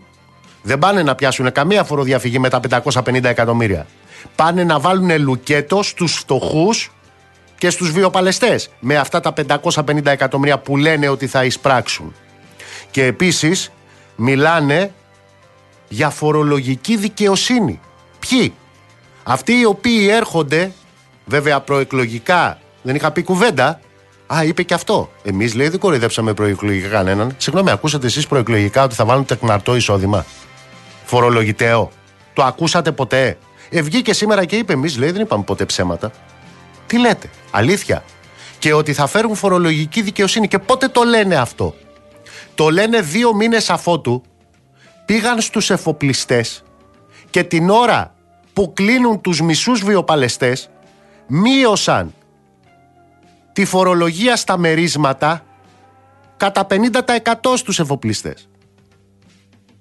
δεν 0.62 0.80
πάνε 0.80 1.04
να 1.04 1.16
πιάσουν 1.16 1.52
καμία 1.52 1.84
φοροδιαφυγή 1.84 2.40
με 2.40 2.50
τα 2.50 2.60
550 2.84 3.24
εκατομμύρια. 3.24 3.88
Πάνε 4.36 4.64
να 4.64 4.80
βάλουν 4.80 5.22
λουκέτο 5.22 5.84
στους 5.84 6.14
φτωχούς 6.14 6.92
και 7.58 7.70
στους 7.70 7.92
βιοπαλαιστές 7.92 8.70
με 8.80 8.98
αυτά 8.98 9.20
τα 9.20 9.34
550 9.76 10.06
εκατομμύρια 10.06 10.60
που 10.60 10.78
λένε 10.78 11.08
ότι 11.08 11.28
θα 11.28 11.46
εισπράξουν. 11.46 12.16
Και 12.92 13.06
επίσης 13.06 13.72
μιλάνε 14.16 14.94
για 15.88 16.10
φορολογική 16.10 16.98
δικαιοσύνη. 16.98 17.80
Ποιοι; 18.20 18.54
Αυτοί 19.24 19.54
οι 19.54 19.66
οποίοι 19.66 20.08
έρχονται, 20.12 20.72
βέβαια 21.26 21.60
προεκλογικά, 21.60 22.60
δεν 22.82 22.96
είχα 22.96 23.12
πει 23.12 23.24
κουβέντα. 23.24 23.80
Α, 24.34 24.44
είπε 24.44 24.64
και 24.64 24.74
αυτό. 24.74 25.12
Εμείς 25.24 25.54
λέει 25.54 25.70
δεν 25.70 25.80
κοροϊδέψαμε 25.80 26.34
προεκλογικά 26.34 26.88
κανέναν. 26.88 27.36
Συγγνώμη, 27.38 27.72
ακούσατε 27.72 28.06
εσείς 28.08 28.28
προεκλογικά 28.28 28.84
ότι 28.84 28.96
θα 28.96 29.06
βάλουν 29.06 29.26
τεκναρτό 29.26 29.76
εισόδημα; 29.76 30.26
Φορολογητέο. 31.06 31.90
Το 32.34 32.44
ακούσατε 32.44 32.92
ποτέ; 32.92 33.38
Ε, 33.70 33.82
βγήκε 33.82 34.14
σήμερα 34.14 34.46
και 34.46 34.56
είπε: 34.56 34.74
Εμείς 34.74 34.98
λέει 34.98 35.12
δεν 35.12 35.22
είπαμε 35.22 35.44
ποτέ 35.44 35.66
ψέματα. 35.66 36.12
Τι 36.88 37.00
λέτε, 37.00 37.30
αλήθεια. 37.52 38.04
Και 38.60 38.74
ότι 38.74 38.94
θα 38.94 39.08
φέρουν 39.08 39.36
φορολογική 39.36 40.02
δικαιοσύνη. 40.02 40.48
Και 40.48 40.60
πότε 40.60 40.88
το 40.88 41.04
λένε 41.04 41.36
αυτό; 41.36 41.76
Το 42.56 42.70
λένε 42.70 43.02
δύο 43.02 43.36
μήνες 43.36 43.70
αφότου 43.70 44.22
πήγαν 45.06 45.42
στους 45.42 45.70
εφοπλιστές 45.70 46.64
και 47.30 47.44
την 47.44 47.70
ώρα 47.70 48.14
που 48.54 48.74
κλείνουν 48.74 49.22
τους 49.22 49.42
μισούς 49.42 49.84
βιοπαλαιστές 49.84 50.70
μείωσαν 51.28 52.14
τη 53.60 53.66
φορολογία 53.66 54.36
στα 54.36 54.58
μερίσματα 54.58 55.44
κατά 56.38 56.68
50% 56.70 57.56
στους 57.56 57.80
εφοπλιστές. 57.80 58.50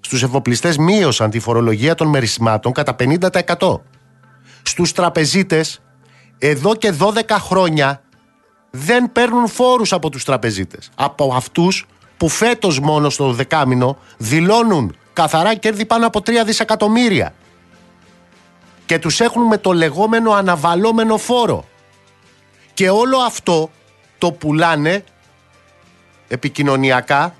Στους 0.01 0.22
εφοπλιστές 0.22 0.76
μείωσαν 0.76 1.31
τη 1.31 1.39
φορολογία 1.39 1.95
των 1.95 2.09
μερισμάτων 2.09 2.72
κατά 2.72 2.97
50%. 2.99 3.81
Στους 4.62 4.93
τραπεζίτες 4.93 5.81
εδώ 6.39 6.74
και 6.74 6.93
12 6.99 7.37
χρόνια 7.39 8.03
δεν 8.70 9.12
παίρνουν 9.12 9.49
φόρους 9.49 9.93
από 9.93 10.11
τους 10.11 10.24
τραπεζίτες. 10.24 10.91
Από 10.95 11.33
αυτούς 11.35 11.87
που 12.16 12.29
φέτος 12.29 12.81
μόνο 12.81 13.11
στο 13.11 13.33
δεκάμινο 13.33 13.99
δηλώνουν 14.16 14.97
καθαρά 15.12 15.55
κέρδη 15.55 15.85
πάνω 15.85 16.07
από 16.07 16.18
3 16.18 16.31
δισεκατομμύρια 16.45 17.35
και 18.87 18.99
τους 18.99 19.20
έχουν 19.20 19.43
με 19.43 19.59
το 19.59 19.72
λεγόμενο 19.72 20.33
αναβαλόμενο 20.33 21.16
φόρο. 21.16 21.64
Και 22.79 22.91
όλο 22.91 23.18
αυτό 23.18 23.70
το 24.18 24.33
πουλάνε 24.33 25.05
επικοινωνιακά 26.29 27.35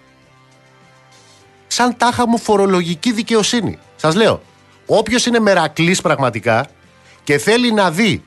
σαν 1.67 1.97
τάχα 1.97 2.29
μου 2.29 2.39
φορολογική 2.39 3.13
δικαιοσύνη. 3.13 3.79
Σας 3.97 4.15
λέω, 4.15 4.43
όποιος 4.87 5.27
είναι 5.27 5.39
μερακλής 5.39 6.01
πραγματικά 6.01 6.67
και 7.25 7.39
θέλει 7.39 7.73
να 7.73 7.91
δει 7.91 8.25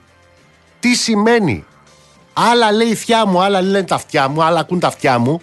τι 0.79 0.95
σημαίνει 0.95 1.65
άλλα 2.33 2.71
λέει 2.71 2.87
η 2.87 2.95
θιά 2.95 3.25
μου, 3.25 3.41
άλλα 3.41 3.61
λένε 3.61 3.83
τα 3.85 3.95
αυτιά 3.95 4.27
μου, 4.27 4.43
άλλα 4.43 4.59
ακούν 4.59 4.79
τα 4.79 4.87
αυτιά 4.87 5.19
μου 5.19 5.41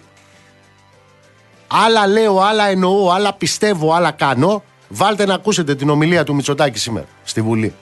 Άλλα 1.67 2.07
λέω, 2.07 2.41
άλλα 2.41 2.65
εννοώ, 2.65 3.11
άλλα 3.11 3.33
πιστεύω, 3.33 3.93
άλλα 3.93 4.11
κάνω. 4.11 4.63
Βάλτε 4.89 5.27
να 5.27 5.35
ακούσετε 5.35 5.75
την 5.75 5.91
ομιλία 5.91 6.25
του 6.25 6.35
Μητσοτάκη 6.35 6.79
σήμερα 6.79 7.07
στη 7.25 7.43
Βουλή. 7.43 7.75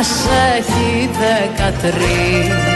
Μήνας 0.00 0.26
έχει 0.56 1.10
δεκατρεις 1.18 2.70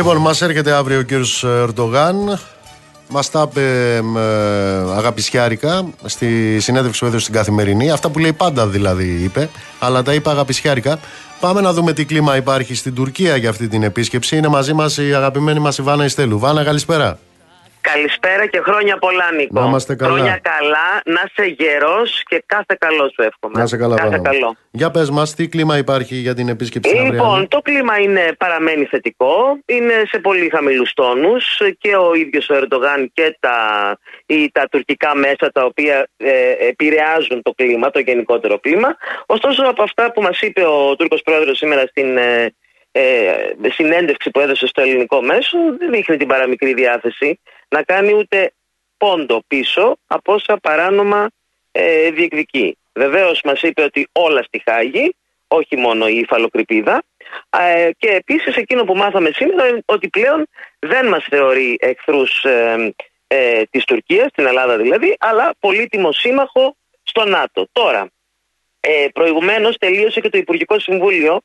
Λοιπόν, 0.00 0.16
μας 0.16 0.42
έρχεται 0.42 0.72
αύριο 0.72 0.98
ο 0.98 1.02
κύριος 1.02 1.44
Ερντογάν. 1.44 2.38
Μας 3.08 3.30
τα 3.30 3.48
είπε 3.50 3.94
ε, 3.96 4.20
αγαπησιάρικα 4.96 5.86
στη 6.04 6.60
συνέντευξη 6.60 7.00
που 7.00 7.06
έδωσε 7.06 7.22
στην 7.22 7.34
καθημερινή. 7.34 7.90
Αυτά 7.90 8.08
που 8.08 8.18
λέει 8.18 8.32
πάντα 8.32 8.66
δηλαδή 8.66 9.04
είπε, 9.04 9.48
αλλά 9.78 10.02
τα 10.02 10.14
είπε 10.14 10.30
αγαπησιάρικα. 10.30 10.98
Πάμε 11.40 11.60
να 11.60 11.72
δούμε 11.72 11.92
τι 11.92 12.04
κλίμα 12.04 12.36
υπάρχει 12.36 12.74
στην 12.74 12.94
Τουρκία 12.94 13.36
για 13.36 13.48
αυτή 13.48 13.68
την 13.68 13.82
επίσκεψη. 13.82 14.36
Είναι 14.36 14.48
μαζί 14.48 14.72
μας 14.72 14.96
η 14.96 15.14
αγαπημένη 15.14 15.58
μας 15.58 15.78
Ιβάνα 15.78 16.04
Ιστέλου. 16.04 16.38
Βάνα, 16.38 16.64
καλησπέρα. 16.64 17.18
Καλησπέρα 17.80 18.46
και 18.46 18.60
χρόνια 18.60 18.98
πολλά, 18.98 19.32
Νίκο. 19.32 19.60
Να 19.60 19.66
είμαστε 19.66 19.94
καλά. 19.96 20.12
Χρόνια 20.12 20.40
καλά, 20.42 21.00
να 21.04 21.22
είσαι 21.26 21.54
γερός 21.58 22.22
και 22.28 22.42
κάθε 22.46 22.76
καλό 22.78 23.04
σου 23.08 23.22
εύχομαι. 23.22 23.58
Να 23.58 23.62
είσαι 23.62 23.76
καλά, 23.76 23.96
κάθε 23.96 24.10
Βάνα. 24.10 24.22
καλό. 24.30 24.56
Για 24.70 24.90
πες 24.90 25.10
μας, 25.10 25.34
τι 25.34 25.48
κλίμα 25.48 25.76
υπάρχει 25.78 26.14
για 26.14 26.34
την 26.34 26.48
επίσκεψη 26.48 26.90
στην 26.90 27.02
Λοιπόν, 27.04 27.26
αυριανή. 27.26 27.46
το 27.48 27.60
κλίμα 27.60 27.98
είναι, 27.98 28.32
παραμένει 28.38 28.84
θετικό, 28.84 29.58
είναι 29.66 30.02
σε 30.06 30.18
πολύ 30.18 30.48
χαμηλούς 30.48 30.92
τόνους 30.92 31.60
και 31.78 31.96
ο 31.96 32.14
ίδιος 32.14 32.48
ο 32.48 32.54
Ερντογάν 32.54 33.10
και 33.14 33.36
τα, 33.40 33.56
ή 34.26 34.50
τα 34.52 34.68
τουρκικά 34.70 35.14
μέσα 35.14 35.50
τα 35.52 35.64
οποία 35.64 36.08
ε, 36.16 36.68
επηρεάζουν 36.68 37.42
το 37.42 37.52
κλίμα, 37.52 37.90
το 37.90 37.98
γενικότερο 37.98 38.58
κλίμα. 38.58 38.96
Ωστόσο 39.26 39.62
από 39.62 39.82
αυτά 39.82 40.12
που 40.12 40.22
μας 40.22 40.40
είπε 40.40 40.62
ο 40.66 40.96
Τούρκος 40.96 41.22
Πρόεδρος 41.22 41.56
σήμερα 41.58 41.86
στην 41.86 42.16
ε, 42.16 42.54
ε, 42.92 43.32
συνέντευξη 43.68 44.30
που 44.30 44.40
έδωσε 44.40 44.66
στο 44.66 44.80
ελληνικό 44.80 45.22
μέσο 45.22 45.58
δεν 45.78 45.90
δείχνει 45.90 46.16
την 46.16 46.26
παραμικρή 46.26 46.74
διάθεση 46.74 47.40
να 47.70 47.82
κάνει 47.82 48.14
ούτε 48.14 48.52
πόντο 48.96 49.42
πίσω 49.46 49.96
από 50.06 50.32
όσα 50.32 50.56
παράνομα 50.56 51.30
ε, 51.72 52.10
διεκδικεί. 52.10 52.78
Βεβαίως 52.92 53.40
μας 53.44 53.62
είπε 53.62 53.82
ότι 53.82 54.08
όλα 54.12 54.42
στη 54.42 54.62
Χάγη, 54.64 55.14
όχι 55.48 55.76
μόνο 55.76 56.08
η 56.08 56.18
υφαλοκρηπίδα. 56.18 57.02
Ε, 57.50 57.90
και 57.98 58.08
επίσης 58.08 58.56
εκείνο 58.56 58.84
που 58.84 58.96
μάθαμε 58.96 59.30
σήμερα 59.34 59.68
είναι 59.68 59.82
ότι 59.84 60.08
πλέον 60.08 60.46
δεν 60.78 61.06
μας 61.06 61.26
θεωρεί 61.30 61.76
εχθρούς 61.80 62.44
ε, 62.44 62.94
ε, 63.26 63.62
της 63.70 63.84
Τουρκίας, 63.84 64.26
την 64.34 64.46
Ελλάδα 64.46 64.76
δηλαδή, 64.76 65.16
αλλά 65.18 65.54
πολύτιμο 65.58 66.12
σύμμαχο 66.12 66.76
στο 67.02 67.24
ΝΑΤΟ. 67.24 67.68
Τώρα, 67.72 68.10
ε, 68.80 69.06
προηγουμένως 69.12 69.76
τελείωσε 69.76 70.20
και 70.20 70.28
το 70.28 70.38
Υπουργικό 70.38 70.78
Συμβούλιο 70.78 71.40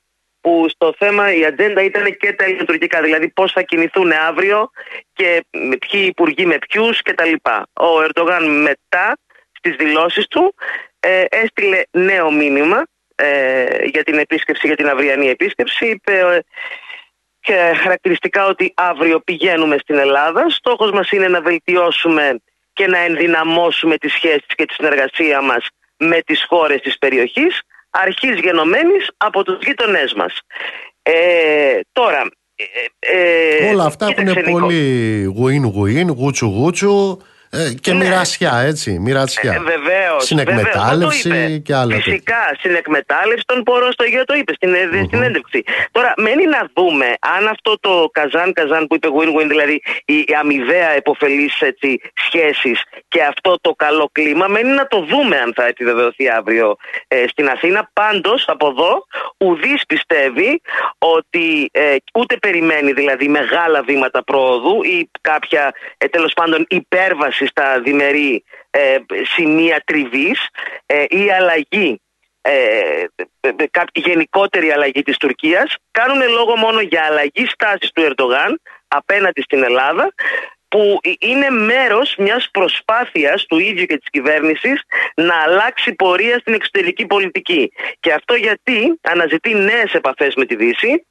που 0.46 0.66
στο 0.70 0.94
θέμα 0.98 1.34
η 1.34 1.46
ατζέντα 1.46 1.82
ήταν 1.82 2.18
και 2.18 2.34
τα 2.34 2.44
ελληνοτουρκικά, 2.44 3.02
δηλαδή 3.02 3.30
πώς 3.30 3.52
θα 3.52 3.62
κινηθούν 3.62 4.12
αύριο 4.12 4.70
και 5.14 5.46
με 5.52 5.78
ποιοι 5.78 6.06
υπουργοί 6.08 6.46
με 6.46 6.58
ποιους 6.68 7.02
κτλ. 7.02 7.34
Ο 7.74 8.02
Ερντογάν 8.02 8.62
μετά 8.62 9.18
στις 9.52 9.76
δηλώσεις 9.76 10.28
του 10.28 10.56
ε, 11.00 11.24
έστειλε 11.30 11.82
νέο 11.92 12.32
μήνυμα 12.32 12.84
ε, 13.16 13.66
για 13.84 14.04
την 14.04 14.18
επίσκεψη, 14.18 14.68
για 14.68 14.76
την 14.76 14.88
αυριανή 14.88 15.30
επίσκεψη. 15.30 15.86
Είπε 15.86 16.20
ε, 16.20 16.40
και 17.40 17.74
χαρακτηριστικά 17.82 18.46
ότι 18.46 18.74
αύριο 18.76 19.20
πηγαίνουμε 19.20 19.78
στην 19.78 19.96
Ελλάδα. 19.96 20.50
Στόχος 20.50 20.92
μας 20.92 21.12
είναι 21.12 21.28
να 21.28 21.42
βελτιώσουμε 21.42 22.40
και 22.74 22.88
να 22.88 22.98
ενδυναμώσουμε 22.98 23.98
τις 23.98 24.14
σχέσεις 24.14 24.56
και 24.56 24.66
τη 24.66 24.74
συνεργασία 24.74 25.42
μας 25.42 25.68
με 25.98 26.22
τις 26.22 26.46
χώρες 26.48 26.82
της 26.82 26.98
περιοχής, 26.98 27.62
αρχής 28.04 28.40
γενομένης 28.40 29.12
από 29.18 29.44
τους 29.44 29.58
γείτονές 29.66 30.14
μας. 30.14 30.42
Ε, 31.02 31.80
τώρα... 31.92 32.22
ε, 32.56 33.64
ε, 33.64 33.70
Όλα 33.70 33.86
αυτά 33.86 34.06
που 34.06 34.22
είναι 34.22 34.30
κοίταξε, 34.30 34.52
Νίκο. 34.52 34.60
πολύ 34.60 35.24
γουίν-γουίν, 35.36 36.10
γούτσου-γούτσου 36.12 37.18
ε, 37.56 37.74
και 37.82 37.94
Ναι. 37.94 38.04
μοιρασιά, 38.04 38.54
έτσι. 38.66 39.00
Μοιρασιά. 39.00 39.54
Ε, 39.54 39.60
βεβαίως. 39.60 40.26
Συνεκμετάλλευση 40.26 41.62
και 41.66 41.76
άλλα. 41.76 41.96
τέτοια. 41.96 42.12
Φυσικά, 42.12 42.56
συνεκμετάλλευση 42.60 43.44
των 43.46 43.64
πόρων 43.64 43.92
στο 43.92 44.04
Αιγαίο 44.04 44.24
το 44.26 44.34
είπε 44.34 44.54
στην 44.54 44.74
mm 44.74 45.04
στην 45.06 45.22
έντευξη. 45.22 45.64
Τώρα, 45.92 46.14
μένει 46.18 46.46
να 46.46 46.70
δούμε 46.76 47.06
αν 47.38 47.48
αυτό 47.48 47.80
το 47.80 48.10
καζάν-καζάν 48.12 48.88
που 48.88 48.96
είπε 48.96 49.08
win-win, 49.18 49.48
δηλαδή 49.48 49.82
η 50.06 50.26
η 50.28 50.34
αμοιβαία 50.40 50.90
επωφελής 50.90 51.54
σχέσει 52.28 52.76
και 53.08 53.24
αυτό 53.24 53.58
το 53.62 53.72
καλό 53.76 54.10
κλίμα, 54.12 54.48
μένει 54.48 54.70
να 54.70 54.88
το 54.88 55.00
δούμε 55.10 55.38
αν 55.38 55.54
θα 55.56 55.66
επιβεβαιωθεί 55.66 56.30
αύριο 56.30 56.76
ε, 57.08 57.24
στην 57.28 57.50
Αθήνα. 57.50 57.90
Πάντως, 57.94 58.46
από 58.48 58.68
εδώ, 58.68 59.06
ουδής 59.38 59.86
πιστεύει 59.88 60.62
ότι 60.98 61.70
ε, 61.72 61.96
ούτε 62.14 62.38
περιμένει 62.38 62.92
δηλαδή 62.94 63.28
μεγάλα 63.28 63.84
βήματα 63.84 64.24
πρόοδου 64.24 64.84
ή 64.84 65.10
κάποια 65.22 65.74
ε, 65.98 66.08
τέλος 66.08 66.34
πάντων 66.34 66.66
υπέρβαση 66.70 67.45
στα 67.46 67.82
διμερεί 67.82 68.44
ε, 68.70 68.98
σημεία 69.36 69.84
τριβής 69.86 70.48
ε, 70.86 71.04
ή 71.08 71.32
αλλαγή 71.32 72.00
ε, 72.48 73.06
ε, 73.16 73.48
ε, 73.58 73.66
κάποια 73.72 74.04
γενικότερη 74.06 74.72
αλλαγή 74.72 75.02
της 75.04 75.18
Τουρκίας 75.18 75.76
κάνουν 75.92 76.30
λόγο 76.30 76.56
μόνο 76.56 76.80
για 76.80 77.04
αλλαγή 77.04 77.46
στάσης 77.46 77.92
του 77.92 78.02
Ερντογάν 78.02 78.62
απέναντι 78.88 79.42
στην 79.42 79.64
Ελλάδα 79.64 80.14
που 80.68 81.00
είναι 81.20 81.50
μέρος 81.50 82.16
μιας 82.18 82.50
προσπάθειας 82.52 83.46
του 83.46 83.60
ίδιου 83.60 83.86
και 83.86 83.98
της 83.98 84.10
κυβέρνησης 84.12 84.82
να 85.16 85.36
αλλάξει 85.36 85.94
πορεία 85.94 86.40
στην 86.40 86.54
εξωτερική 86.54 87.06
πολιτική. 87.06 87.72
Και 88.00 88.14
αυτό 88.14 88.36
γιατί 88.36 89.00
αναζητεί 89.02 89.54
νέες 89.56 89.94
επαφές 89.94 90.36
με 90.36 90.46
τη 90.46 90.56
Δύση, 90.56 91.06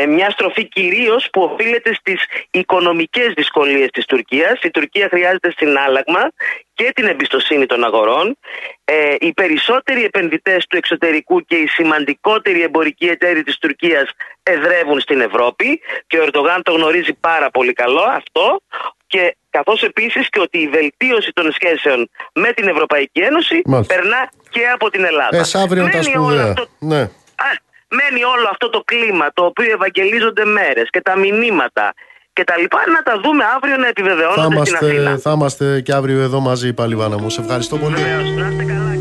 ε, 0.00 0.06
μια 0.06 0.30
στροφή 0.30 0.64
κυρίως 0.68 1.28
που 1.32 1.42
οφείλεται 1.42 1.94
στις 1.94 2.24
οικονομικές 2.50 3.32
δυσκολίες 3.36 3.88
της 3.92 4.04
Τουρκίας. 4.06 4.60
Η 4.62 4.70
Τουρκία 4.70 5.08
χρειάζεται 5.10 5.52
συνάλλαγμα 5.56 6.28
και 6.74 6.92
την 6.94 7.06
εμπιστοσύνη 7.06 7.66
των 7.66 7.84
αγορών. 7.84 8.38
Ε, 8.84 9.14
οι 9.20 9.32
περισσότεροι 9.32 10.04
επενδυτές 10.04 10.66
του 10.66 10.76
εξωτερικού 10.76 11.40
και 11.44 11.56
οι 11.56 11.66
σημαντικότεροι 11.66 12.62
εμπορικοί 12.62 13.06
εταίροι 13.06 13.42
της 13.42 13.58
Τουρκίας 13.58 14.10
εδρεύουν 14.42 15.00
στην 15.00 15.20
Ευρώπη 15.20 15.80
και 16.06 16.18
ο 16.18 16.22
Ερντογάν 16.22 16.62
το 16.62 16.72
γνωρίζει 16.72 17.12
πάρα 17.20 17.50
πολύ 17.50 17.72
καλό 17.72 18.02
αυτό 18.02 18.60
και 19.06 19.36
καθώς 19.50 19.82
επίσης 19.82 20.28
και 20.28 20.40
ότι 20.40 20.58
η 20.58 20.68
βελτίωση 20.68 21.32
των 21.32 21.52
σχέσεων 21.52 22.10
με 22.34 22.52
την 22.52 22.68
Ευρωπαϊκή 22.68 23.20
Ένωση 23.20 23.62
Μάλιστα. 23.64 23.94
περνά 23.94 24.30
και 24.50 24.66
από 24.68 24.90
την 24.90 25.04
Ελλάδα. 25.04 25.36
Ε, 25.36 25.58
αύριο 25.62 25.82
τα 25.82 25.88
Μένει 25.88 26.16
όλο 26.16 26.24
σπουδαία. 26.26 26.44
αυτό- 26.44 26.68
Ναι. 26.78 27.00
Α, 27.00 27.48
μένει 27.98 28.24
όλο 28.34 28.46
αυτό 28.50 28.66
το 28.70 28.80
κλίμα 28.90 29.26
το 29.34 29.44
οποίο 29.44 29.72
ευαγγελίζονται 29.72 30.44
μέρες 30.44 30.86
και 30.90 31.00
τα 31.00 31.14
μηνύματα 31.18 31.94
και 32.32 32.44
τα 32.44 32.58
λοιπά 32.58 32.78
να 32.96 33.02
τα 33.02 33.20
δούμε 33.24 33.44
αύριο 33.56 33.76
να 33.76 33.82
Θα 33.82 33.88
επιβεβαιώνονται 33.88 34.64
στην 34.64 34.76
Αθήνα. 34.76 34.92
είμαστε, 34.92 35.18
θα 35.18 35.30
είμαστε 35.30 35.80
και 35.80 35.92
αύριο 35.92 36.20
εδώ 36.20 36.40
μαζί 36.40 36.72
πάλι, 36.72 36.94
Βάνα 36.94 37.18
μου. 37.18 37.30
Σε 37.30 37.40
ευχαριστώ 37.40 37.76
πολύ. 37.76 37.94
Βεβαίως. 37.94 38.30
Να 38.30 38.48
είστε 38.48 38.64
καλά, 38.64 38.91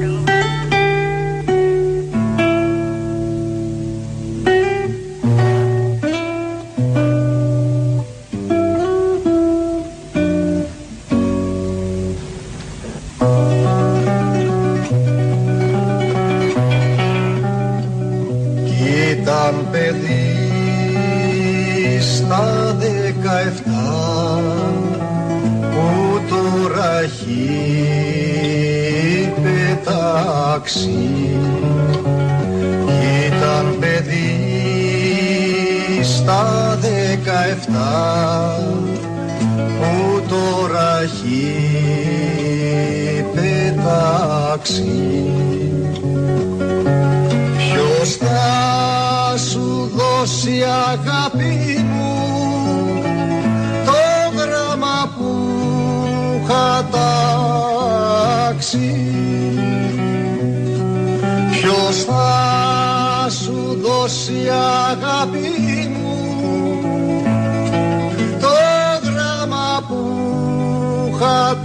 είχα 71.51 71.61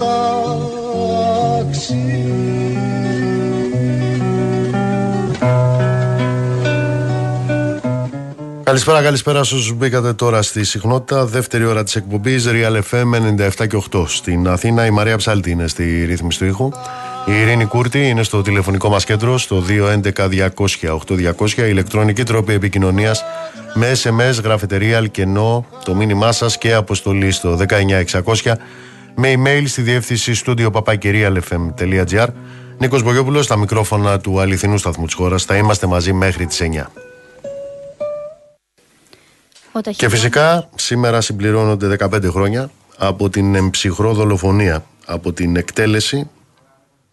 τάξει 1.65 1.95
Καλησπέρα, 8.63 9.03
καλησπέρα 9.03 9.45
σε 9.45 9.55
όσους 9.55 9.75
μπήκατε 9.75 10.13
τώρα 10.13 10.43
στη 10.43 10.65
συχνότητα. 10.65 11.25
Δεύτερη 11.25 11.65
ώρα 11.65 11.83
της 11.83 11.97
εκπομπής 11.97 12.47
Real 12.49 12.81
FM 12.91 13.15
97 13.61 13.67
και 13.69 13.83
8. 13.93 14.05
Στην 14.07 14.49
Αθήνα 14.49 14.87
η 14.87 14.91
Μαρία 14.91 15.17
Ψάλτη 15.17 15.51
είναι 15.51 15.67
στη 15.67 16.05
ρύθμιση 16.05 16.39
του 16.39 16.45
ήχου. 16.45 16.71
Η 17.27 17.41
Ειρήνη 17.41 17.65
Κούρτη 17.65 18.09
είναι 18.09 18.23
στο 18.23 18.43
τηλεφωνικό 18.43 18.89
μας 18.89 19.05
κέντρο 19.05 19.39
στο 19.39 19.63
211-200-8200. 19.69 21.51
Η 21.57 21.63
ηλεκτρονική 21.67 22.23
τρόπη 22.23 22.53
επικοινωνίας 22.53 23.25
με 23.75 23.93
SMS, 24.03 24.43
γραφετερία, 24.43 24.97
αλκενό, 24.97 25.67
το 25.85 25.95
μήνυμά 25.95 26.33
σας 26.33 26.59
και 26.59 26.75
αποστολή 26.75 27.31
στο 27.31 27.57
19600 27.57 28.53
με 29.17 29.35
email 29.37 29.63
στη 29.67 29.83
διεύθυνση 29.83 30.43
studio 30.47 30.71
papakirialfm.gr 30.71 32.29
Νίκος 32.79 33.03
Μπογιόπουλος 33.03 33.45
στα 33.45 33.57
μικρόφωνα 33.57 34.21
του 34.21 34.41
αληθινού 34.41 34.79
σταθμού 34.79 35.05
της 35.05 35.15
χώρας. 35.15 35.45
Θα 35.45 35.57
είμαστε 35.57 35.87
μαζί 35.87 36.13
μέχρι 36.13 36.47
τις 36.47 36.61
9. 36.61 36.93
Και 39.97 40.09
φυσικά 40.09 40.69
σήμερα 40.75 41.21
συμπληρώνονται 41.21 41.97
15 42.01 42.31
χρόνια 42.31 42.71
από 42.97 43.29
την 43.29 43.55
εμψυχρό 43.55 44.15
δολοφονία, 44.15 44.85
από 45.07 45.33
την 45.33 45.57
εκτέλεση 45.57 46.31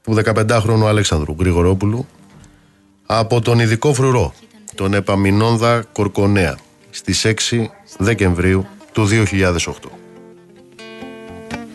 του 0.04 0.16
15χρονου 0.26 0.86
Αλέξανδρου 0.86 1.36
Γρηγορόπουλου 1.40 2.08
από 3.06 3.42
τον 3.42 3.60
ειδικό 3.60 3.94
φρουρό, 3.94 4.34
τον 4.76 4.94
Επαμινόνδα 4.94 5.84
Κορκονέα, 5.92 6.58
στις 6.90 7.26
6 7.26 7.72
Δεκεμβρίου 7.98 8.66
του 8.92 9.08
2008. 9.08 10.03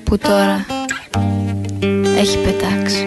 Που 0.08 0.18
τώρα 0.18 0.66
έχει 2.16 2.38
πετάξει. 2.38 3.06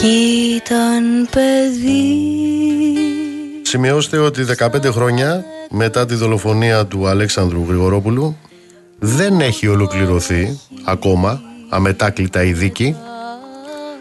Κι 0.00 0.08
ήταν 0.56 1.28
παιδί 1.30 2.32
Σημειώστε 3.62 4.18
ότι 4.18 4.44
15 4.58 4.84
χρόνια 4.84 5.44
μετά 5.70 6.06
τη 6.06 6.14
δολοφονία 6.14 6.86
του 6.86 7.06
Αλέξανδρου 7.06 7.64
Γρηγορόπουλου 7.68 8.36
δεν 8.98 9.40
έχει 9.40 9.68
ολοκληρωθεί 9.68 10.58
ακόμα 10.84 11.40
αμετάκλητα 11.68 12.44
η 12.44 12.52
δίκη. 12.52 12.96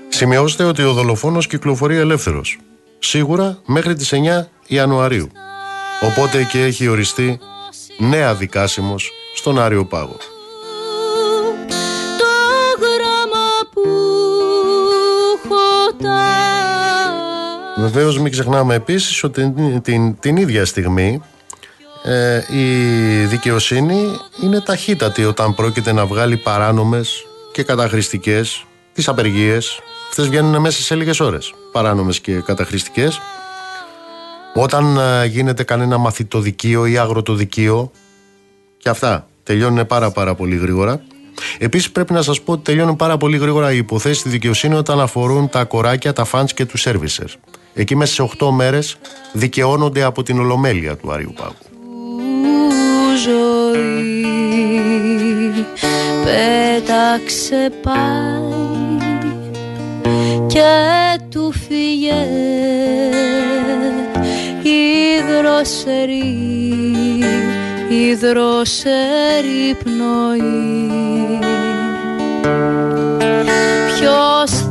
Σημειώστε 0.09 0.63
ότι 0.63 0.83
ο 0.83 0.93
δολοφόνος 0.93 1.47
κυκλοφορεί 1.47 1.97
ελεύθερος. 1.97 2.59
Σίγουρα 2.99 3.57
μέχρι 3.65 3.95
τις 3.95 4.13
9 4.13 4.47
Ιανουαρίου. 4.67 5.31
Οπότε 6.01 6.43
και 6.43 6.63
έχει 6.63 6.87
οριστεί 6.87 7.39
νέα 8.01 8.35
δικάσιμος 8.35 9.11
στον 9.35 9.59
Άριο 9.59 9.85
Πάγο. 9.85 10.17
Βεβαίως 17.77 18.19
μην 18.19 18.31
ξεχνάμε 18.31 18.75
επίσης 18.75 19.23
ότι 19.23 19.53
την, 19.83 20.19
την, 20.19 20.37
ίδια 20.37 20.65
στιγμή 20.65 21.21
ε, 22.03 22.41
η 22.57 23.25
δικαιοσύνη 23.25 24.19
είναι 24.43 24.59
ταχύτατη 24.59 25.25
όταν 25.25 25.55
πρόκειται 25.55 25.91
να 25.91 26.05
βγάλει 26.05 26.37
παράνομες 26.37 27.25
και 27.51 27.63
καταχρηστικές 27.63 28.65
τις 28.93 29.07
απεργίες. 29.07 29.79
Αυτές 30.09 30.27
βγαίνουν 30.27 30.61
μέσα 30.61 30.81
σε 30.81 30.95
λίγες 30.95 31.19
ώρες, 31.19 31.53
παράνομες 31.71 32.19
και 32.19 32.33
καταχρηστικές. 32.33 33.19
Όταν 34.53 34.97
ε, 34.97 35.25
γίνεται 35.25 35.63
κανένα 35.63 35.97
μαθητοδικείο 35.97 36.85
ή 36.85 36.97
αγροτοδικείο 36.97 37.91
και 38.77 38.89
αυτά 38.89 39.27
τελειώνουν 39.43 39.85
πάρα 39.85 40.11
πάρα 40.11 40.35
πολύ 40.35 40.55
γρήγορα. 40.55 41.01
Επίσης, 41.57 41.91
πρέπει 41.91 42.13
να 42.13 42.21
σας 42.21 42.41
πω 42.41 42.51
ότι 42.51 42.61
τελειώνουν 42.61 42.95
πάρα 42.95 43.17
πολύ 43.17 43.37
γρήγορα 43.37 43.71
οι 43.71 43.77
υποθέσεις 43.77 44.19
στη 44.19 44.29
δικαιοσύνη 44.29 44.75
όταν 44.75 44.99
αφορούν 44.99 45.49
τα 45.49 45.63
κοράκια, 45.63 46.13
τα 46.13 46.23
φαντ 46.23 46.49
και 46.53 46.65
τους 46.65 46.81
σερβισερ. 46.81 47.27
Εκεί 47.73 47.95
μέσα 47.95 48.13
σε 48.13 48.21
8 48.39 48.49
μέρες 48.51 48.97
δικαιώνονται 49.31 50.03
από 50.03 50.23
την 50.23 50.39
ολομέλεια 50.39 50.95
του 50.95 51.11
Άριου 51.11 51.33
Πάγου. 51.37 51.55
Ζωή 53.23 53.91
πέταξε 56.23 57.71
πάει 57.81 58.61
και 60.47 61.19
του 61.29 61.51
φύγε 61.51 62.09
η 62.09 62.80
δροσερή, 65.61 67.23
η 67.89 68.13
δροσερή 68.15 69.77
πνοή. 69.83 71.39
Ποιος 73.95 74.70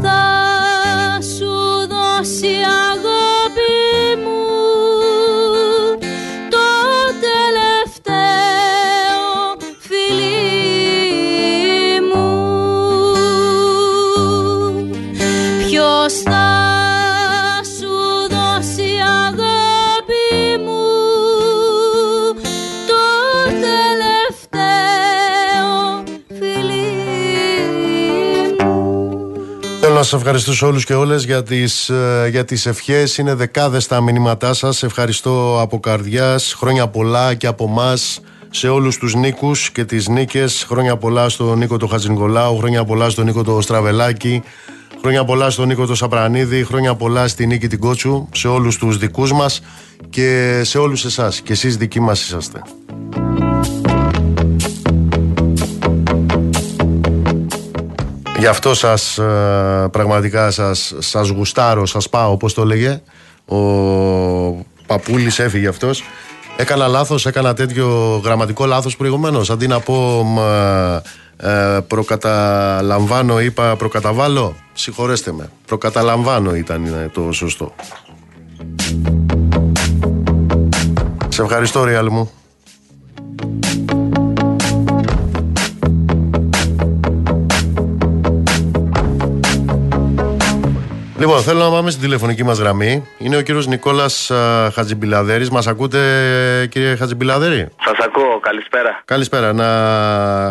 να 30.01 30.07
σας 30.07 30.20
ευχαριστήσω 30.20 30.66
όλους 30.66 30.84
και 30.84 30.94
όλες 30.94 31.24
για 31.24 31.42
τις, 31.42 31.88
ε, 31.88 32.28
για 32.30 32.44
τις 32.44 32.66
ευχές. 32.66 33.18
Είναι 33.18 33.34
δεκάδες 33.34 33.86
τα 33.86 34.01
μηνύματά 34.01 34.55
σας. 34.55 34.82
Ευχαριστώ 34.82 35.61
από 35.61 35.80
καρδιάς. 35.80 36.55
Χρόνια 36.59 36.88
πολλά 36.88 37.34
και 37.34 37.46
από 37.46 37.68
μας 37.68 38.20
σε 38.51 38.68
όλους 38.68 38.96
τους 38.98 39.14
νίκους 39.14 39.70
και 39.70 39.84
τις 39.84 40.09
νίκες. 40.09 40.64
Χρόνια 40.68 40.96
πολλά 40.96 41.28
στον 41.28 41.59
Νίκο 41.59 41.76
το 41.76 41.86
Χατζηνικολάου, 41.86 42.57
χρόνια 42.57 42.84
πολλά 42.84 43.11
στον 43.11 43.24
Νίκο 43.24 43.42
το 43.42 43.61
Στραβελάκη, 43.61 44.42
χρόνια 45.01 45.24
πολλά 45.24 45.51
στον 45.51 45.66
Νίκο 45.66 45.86
το 45.86 45.94
Σαπρανίδη, 45.94 46.64
χρόνια 46.64 46.94
πολλά 46.94 47.28
στη 47.28 47.46
Νίκη 47.46 47.66
την 47.68 47.78
Κότσου, 47.78 48.28
σε 48.34 48.48
όλους 48.48 48.78
τους 48.78 48.98
δικούς 48.98 49.32
μας 49.32 49.62
και 50.11 50.61
σε 50.64 50.78
όλους 50.78 51.05
εσάς. 51.05 51.40
Και 51.40 51.53
εσείς 51.53 51.76
δικοί 51.76 52.01
μας 52.01 52.22
είσαστε. 52.22 52.62
Γι' 58.41 58.47
αυτό 58.47 58.74
σας 58.74 59.18
ε, 59.18 59.88
πραγματικά 59.91 60.51
σας, 60.51 60.95
σας 60.99 61.28
γουστάρω, 61.28 61.86
σας 61.86 62.09
πάω 62.09 62.30
όπως 62.30 62.55
το 62.55 62.64
λέγε 62.64 63.01
Ο 63.47 63.57
Παπούλης 64.86 65.38
έφυγε 65.38 65.68
αυτός. 65.68 66.03
Έκανα 66.57 66.86
λάθος, 66.86 67.26
έκανα 67.26 67.55
τέτοιο 67.55 68.20
γραμματικό 68.24 68.66
λάθος 68.66 68.97
προηγουμένως. 68.97 69.51
Αντί 69.51 69.66
να 69.66 69.80
πω 69.80 70.22
μ, 70.24 70.38
ε, 71.47 71.80
προκαταλαμβάνω 71.80 73.41
είπα 73.41 73.76
προκαταβάλω 73.76 74.55
Συγχωρέστε 74.72 75.32
με, 75.32 75.51
προκαταλαμβάνω 75.66 76.55
ήταν 76.55 76.84
ε, 76.84 77.11
το 77.12 77.32
σωστό. 77.32 77.74
Σε 81.28 81.43
ευχαριστώ 81.43 81.84
Ριάλ 81.84 82.09
μου 82.11 82.30
Λοιπόν, 91.20 91.42
θέλω 91.42 91.58
να 91.58 91.70
πάμε 91.70 91.90
στην 91.90 92.02
τηλεφωνική 92.02 92.44
μας 92.44 92.58
γραμμή. 92.58 93.08
Είναι 93.18 93.36
ο 93.36 93.40
κύριος 93.40 93.66
Νικόλας 93.66 94.30
Χατζιμπιλαδέρη. 94.74 95.46
Μας 95.50 95.66
ακούτε, 95.66 95.98
κύριε 96.70 96.96
Χατζιμπιλαδέρη. 96.96 97.68
Σας 97.84 97.98
ακούω, 98.06 98.38
καλησπέρα. 98.40 99.02
Καλησπέρα. 99.04 99.52
Να 99.52 99.66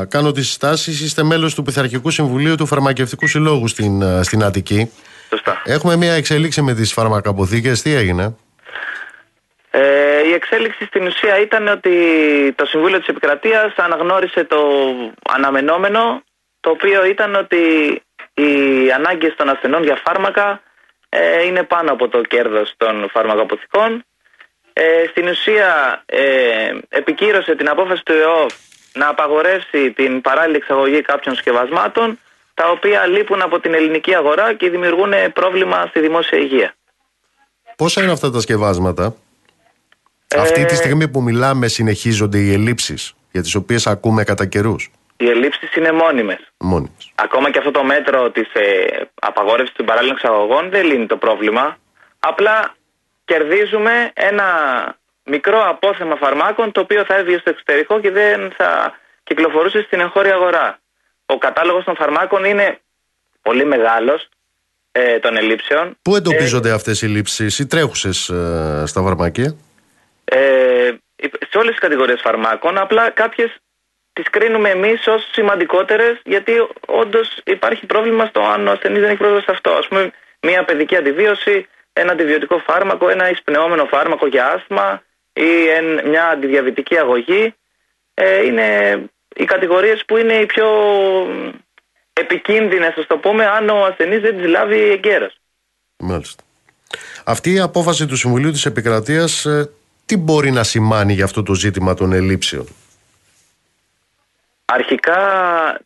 κάνω 0.05 0.31
τις 0.31 0.47
συστάσει. 0.47 0.91
Είστε 0.91 1.23
μέλος 1.23 1.55
του 1.55 1.63
Πειθαρχικού 1.63 2.09
Συμβουλίου 2.09 2.55
του 2.55 2.65
Φαρμακευτικού 2.65 3.27
Συλλόγου 3.27 3.67
στην, 3.67 4.03
α, 4.03 4.23
στην 4.23 4.43
Αττική. 4.43 4.91
Σωστά. 5.29 5.61
Έχουμε 5.65 5.95
μια 5.95 6.13
εξέλιξη 6.13 6.61
με 6.61 6.73
τις 6.73 6.93
φαρμακαποθήκες. 6.93 7.81
Τι 7.81 7.93
έγινε; 7.93 8.35
Ε, 9.71 9.81
η 10.29 10.33
εξέλιξη 10.33 10.85
στην 10.85 11.05
ουσία 11.05 11.39
ήταν 11.41 11.67
ότι 11.67 11.91
το 12.55 12.65
Συμβούλιο 12.65 12.97
της 12.97 13.07
Επικρατείας 13.07 13.73
αναγνώρισε 13.75 14.43
το 14.43 14.57
αναμενόμενο 15.29 16.21
το 16.59 16.69
οποίο 16.69 17.05
ήταν 17.05 17.35
ότι 17.35 17.57
οι 18.41 18.91
ανάγκες 18.91 19.35
των 19.35 19.49
ασθενών 19.49 19.83
για 19.83 20.01
φάρμακα 20.05 20.61
ε, 21.09 21.45
είναι 21.45 21.63
πάνω 21.63 21.91
από 21.91 22.07
το 22.07 22.21
κέρδος 22.21 22.73
των 22.77 23.09
φαρμακοποθηκών. 23.09 24.03
Ε, 24.73 25.07
στην 25.09 25.27
ουσία 25.27 26.01
ε, 26.05 26.21
επικύρωσε 26.89 27.55
την 27.55 27.69
απόφαση 27.69 28.03
του 28.03 28.13
ΕΟΦ 28.13 28.53
να 28.93 29.07
απαγορεύσει 29.07 29.91
την 29.91 30.21
παράλληλη 30.21 30.55
εξαγωγή 30.55 31.01
κάποιων 31.01 31.35
σκευασμάτων 31.35 32.19
τα 32.53 32.69
οποία 32.69 33.07
λείπουν 33.07 33.41
από 33.41 33.59
την 33.59 33.73
ελληνική 33.73 34.15
αγορά 34.15 34.53
και 34.53 34.69
δημιουργούν 34.69 35.13
πρόβλημα 35.33 35.85
στη 35.89 35.99
δημόσια 35.99 36.37
υγεία. 36.37 36.73
Πόσα 37.75 38.03
είναι 38.03 38.11
αυτά 38.11 38.31
τα 38.31 38.39
σκευάσματα; 38.39 39.15
Ε, 40.27 40.39
Αυτή 40.39 40.65
τη 40.65 40.75
στιγμή 40.75 41.07
που 41.07 41.21
μιλάμε 41.21 41.67
συνεχίζονται 41.67 42.37
οι 42.39 42.53
ελλείψεις 42.53 43.13
για 43.31 43.41
τις 43.41 43.55
οποίες 43.55 43.87
ακούμε 43.87 44.23
κατά 44.23 44.45
καιρούς. 44.45 44.91
Οι 45.21 45.29
ελλείψεις 45.29 45.75
είναι 45.75 45.91
μόνιμες. 45.91 46.39
Μόνιμες. 46.57 47.11
Ακόμα 47.15 47.51
και 47.51 47.57
αυτό 47.57 47.71
το 47.71 47.83
μέτρο 47.83 48.31
της 48.31 48.53
ε, 48.53 48.85
απαγόρευσης 49.21 49.75
των 49.75 49.85
παράλληλων 49.85 50.15
εξαγωγών 50.15 50.69
δεν 50.69 50.85
λύνει 50.85 51.05
το 51.05 51.17
πρόβλημα. 51.17 51.77
Απλά 52.19 52.75
κερδίζουμε 53.25 54.11
ένα 54.13 54.47
μικρό 55.23 55.69
απόθεμα 55.69 56.15
φαρμάκων 56.15 56.71
το 56.71 56.79
οποίο 56.79 57.05
θα 57.05 57.15
έβγαινε 57.15 57.37
στο 57.37 57.49
εξωτερικό 57.49 57.99
και 57.99 58.11
δεν 58.11 58.51
θα 58.57 58.97
κυκλοφορούσε 59.23 59.81
στην 59.81 59.99
εγχώρια 59.99 60.33
αγορά. 60.33 60.79
Ο 61.25 61.37
κατάλογος 61.37 61.83
των 61.83 61.95
φαρμάκων 61.95 62.43
είναι 62.43 62.79
πολύ 63.41 63.65
μεγάλος 63.65 64.29
ε, 64.91 65.19
των 65.19 65.37
ελλείψεων. 65.37 65.97
Πού 66.01 66.15
εντοπίζονται 66.15 66.71
αυτές 66.71 67.01
οι 67.01 67.07
λήψεις, 67.07 67.59
οι 67.59 67.67
τρέχουσες 67.67 68.29
ε, 68.29 68.83
στα 68.85 69.01
φαρμακεία. 69.01 69.55
Ε, 70.23 70.91
σε 71.49 71.57
όλες 71.57 71.69
τις 71.69 71.79
κατηγορίες 71.79 72.21
φαρμάκων, 72.21 72.77
απλά 72.77 73.09
κάποιες 73.09 73.55
τις 74.19 74.29
κρίνουμε 74.29 74.69
εμείς 74.69 75.07
ως 75.07 75.29
σημαντικότερες 75.31 76.21
γιατί 76.25 76.53
όντως 76.87 77.37
υπάρχει 77.43 77.85
πρόβλημα 77.85 78.25
στο 78.25 78.41
αν 78.41 78.67
ο 78.67 78.71
ασθενής 78.71 78.99
δεν 78.99 79.09
έχει 79.09 79.17
πρόσβαση 79.17 79.43
σε 79.45 79.51
αυτό. 79.51 79.71
Ας 79.71 79.87
πούμε 79.87 80.11
μια 80.41 80.63
παιδική 80.65 80.95
αντιβίωση, 80.95 81.67
ένα 81.93 82.11
αντιβιωτικό 82.11 82.57
φάρμακο, 82.57 83.09
ένα 83.09 83.29
εισπνεώμενο 83.29 83.85
φάρμακο 83.85 84.27
για 84.27 84.51
άσθμα 84.51 85.03
ή 85.33 85.67
εν- 85.77 86.09
μια 86.09 86.27
αντιδιαβητική 86.27 86.97
αγωγή 86.97 87.53
ε, 88.13 88.45
είναι 88.45 88.67
οι 89.35 89.45
κατηγορίες 89.45 90.03
που 90.07 90.17
είναι 90.17 90.33
οι 90.33 90.45
πιο 90.45 90.67
μ, 91.29 91.49
επικίνδυνες, 92.13 92.93
ας 92.97 93.07
το 93.07 93.17
πούμε, 93.17 93.45
αν 93.45 93.69
ο 93.69 93.85
ασθενής 93.85 94.21
δεν 94.21 94.37
τις 94.37 94.47
λάβει 94.47 94.91
εγκαίρως. 94.91 95.39
Μάλιστα. 95.97 96.43
Αυτή 97.23 97.53
η 97.53 97.59
απόφαση 97.59 98.05
του 98.05 98.15
Συμβουλίου 98.15 98.51
της 98.51 98.65
Επικρατείας 98.65 99.45
ε, 99.45 99.69
τι 100.05 100.17
μπορεί 100.17 100.51
να 100.51 100.63
σημάνει 100.63 101.13
για 101.13 101.23
αυτό 101.23 101.43
το 101.43 101.53
ζήτημα 101.53 101.93
των 101.93 102.13
ελλείψεων; 102.13 102.67
Αρχικά 104.71 105.19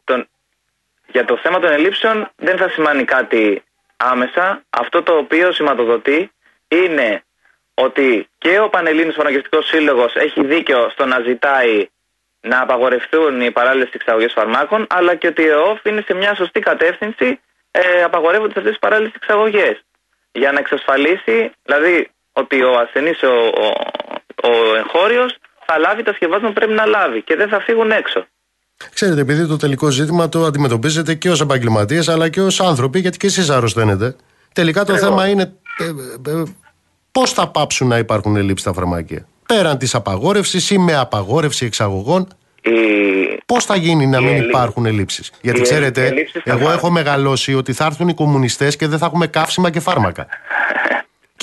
τον, 0.03 0.27
για 1.07 1.25
το 1.25 1.37
θέμα 1.37 1.59
των 1.59 1.71
ελλείψεων 1.71 2.29
δεν 2.35 2.57
θα 2.57 2.69
σημαίνει 2.69 3.03
κάτι 3.03 3.63
άμεσα. 3.97 4.63
Αυτό 4.69 5.03
το 5.03 5.17
οποίο 5.17 5.51
σηματοδοτεί 5.51 6.31
είναι 6.67 7.23
ότι 7.73 8.27
και 8.37 8.59
ο 8.59 8.69
Πανελλήνιος 8.69 9.15
Φαρμακευτικός 9.15 9.67
Σύλλογος 9.67 10.15
έχει 10.15 10.45
δίκιο 10.45 10.89
στο 10.89 11.05
να 11.05 11.19
ζητάει 11.19 11.87
να 12.41 12.61
απαγορευτούν 12.61 13.41
οι 13.41 13.51
παράλληλες 13.51 13.89
εξαγωγές 13.91 14.33
φαρμάκων 14.33 14.87
αλλά 14.89 15.15
και 15.15 15.27
ότι 15.27 15.41
η 15.41 15.47
ΕΟΦ 15.47 15.85
είναι 15.85 16.03
σε 16.07 16.13
μια 16.13 16.35
σωστή 16.35 16.59
κατεύθυνση 16.59 17.39
ε, 17.71 18.03
απαγορεύοντας 18.03 18.55
αυτές 18.55 18.71
τις 18.71 18.79
παράλληλες 18.79 19.13
εξαγωγές 19.15 19.83
για 20.31 20.51
να 20.51 20.59
εξασφαλίσει 20.59 21.51
δηλαδή 21.63 22.09
ότι 22.33 22.63
ο 22.63 22.77
ασθενής 22.77 23.23
ο, 23.23 23.33
ο, 23.45 23.73
ο 24.49 24.75
εγχώριος 24.75 25.37
θα 25.65 25.77
λάβει 25.77 26.03
τα 26.03 26.13
σκευάσματα 26.13 26.47
που 26.47 26.53
πρέπει 26.53 26.73
να 26.73 26.85
λάβει 26.85 27.21
και 27.21 27.35
δεν 27.35 27.49
θα 27.49 27.59
φύγουν 27.59 27.91
έξω. 27.91 28.27
Ξέρετε, 28.93 29.21
επειδή 29.21 29.47
το 29.47 29.57
τελικό 29.57 29.89
ζήτημα 29.89 30.29
το 30.29 30.45
αντιμετωπίζετε 30.45 31.13
και 31.13 31.29
ως 31.29 31.41
επαγγελματίες 31.41 32.09
αλλά 32.09 32.29
και 32.29 32.41
ως 32.41 32.61
άνθρωποι, 32.61 32.99
γιατί 32.99 33.17
και 33.17 33.27
εσείς 33.27 33.49
αρρωσταίνετε. 33.49 34.15
Τελικά 34.53 34.85
το 34.85 34.97
θέμα 34.97 35.27
είναι 35.27 35.53
ε, 35.77 35.83
ε, 36.29 36.39
ε, 36.39 36.43
πώς 37.11 37.31
θα 37.31 37.47
πάψουν 37.47 37.87
να 37.87 37.97
υπάρχουν 37.97 38.35
ελλείψεις 38.35 38.61
στα 38.61 38.73
φαρμακεία; 38.73 39.25
Πέραν 39.47 39.77
της 39.77 39.95
απαγόρευσης 39.95 40.69
ή 40.69 40.77
με 40.77 40.95
απαγόρευση 40.95 41.65
εξαγωγών, 41.65 42.27
Η... 42.61 42.69
πώς 43.45 43.65
θα 43.65 43.75
γίνει 43.75 44.07
να 44.07 44.17
οι 44.19 44.23
μην 44.23 44.33
ελλεί- 44.33 44.47
υπάρχουν 44.49 44.85
ελλείψεις; 44.85 45.31
Γιατί 45.41 45.59
οι 45.59 45.63
ξέρετε, 45.63 46.05
ελλείψεις 46.05 46.31
θα 46.31 46.51
εγώ 46.51 46.57
υπάρχουν. 46.59 46.77
έχω 46.77 46.89
μεγαλώσει 46.89 47.53
ότι 47.53 47.73
θα 47.73 47.85
έρθουν 47.85 48.07
οι 48.07 48.13
κομμουνιστές 48.13 48.75
και 48.75 48.87
δεν 48.87 48.97
θα 48.99 49.05
έχουμε 49.05 49.27
καύσιμα 49.27 49.69
και 49.69 49.79
φάρμακα. 49.79 50.27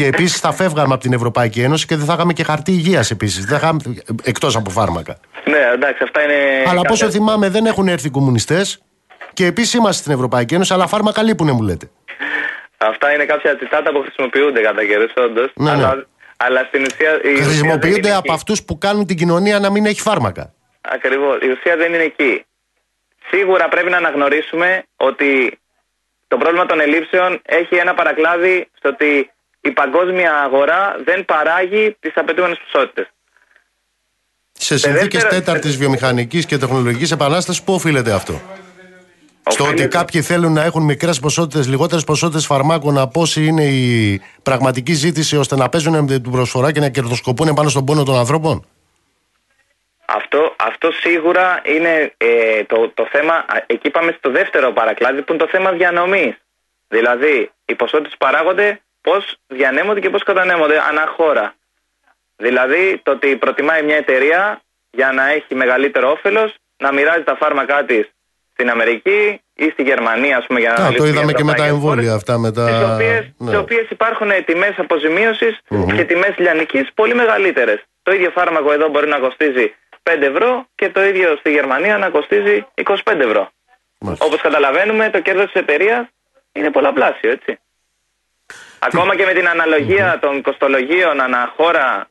Και 0.00 0.06
επίσης 0.06 0.40
θα 0.40 0.52
φεύγαμε 0.52 0.94
από 0.94 1.02
την 1.02 1.12
Ευρωπαϊκή 1.12 1.60
Ένωση 1.62 1.86
και 1.86 1.96
δεν 1.96 2.06
θα 2.06 2.12
είχαμε 2.12 2.32
και 2.32 2.44
χαρτί 2.44 2.70
υγείας 2.72 3.10
επίσης. 3.10 3.60
Εκτός 4.22 4.56
από 4.56 4.70
φάρμακα. 4.70 5.16
Ναι, 5.44 5.58
εντάξει, 5.74 6.02
αυτά 6.02 6.22
είναι. 6.22 6.34
Αλλά 6.56 6.64
κάποια- 6.64 6.82
πόσο 6.88 7.10
θυμάμαι 7.10 7.48
δεν 7.48 7.66
έχουν 7.66 7.88
έρθει 7.88 8.06
οι 8.06 8.10
κομμουνιστές 8.10 8.82
και 9.32 9.46
επίσης 9.46 9.72
είμαστε 9.72 10.02
στην 10.02 10.12
Ευρωπαϊκή 10.12 10.54
Ένωση, 10.54 10.72
αλλά 10.72 10.86
φάρμακα 10.86 11.22
λείπουνε 11.22 11.52
μου 11.52 11.62
λέτε. 11.62 11.90
Αυτά 12.76 13.14
είναι 13.14 13.24
κάποια 13.24 13.56
τσιτάτα 13.56 13.92
που 13.92 14.00
χρησιμοποιούνται 14.00 14.60
κατά 14.60 14.84
καιρούς, 14.84 15.12
όντως. 15.16 15.50
Ναι, 15.54 15.74
ναι. 15.74 15.84
αλλά, 15.84 16.06
αλλά 16.36 16.64
στην 16.68 16.82
ουσία. 16.82 17.20
η 17.22 17.32
ουσία 17.32 17.44
Χρησιμοποιούνται 17.44 18.00
δεν 18.00 18.16
από 18.16 18.32
αυτούς 18.32 18.62
που 18.64 18.78
κάνουν 18.78 19.06
την 19.06 19.16
κοινωνία 19.16 19.58
να 19.58 19.70
μην 19.70 19.86
έχει 19.86 20.00
φάρμακα. 20.00 20.54
Ακριβώς. 20.80 21.38
Η 21.40 21.48
ουσία 21.50 21.76
δεν 21.76 21.92
είναι 21.94 22.02
εκεί. 22.02 22.44
Σίγουρα 23.30 23.68
πρέπει 23.68 23.90
να 23.90 23.96
αναγνωρίσουμε 23.96 24.82
ότι 24.96 25.58
το 26.28 26.36
πρόβλημα 26.36 26.66
των 26.66 26.80
ελλείψεων 26.80 27.40
έχει 27.46 27.74
ένα 27.74 27.94
παρακλάδι 27.94 28.68
στο 28.78 28.88
ότι 28.88 29.30
η 29.60 29.70
παγκόσμια 29.70 30.34
αγορά 30.34 30.96
δεν 31.04 31.24
παράγει 31.24 31.96
τις 32.00 32.12
απαιτούμενες 32.14 32.58
ποσότητες. 32.58 33.06
Σε 34.52 34.78
συνθήκες 34.78 35.22
δεύτερο- 35.22 35.42
τέταρτης 35.44 35.76
βιομηχανικής 35.76 36.46
και 36.46 36.58
τεχνολογικής 36.58 37.10
επανάστασης, 37.10 37.62
πού 37.62 37.72
οφείλεται 37.74 38.12
αυτό; 38.12 38.40
Στο 39.48 39.64
ότι 39.64 39.88
κάποιοι 39.88 40.22
θέλουν 40.22 40.52
να 40.52 40.62
έχουν 40.62 40.82
μικρές 40.82 41.20
ποσότητες, 41.20 41.68
λιγότερες 41.68 42.04
ποσότητες 42.04 42.46
φαρμάκων 42.46 42.98
από 42.98 43.20
όσοι 43.20 43.44
είναι 43.46 43.64
η 43.64 44.20
πραγματική 44.42 44.92
ζήτηση, 44.92 45.36
ώστε 45.36 45.56
να 45.56 45.68
παίζουν 45.68 45.92
με 46.04 46.06
την 46.20 46.30
προσφορά 46.30 46.72
και 46.72 46.80
να 46.80 46.88
κερδοσκοπούν 46.88 47.54
πάνω 47.54 47.68
στον 47.68 47.84
πόνο 47.84 48.02
των 48.02 48.14
ανθρώπων; 48.18 48.66
Αυτό, 50.04 50.54
αυτό 50.58 50.90
σίγουρα 50.90 51.60
είναι 51.64 52.14
ε, 52.16 52.64
το, 52.64 52.90
το 52.94 53.08
θέμα. 53.12 53.34
α, 53.34 53.62
Εκεί 53.66 53.90
πάμε 53.90 54.14
στο 54.18 54.30
δεύτερο 54.30 54.72
παρακλάδι 54.72 55.22
που 55.22 55.32
είναι 55.32 55.42
το 55.44 55.48
θέμα 55.50 55.70
διανομής. 55.72 56.34
Δηλαδή, 56.88 57.50
οι 57.64 57.74
ποσότητες 57.74 58.14
παράγονται, 58.18 58.80
πώς 59.00 59.36
διανέμονται 59.46 60.00
και 60.00 60.10
πώς 60.10 60.22
κατανέμονται 60.22 60.78
ανά 60.88 61.06
χώρα. 61.16 61.54
Δηλαδή, 62.36 63.00
το 63.02 63.10
ότι 63.10 63.36
προτιμάει 63.36 63.82
μια 63.82 63.96
εταιρεία 63.96 64.60
για 64.90 65.12
να 65.12 65.28
έχει 65.28 65.54
μεγαλύτερο 65.54 66.10
όφελος 66.10 66.54
να 66.76 66.92
μοιράζει 66.92 67.22
τα 67.22 67.36
φάρμακά 67.36 67.84
της 67.84 68.10
στην 68.52 68.70
Αμερική 68.70 69.40
ή 69.54 69.68
στη 69.72 69.82
Γερμανία, 69.82 70.36
ας 70.36 70.46
πούμε, 70.46 70.60
για 70.60 70.68
να 70.68 70.74
Α, 70.74 70.76
το 70.78 70.82
αναλύσουμε 70.82 71.08
είδαμε 71.08 71.30
για 71.30 71.38
και 71.38 71.44
με 71.44 71.52
τα 71.54 71.64
ευρωπαϊκές 71.64 71.82
χώρες, 71.82 72.04
εμβόλια 72.04 72.14
αυτά. 72.14 72.38
Με 72.38 72.52
τα... 72.52 72.66
στις 72.66 72.88
οποίες, 72.92 73.32
ναι. 73.38 73.46
στις 73.46 73.58
οποίες 73.58 73.86
υπάρχουν 73.90 74.30
τιμές 74.44 74.74
αποζημίωσης 74.76 75.58
Μμμ. 75.68 75.96
και 75.96 76.04
τιμές 76.04 76.34
λιανικής 76.36 76.86
πολύ 76.94 77.14
μεγαλύτερες. 77.14 77.78
Το 78.02 78.12
ίδιο 78.12 78.30
φάρμακο 78.30 78.72
εδώ 78.72 78.88
μπορεί 78.88 79.08
να 79.08 79.18
κοστίζει 79.18 79.74
5 80.02 80.22
ευρώ 80.22 80.66
και 80.74 80.88
το 80.88 81.04
ίδιο 81.04 81.36
στη 81.36 81.50
Γερμανία 81.50 81.98
να 81.98 82.08
κοστίζει 82.08 82.66
25 82.84 83.20
ευρώ. 83.28 83.50
Μάλιστα. 83.98 84.24
Όπως 84.26 84.40
καταλαβαίνουμε 84.40 85.10
το 85.10 85.20
κέρδος 85.20 85.44
της 85.44 85.60
εταιρείας 85.60 86.06
είναι 86.52 86.70
πολλαπλάσιο, 86.70 87.30
έτσι. 87.30 87.58
Ακόμα 88.88 89.16
και 89.16 89.24
με 89.24 89.32
την 89.32 89.48
αναλογία 89.48 90.18
των 90.22 90.42
κοστολογίων 90.42 91.20
ανά 91.20 91.52
χώρα 91.56 92.08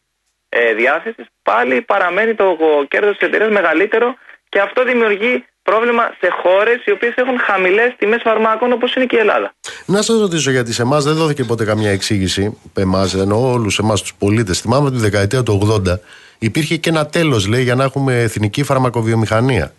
ε, 0.50 0.74
διάθεσης, 0.74 1.26
πάλι 1.44 1.82
παραμένει 1.82 2.34
το 2.36 2.46
κέρδος 2.88 3.18
της 3.18 3.28
εταιρείας 3.28 3.50
μεγαλύτερο 3.52 4.16
και 4.50 4.60
αυτό 4.60 4.84
δημιουργεί 4.84 5.46
πρόβλημα 5.64 6.04
σε 6.20 6.28
χώρες 6.42 6.86
οι 6.86 6.92
οποίες 6.92 7.14
έχουν 7.16 7.40
χαμηλές 7.40 7.96
τιμές 7.98 8.22
φαρμάκων 8.24 8.72
όπως 8.72 8.96
είναι 8.96 9.06
και 9.06 9.16
η 9.16 9.20
Ελλάδα. 9.20 9.54
Να 9.86 10.02
σας 10.02 10.20
ρωτήσω 10.20 10.52
γιατί 10.52 10.74
σε 10.74 10.82
εμάς 10.82 11.04
δεν 11.04 11.14
δόθηκε 11.14 11.44
ποτέ 11.44 11.66
καμιά 11.66 11.92
εξήγηση. 11.92 12.58
Εμάς, 12.78 13.14
εννοώ 13.14 13.52
όλους 13.52 13.80
εμάς 13.80 14.02
τους 14.02 14.14
πολίτες. 14.20 14.60
Θυμάμαι 14.62 14.86
ότι 14.86 14.96
τη 14.96 15.02
δεκαετία 15.02 15.44
του 15.44 15.82
80 15.88 16.00
υπήρχε 16.40 16.76
και 16.76 16.90
ένα 16.90 17.06
τέλος, 17.06 17.48
λέει, 17.48 17.64
για 17.64 17.76
να 17.76 17.84
έχουμε 17.84 18.22
εθνική 18.22 18.64
φαρμακοβιομηχανία. 18.64 19.74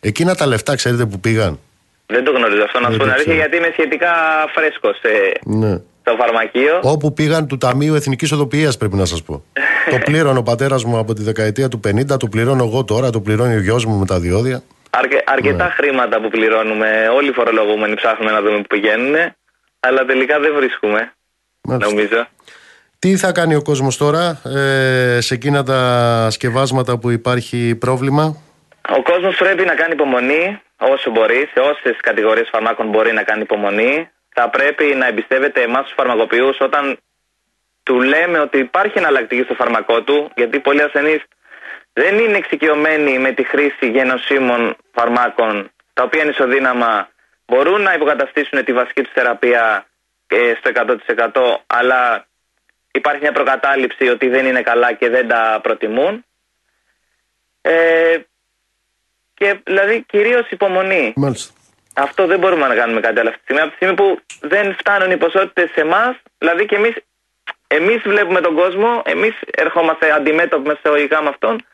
Εκείνα 0.00 0.34
τα 0.34 0.46
λεφτά, 0.46 0.74
ξέρετε 0.74 1.06
που 1.06 1.20
πήγαν. 1.20 1.60
Δεν 2.06 2.24
το 2.24 2.30
γνωρίζω 2.30 2.62
αυτό 2.62 2.80
να 2.80 2.88
Δεν 2.88 2.92
σου 2.92 2.98
πω 2.98 3.04
το 3.04 3.10
την 3.10 3.12
αλήθεια 3.12 3.32
ξέρω. 3.32 3.48
γιατί 3.48 3.56
είμαι 3.56 3.70
σχετικά 3.72 4.12
φρέσκος 4.54 4.96
Ναι. 5.44 5.80
Στο 6.04 6.16
φαρμακείο. 6.18 6.80
Όπου 6.82 7.12
πήγαν 7.12 7.46
του 7.46 7.56
Ταμείου 7.58 7.94
Εθνικής 7.94 8.32
Οδοποιίας, 8.32 8.76
πρέπει 8.76 8.96
να 8.96 9.04
σας 9.04 9.22
πω. 9.22 9.44
το 9.90 9.98
πλήρωνε 10.04 10.38
ο 10.38 10.42
πατέρας 10.42 10.84
μου 10.84 10.98
από 10.98 11.14
τη 11.14 11.22
δεκαετία 11.22 11.68
του 11.68 11.80
50, 11.88 12.16
το 12.18 12.26
πληρώνω 12.28 12.64
εγώ 12.64 12.84
τώρα, 12.84 13.10
το 13.10 13.20
πληρώνει 13.20 13.54
ο 13.54 13.60
γιος 13.60 13.84
μου 13.84 13.98
με 13.98 14.06
τα 14.06 14.20
διόδια. 14.20 14.62
Αρκε, 14.90 15.22
αρκετά 15.26 15.64
Ναι. 15.64 15.70
χρήματα 15.70 16.20
που 16.20 16.28
πληρώνουμε. 16.28 17.08
Όλοι 17.16 17.28
οι 17.28 17.32
φορολογούμενοι 17.32 17.94
ψάχνουμε 17.94 18.30
να 18.30 18.40
δούμε 18.42 18.56
που 18.56 18.66
πηγαίνουν. 18.68 19.14
Αλλά 19.80 20.04
τελικά 20.04 20.40
δεν 20.40 20.54
βρίσκουμε. 20.54 21.12
Μάλιστα. 21.68 21.90
Νομίζω. 21.92 22.26
Τι 22.98 23.16
θα 23.16 23.32
κάνει 23.32 23.54
ο 23.54 23.62
κόσμος 23.62 23.96
τώρα 23.96 24.40
ε, 24.44 25.20
σε 25.20 25.34
εκείνα 25.34 25.62
τα 25.62 25.80
σκευάσματα 26.30 26.98
που 26.98 27.10
υπάρχει 27.10 27.74
πρόβλημα; 27.74 28.36
Ο 28.98 29.02
κόσμος 29.02 29.36
πρέπει 29.36 29.64
να 29.64 29.74
κάνει 29.74 29.92
υπομονή 29.92 30.60
όσο 30.78 31.10
μπορεί, 31.10 31.48
σε 31.54 31.60
όσες 31.60 31.96
κατηγορίες 32.00 32.48
φαρμάκων 32.52 32.88
μπορεί 32.88 33.12
να 33.12 33.22
κάνει 33.22 33.42
υπομονή. 33.42 34.08
Θα 34.34 34.50
πρέπει 34.50 34.84
να 34.84 35.06
εμπιστεύεται 35.06 35.62
εμάς 35.62 35.84
τους 35.84 35.94
φαρμακοποιούς 35.96 36.60
όταν 36.60 36.98
του 37.82 38.00
λέμε 38.00 38.38
ότι 38.38 38.58
υπάρχει 38.58 38.98
εναλλακτική 38.98 39.42
στο 39.42 39.54
φαρμακό 39.54 40.02
του, 40.02 40.30
γιατί 40.36 40.60
πολλοί 40.60 40.82
ασθενείς 40.82 41.22
δεν 41.92 42.18
είναι 42.18 42.36
εξοικειωμένοι 42.36 43.18
με 43.18 43.32
τη 43.32 43.44
χρήση 43.44 43.90
γενοσύμων 43.90 44.76
φαρμάκων, 44.92 45.70
τα 45.92 46.02
οποία 46.02 46.22
είναι 46.22 46.30
ισοδύναμα, 46.30 47.08
μπορούν 47.46 47.82
να 47.82 47.94
υποκαταστήσουν 47.94 48.64
τη 48.64 48.72
βασική 48.72 49.02
τους 49.02 49.12
θεραπεία 49.12 49.86
ε, 50.26 50.52
στο 50.58 50.70
100%, 51.32 51.56
αλλά 51.66 52.26
υπάρχει 52.92 53.20
μια 53.20 53.32
προκατάληψη 53.32 54.08
ότι 54.08 54.28
δεν 54.28 54.46
είναι 54.46 54.62
καλά 54.62 54.92
και 54.92 55.08
δεν 55.08 55.28
τα 55.28 55.60
προτιμούν. 55.62 56.24
Ε, 57.60 58.16
και 59.34 59.60
δηλαδή 59.64 60.02
κυρίως 60.02 60.50
υπομονή. 60.50 61.12
Μάλιστα. 61.16 61.52
Αυτό 61.94 62.26
δεν 62.26 62.38
μπορούμε 62.38 62.66
να 62.66 62.74
κάνουμε 62.74 63.00
κάτι 63.00 63.18
άλλο 63.20 63.28
αυτή 63.28 63.40
τη 63.40 63.44
στιγμή. 63.44 63.60
Από 63.62 63.70
τη 63.70 63.76
στιγμή 63.76 63.94
που 63.94 64.20
δεν 64.40 64.74
φτάνουν 64.78 65.10
οι 65.10 65.16
ποσότητες 65.16 65.70
σε 65.74 65.80
εμάς, 65.80 66.14
δηλαδή 66.38 66.66
και 66.66 66.76
εμείς 66.76 66.94
εμείς 67.66 68.00
βλέπουμε 68.02 68.40
τον 68.40 68.54
κόσμο, 68.54 69.02
εμείς 69.04 69.34
ερχόμαστε 69.50 70.12
αντιμέτωποι 70.12 70.66
με 70.68 70.74
εισαγωγικά 70.78 71.22
με 71.22 71.28
αυτόν, 71.28 71.64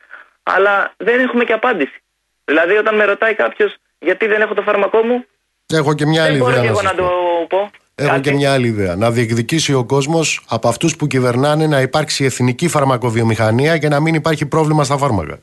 αλλά 0.43 0.93
δεν 0.97 1.19
έχουμε 1.19 1.43
και 1.43 1.53
απάντηση. 1.53 1.97
Δηλαδή, 2.45 2.73
όταν 2.77 2.95
με 2.95 3.03
ρωτάει 3.05 3.33
κάποιος 3.33 3.75
γιατί 3.99 4.25
δεν 4.27 4.41
έχω 4.41 4.53
το 4.53 4.61
φάρμακό 4.61 5.01
μου, 5.03 5.25
Έχω 5.73 5.93
και 5.93 6.05
μια 6.05 6.21
δεν 6.21 6.31
άλλη 6.31 6.39
μπορώ 6.39 6.51
ιδέα. 6.51 6.63
και 6.63 6.67
να 6.67 6.73
εγώ 6.73 6.81
σας 6.81 6.91
να 6.95 7.03
πω. 7.03 7.07
το 7.09 7.45
πω. 7.49 7.69
Έχω 7.95 8.09
Κάτι. 8.09 8.21
και 8.21 8.31
μια 8.31 8.53
άλλη 8.53 8.67
ιδέα. 8.67 8.95
Να 8.95 9.11
διεκδικήσει 9.11 9.73
ο 9.73 9.83
κόσμος 9.85 10.41
από 10.49 10.67
αυτούς 10.67 10.95
που 10.95 11.07
κυβερνάνε 11.07 11.67
να 11.67 11.81
υπάρξει 11.81 12.25
εθνική 12.25 12.67
φαρμακοβιομηχανία 12.67 13.77
και 13.77 13.87
να 13.87 13.99
μην 13.99 14.13
υπάρχει 14.13 14.45
πρόβλημα 14.45 14.83
στα 14.83 14.97
φάρμακα. 14.97 15.39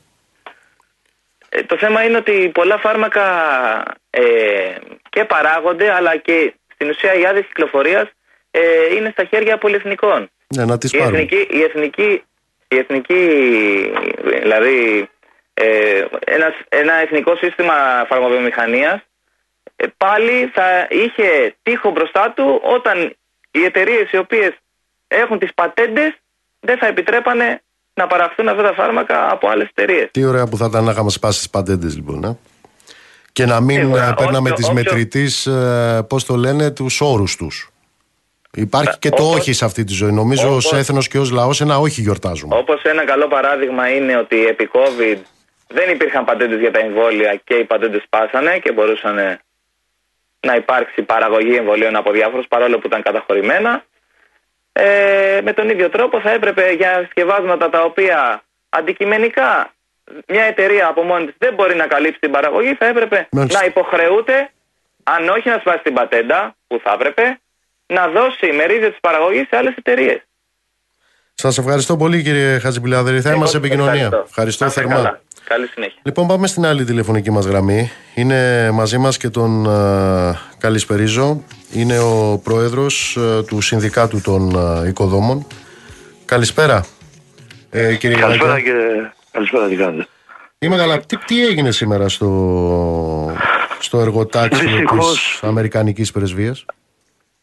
Ε, 1.49 1.63
το 1.63 1.77
θέμα 1.77 2.03
είναι 2.03 2.17
ότι 2.17 2.49
πολλά 2.53 2.77
φάρμακα 2.77 3.25
ε, 4.09 4.75
και 5.09 5.25
παράγονται 5.25 5.93
αλλά 5.93 6.17
και 6.17 6.53
στην 6.73 6.89
ουσία 6.89 7.13
οι 7.13 7.25
άδειες 7.25 7.45
κυκλοφορίας 7.45 8.09
ε, 8.51 8.95
είναι 8.95 9.09
στα 9.09 9.23
χέρια 9.25 9.57
πολυεθνικών. 9.57 10.29
Ναι, 10.55 10.65
να 10.65 10.77
τις 10.77 10.93
Η 10.93 10.97
πάρουμε. 10.97 11.17
εθνική, 11.17 11.47
η 11.57 11.61
εθνική, 11.61 12.23
η 12.67 12.77
εθνική 12.77 13.21
δηλαδή 14.41 15.09
ε, 15.53 16.05
ένας, 16.25 16.53
ένα 16.69 16.93
εθνικό 16.93 17.35
σύστημα 17.35 17.73
φαρμακοβιομηχανίας 18.07 19.01
ε, 19.75 19.85
πάλι 19.97 20.51
θα 20.53 20.87
είχε 20.89 21.55
τείχο 21.63 21.89
μπροστά 21.91 22.31
του 22.35 22.61
όταν 22.63 23.15
οι 23.51 23.63
εταιρείες 23.63 24.11
οι 24.11 24.17
οποίες 24.17 24.51
έχουν 25.07 25.39
τις 25.39 25.53
πατέντες 25.53 26.13
δεν 26.59 26.77
θα 26.77 26.87
επιτρέπανε 26.87 27.61
να 27.97 28.07
παραχθούν 28.07 28.47
αυτά 28.47 28.61
τα 28.63 28.73
φάρμακα 28.73 29.31
από 29.31 29.49
άλλες 29.49 29.67
εταιρείες. 29.75 30.07
Τι 30.11 30.23
ωραία 30.25 30.45
που 30.47 30.57
θα 30.57 30.65
ήταν 30.65 30.83
να 30.83 30.91
είχαμε 30.91 31.09
σπάσει 31.09 31.37
τις 31.37 31.49
πατέντες 31.49 31.95
λοιπόν. 31.95 32.23
Ε; 32.23 32.37
Και 33.31 33.45
να 33.45 33.59
μην 33.61 33.79
Σίγουρα, 33.79 34.07
ε, 34.07 34.13
παίρναμε 34.17 34.37
όποιο- 34.37 34.53
τις 34.53 34.67
όποιο- 34.69 34.83
μετρητής, 34.83 35.45
ε, 35.45 36.05
πώς 36.09 36.25
το 36.25 36.35
λένε, 36.35 36.71
τους 36.71 37.01
όρους 37.01 37.35
τους. 37.35 37.69
Υπάρχει 38.53 38.97
και 38.99 39.09
το 39.09 39.23
όπως- 39.23 39.37
όχι 39.39 39.53
σε 39.53 39.65
αυτή 39.65 39.83
τη 39.83 39.93
ζωή. 39.93 40.11
Νομίζω 40.11 40.47
όπως- 40.49 40.65
ως 40.71 40.79
έθνος 40.79 41.07
και 41.07 41.19
ως 41.19 41.31
λαός 41.31 41.61
ένα 41.61 41.77
όχι 41.77 42.01
γιορτάζουμε. 42.01 42.55
Όπως 42.57 42.81
ένα 42.81 43.05
καλό 43.05 43.27
παράδειγμα 43.27 43.89
είναι 43.89 44.17
ότι 44.17 44.45
επί 44.45 44.69
COVID 44.73 45.17
δεν 45.67 45.89
υπήρχαν 45.89 46.25
πατέντες 46.25 46.59
για 46.59 46.71
τα 46.71 46.79
εμβόλια 46.79 47.41
και 47.43 47.53
οι 47.53 47.63
πατέντες 47.63 48.01
σπάσανε 48.05 48.59
και 48.63 48.71
μπορούσαν 48.71 49.17
ε, 49.17 49.39
να 50.39 50.55
υπάρξει 50.55 51.01
παραγωγή 51.01 51.55
εμβολίων 51.55 51.95
από 51.95 52.11
διάφορους 52.11 52.45
παρόλο 52.47 52.79
που 52.79 52.87
ήταν 52.87 53.01
καταχωρημένα. 53.01 53.83
Ε, 54.79 55.41
με 55.43 55.53
τον 55.53 55.69
ίδιο 55.69 55.89
τρόπο 55.89 56.19
θα 56.21 56.31
έπρεπε 56.31 56.71
για 56.71 56.99
συσκευάσματα 57.03 57.69
τα 57.69 57.81
οποία 57.83 58.43
αντικειμενικά 58.69 59.71
μια 60.27 60.43
εταιρεία 60.43 60.87
από 60.87 61.01
μόνη 61.03 61.25
της 61.25 61.35
δεν 61.37 61.53
μπορεί 61.53 61.75
να 61.75 61.87
καλύψει 61.87 62.19
την 62.19 62.31
παραγωγή 62.31 62.73
θα 62.75 62.85
έπρεπε 62.85 63.27
Μάλιστα. 63.31 63.59
να 63.59 63.65
υποχρεούται 63.65 64.49
αν 65.03 65.29
όχι 65.29 65.49
να 65.49 65.57
σπάσει 65.59 65.79
την 65.83 65.93
πατέντα 65.93 66.55
που 66.67 66.79
θα 66.83 66.91
έπρεπε 66.93 67.39
να 67.87 68.07
δώσει 68.07 68.51
μερίδιο 68.51 68.89
της 68.89 68.99
παραγωγής 69.01 69.47
σε 69.49 69.55
άλλες 69.57 69.73
εταιρείες. 69.77 70.21
Σας 71.33 71.57
ευχαριστώ 71.57 71.97
πολύ 71.97 72.23
κύριε 72.23 72.59
Χατζηπηλάδερη. 72.59 73.21
Θα 73.21 73.29
Εγώ 73.29 73.37
είμαστε 73.37 73.57
σας 73.57 73.65
επικοινωνία. 73.65 73.93
ευχαριστώ. 73.93 74.23
Ευχαριστώ 74.27 74.63
Να 74.63 74.69
είστε 74.69 74.81
θερμά. 74.81 74.95
καλά. 74.95 75.21
Καλή 75.47 75.67
συνέχεια. 75.67 75.99
Λοιπόν, 76.03 76.27
πάμε 76.27 76.47
στην 76.47 76.65
άλλη 76.65 76.83
τηλεφωνική 76.83 77.31
μας 77.31 77.45
γραμμή. 77.45 77.91
Είναι 78.15 78.69
μαζί 78.71 78.97
μας 78.97 79.17
και 79.17 79.29
τον 79.29 79.65
ε, 79.65 80.39
Καλησπερίζω. 80.57 81.43
Είναι 81.73 81.99
ο 81.99 82.41
πρόεδρος 82.43 83.17
ε, 83.17 83.43
του 83.43 83.61
Συνδικάτου 83.61 84.21
των 84.21 84.55
ε, 84.83 84.87
Οικοδόμων. 84.87 85.47
Καλησπέρα, 86.25 86.85
ε, 87.69 87.95
κύριε 87.95 88.17
Καλησπέρα 88.17 88.59
Γιαννάκη. 88.59 89.03
και 89.03 89.11
καλησπέρα 89.31 89.67
τι 89.67 89.75
κάνετε; 89.75 90.07
Είμαι 90.59 90.75
καλά. 90.77 90.99
Τι, 90.99 91.17
τι 91.17 91.45
έγινε 91.45 91.71
σήμερα 91.71 92.09
στο, 92.09 93.35
στο 93.79 93.99
εργοτάξιο 93.99 94.69
Δυστυχώς. 94.69 95.13
της 95.13 95.43
Αμερικανικής 95.43 96.11
Πρεσβείας; 96.11 96.65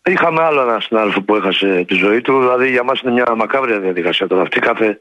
Είχαμε 0.07 0.43
άλλο 0.43 0.61
ένα 0.61 0.81
συνάδελφο 0.81 1.21
που 1.23 1.35
έχασε 1.37 1.85
τη 1.89 1.95
ζωή 1.95 2.21
του. 2.21 2.39
Δηλαδή 2.41 2.71
για 2.71 2.83
μας 2.85 3.01
είναι 3.01 3.13
μια 3.13 3.35
μακάβρια 3.37 3.79
διαδικασία 3.81 4.27
τώρα. 4.27 4.43
Αυτή 4.43 4.61
κάθε 4.61 5.01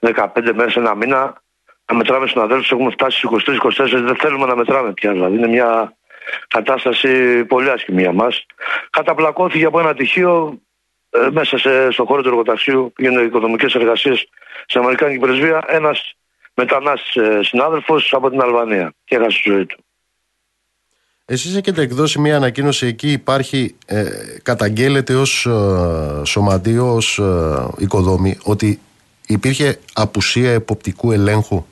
15 0.00 0.52
μέρες, 0.54 0.74
ένα 0.74 0.94
μήνα 0.96 1.42
να 1.88 1.94
μετράμε 1.96 2.26
συναδέλφους. 2.26 2.70
Έχουμε 2.70 2.90
φτάσει 2.90 3.18
στις 3.18 3.58
23-24. 3.78 4.02
Δεν 4.04 4.16
θέλουμε 4.16 4.46
να 4.46 4.56
μετράμε 4.56 4.92
πια. 4.92 5.12
Δηλαδή 5.12 5.36
είναι 5.36 5.48
μια 5.48 5.96
κατάσταση 6.48 7.44
πολύ 7.44 7.70
άσχημη 7.70 8.00
για 8.00 8.12
μας. 8.12 8.46
Καταπλακώθηκε 8.90 9.64
από 9.64 9.80
ένα 9.80 9.94
τυχείο 9.94 10.60
ε, 11.10 11.28
μέσα 11.30 11.58
σε, 11.58 11.90
στον 11.90 12.06
χώρο 12.06 12.22
του 12.22 12.28
εργοταξίου 12.28 12.92
που 12.94 13.02
γίνονται 13.02 13.26
οικονομικές 13.26 13.74
εργασίες 13.74 14.28
στην 14.66 14.80
Αμερικάνικη 14.80 15.18
Πρεσβεία 15.18 15.64
ένας 15.66 16.14
μετανάστης 16.54 17.16
ε, 17.16 17.40
συνάδελφος 17.42 18.12
από 18.12 18.30
την 18.30 18.40
Αλβανία 18.40 18.92
και 19.04 19.16
έχασε 19.16 19.40
τη 19.42 19.50
ζωή 19.50 19.66
του. 19.66 19.82
Εσείς 21.30 21.56
έχετε 21.56 21.82
εκδώσει 21.82 22.18
μια 22.18 22.36
ανακοίνωση 22.36 22.86
εκεί 22.86 23.12
υπάρχει, 23.12 23.74
ε, 23.86 24.04
καταγγέλλεται 24.42 25.14
ως 25.14 25.46
ε, 25.46 26.24
σωματείο, 26.24 26.94
ως 26.94 27.18
ε, 27.18 27.68
οικοδόμη 27.78 28.38
ότι 28.42 28.80
υπήρχε 29.26 29.78
απουσία 29.92 30.52
εποπτικού 30.52 31.12
ελέγχου; 31.12 31.64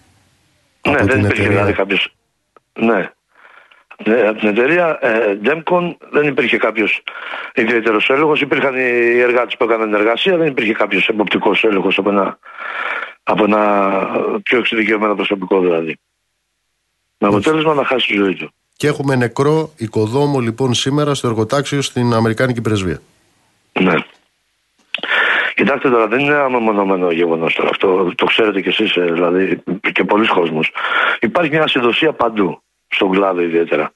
Ναι, 0.91 0.97
από 0.97 1.07
δεν 1.07 1.17
την 1.17 1.19
υπήρχε 1.19 1.43
εταιρεία. 1.43 1.49
δηλαδή 1.49 1.73
κάποιος. 1.73 2.15
Ναι. 2.79 3.11
ναι. 4.05 4.29
Από 4.29 4.39
την 4.39 4.49
εταιρεία 4.49 4.99
ε, 5.01 5.39
Demcon 5.45 5.97
δεν 6.11 6.27
υπήρχε 6.27 6.57
κάποιος 6.57 7.03
ιδιαίτερος 7.55 8.09
έλεγχος. 8.09 8.41
Υπήρχαν 8.41 8.75
οι 8.77 9.19
εργάτες 9.19 9.57
που 9.57 9.65
έκαναν 9.65 9.95
εργασία, 9.95 10.37
δεν 10.37 10.47
υπήρχε 10.47 10.73
κάποιος 10.73 11.09
εποπτικό 11.09 11.55
έλεγχος 11.61 11.99
από 11.99 12.11
ένα, 12.11 12.39
από 13.23 13.45
ένα 13.45 13.61
πιο 14.43 14.59
εξειδικευμένο 14.59 15.15
προσωπικό 15.15 15.61
δηλαδή. 15.61 15.99
Με 17.19 17.29
αποτέλεσμα 17.29 17.75
να 17.75 17.85
χάσει 17.85 18.07
τη 18.07 18.15
ζωή 18.15 18.35
του. 18.35 18.53
Και 18.77 18.87
έχουμε 18.87 19.15
νεκρό 19.17 19.73
οικοδόμο 19.77 20.41
λοιπόν 20.41 20.75
σήμερα 20.75 21.15
στο 21.15 21.29
εργοτάξιο 21.29 21.83
στην 21.83 22.13
Αμερικάνικη 22.13 22.61
Πρεσβεία. 22.61 23.01
Ναι. 23.81 23.95
Κοιτάξτε 25.57 25.91
τώρα, 25.91 26.07
δεν 26.07 26.19
είναι 26.19 26.33
ένα 26.33 26.51
μεμονωμένο 26.51 27.11
γεγονός 27.11 27.55
τώρα. 27.55 27.69
Αυτό 27.69 28.13
το 28.15 28.25
ξέρετε 28.27 28.61
κι 28.61 28.69
εσείς, 28.69 28.93
δηλαδή 28.93 29.63
και 29.93 30.05
πολλοί 30.05 30.27
κόσμος. 30.27 30.73
Υπάρχει 31.21 31.51
μια 31.51 31.63
ασυνδοσία 31.63 32.13
παντού, 32.13 32.63
στον 32.89 33.11
κλάδο 33.11 33.41
ιδιαίτερα. 33.41 33.93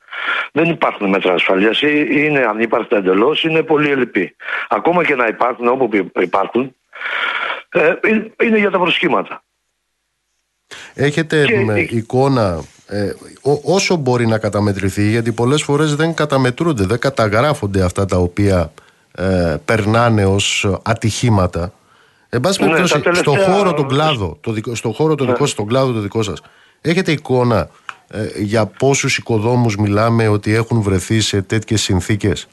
Δεν 0.53 0.65
υπάρχουν 0.71 1.09
μέτρα 1.09 1.33
ασφαλείας. 1.35 1.81
Είναι 1.83 2.45
ανύπαρκτα 2.49 2.97
εντελώς, 2.97 3.45
είναι 3.45 3.63
πολύ 3.63 3.91
ελλειπή. 3.91 4.37
Ακόμα 4.69 5.05
και 5.05 5.15
να 5.15 5.27
υπάρχουν 5.27 5.69
όπου 5.69 5.91
υπάρχουν, 6.21 6.75
ε, 7.69 7.93
είναι 8.45 8.59
για 8.59 8.71
τα 8.71 8.79
προσχήματα. 8.79 9.43
Έχετε 10.95 11.45
Και- 11.45 11.59
με 11.59 11.81
εικόνα 11.81 12.61
ε, 12.89 13.13
ό- 13.43 13.61
όσο 13.75 13.97
μπορεί 13.97 14.27
να 14.27 14.39
καταμετρηθεί 14.39 15.03
γιατί 15.03 15.33
πολλές 15.33 15.63
φορές 15.63 15.97
δεν 15.97 16.15
καταμετρούνται, 16.15 16.85
δεν 16.85 16.99
καταγράφονται 16.99 17.83
αυτά 17.85 18.05
τα 18.05 18.17
οποία 18.17 18.73
ε, 19.15 19.57
περνάνε 19.65 20.25
ως 20.27 20.67
ατυχήματα. 20.83 21.73
Εν 22.29 22.41
πάση 22.41 22.61
Ναι, 22.63 22.67
περιπτώσει, 22.69 22.93
τα 22.93 23.01
τελευταία- 23.01 23.35
Ναι. 23.37 23.43
στο 23.43 23.53
χώρο 23.53 23.75
τον 23.75 23.89
κλάδο, 23.89 24.37
το 24.41 24.53
δικο, 24.53 24.75
στο 24.75 24.93
χώρο 24.93 25.15
το 25.15 25.25
δικό 25.25 25.39
σας, 25.39 25.51
στον 25.51 25.67
κλάδο 25.67 25.93
το 25.93 26.01
δικό 26.01 26.23
σας, 26.23 26.43
έχετε 26.81 27.13
εικόνα 27.13 27.69
ε, 28.09 28.27
για 28.43 28.67
πόσους 28.67 29.17
οικοδόμους 29.19 29.77
μιλάμε 29.77 30.29
ότι 30.29 30.55
έχουν 30.55 30.81
βρεθεί 30.81 31.21
σε 31.21 31.43
τέτοιες 31.43 31.83
συνθήκες; 31.83 32.49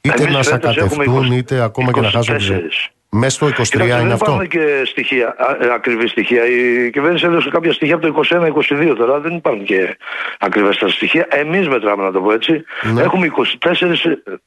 Είτε 0.00 0.22
Εμείς 0.22 0.34
να 0.34 0.42
φέτος 0.42 0.76
έχουμε 0.76 0.92
σακατευτούν, 1.04 1.32
20 1.32 1.36
είτε 1.36 1.60
ακόμα 1.62 1.92
και 1.92 2.00
να 2.00 2.10
χάσουν 2.10 2.36
τη 2.36 2.42
ζωή. 2.42 2.60
24. 3.10 3.18
Μέσα 3.18 3.30
στο 3.30 3.46
23 3.46 3.50
Κοιτάξτε, 3.50 3.84
είναι 3.84 3.96
δεν 3.96 4.12
αυτό; 4.12 4.24
υπάρχουν 4.24 4.48
και 4.48 4.82
στοιχεία, 4.84 5.34
α, 5.38 5.56
ε, 5.60 5.72
ακριβή 5.72 6.08
στοιχεία. 6.08 6.46
Η 6.46 6.90
κυβέρνηση 6.90 7.26
έδωσε 7.26 7.48
κάποια 7.48 7.72
στοιχεία 7.72 7.94
από 7.94 8.06
το 8.06 8.20
21-22 8.68 8.94
τώρα. 8.96 9.20
Δεν 9.20 9.34
υπάρχουν 9.34 9.64
και 9.64 9.96
ακριβέστερα 10.38 10.90
στοιχεία. 10.90 11.26
Εμείς 11.30 11.68
μετράμε, 11.68 12.02
να 12.02 12.12
το 12.12 12.20
πω 12.20 12.32
έτσι. 12.32 12.64
Ναι. 12.92 13.02
Έχουμε 13.02 13.30
24 13.58 13.94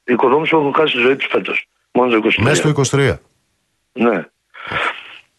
οικοδόμου 0.03 0.45
που 0.45 0.57
έχουν 0.57 0.74
χάσει 0.74 0.95
τη 0.95 1.01
ζωή 1.01 1.16
τους 1.16 1.28
φέτος. 1.28 1.68
Μόνο 1.91 2.20
το 2.20 2.28
23. 2.30 2.43
Μέσα 2.43 2.55
στο 2.55 2.97
23. 2.97 3.18
Ναι. 3.91 4.26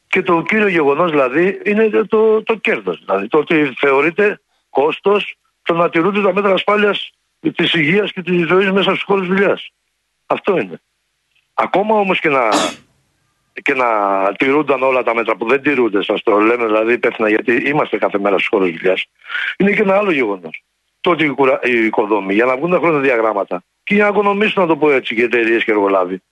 Και 0.06 0.22
το 0.22 0.42
κύριο 0.42 0.68
γεγονός 0.68 1.10
δηλαδή 1.10 1.60
είναι 1.64 1.88
το, 1.88 2.06
το, 2.06 2.42
το 2.42 2.54
κέρδος. 2.54 3.02
Δηλαδή 3.04 3.28
το 3.28 3.38
ότι 3.38 3.74
θεωρείται 3.78 4.40
κόστος 4.70 5.36
το 5.62 5.74
να 5.74 5.90
τηρούνται 5.90 6.22
τα 6.22 6.32
μέτρα 6.32 6.52
ασφάλειας 6.52 7.10
της 7.54 7.72
υγείας 7.72 8.12
και 8.12 8.22
της 8.22 8.46
ζωής 8.46 8.70
μέσα 8.70 8.90
στους 8.90 9.02
χώρους 9.02 9.26
δουλειάς. 9.26 9.70
Αυτό 10.26 10.58
είναι. 10.58 10.80
Ακόμα 11.54 11.94
όμως 11.94 12.20
και 12.20 12.28
να, 12.28 12.48
και 13.62 13.74
να 13.74 13.86
τηρούνταν 14.38 14.82
όλα 14.82 15.02
τα 15.02 15.14
μέτρα 15.14 15.36
που 15.36 15.48
δεν 15.48 15.62
τηρούνται, 15.62 16.02
σας 16.02 16.22
το 16.22 16.38
λέμε 16.38 16.66
δηλαδή 16.66 16.92
υπεύθυνα 16.92 17.28
γιατί 17.28 17.52
είμαστε 17.52 17.98
κάθε 17.98 18.18
μέρα 18.18 18.34
στους 18.36 18.48
χώρους 18.48 18.70
δουλειάς, 18.70 19.06
είναι 19.56 19.72
και 19.72 19.82
ένα 19.82 19.96
άλλο 19.96 20.10
γεγονός. 20.10 20.62
Το 21.00 21.10
ότι 21.10 21.24
οι, 21.24 21.28
κουρα... 21.28 21.60
οι 21.62 21.84
οικοδόμοι 21.84 22.34
για 22.34 22.44
να 22.44 22.56
βγουν 22.56 22.70
τα 22.70 22.78
χρονοδιαγράμματα 22.78 23.62
και 23.84 23.94
για 23.94 24.02
να 24.02 24.08
οικονομήσουν, 24.08 24.62
να 24.62 24.68
το 24.68 24.76
πω 24.76 24.90
έτσι, 24.90 25.14
και 25.14 25.22
εταιρείες 25.22 25.64
και 25.64 25.70
εργολάβοι, 25.70 26.22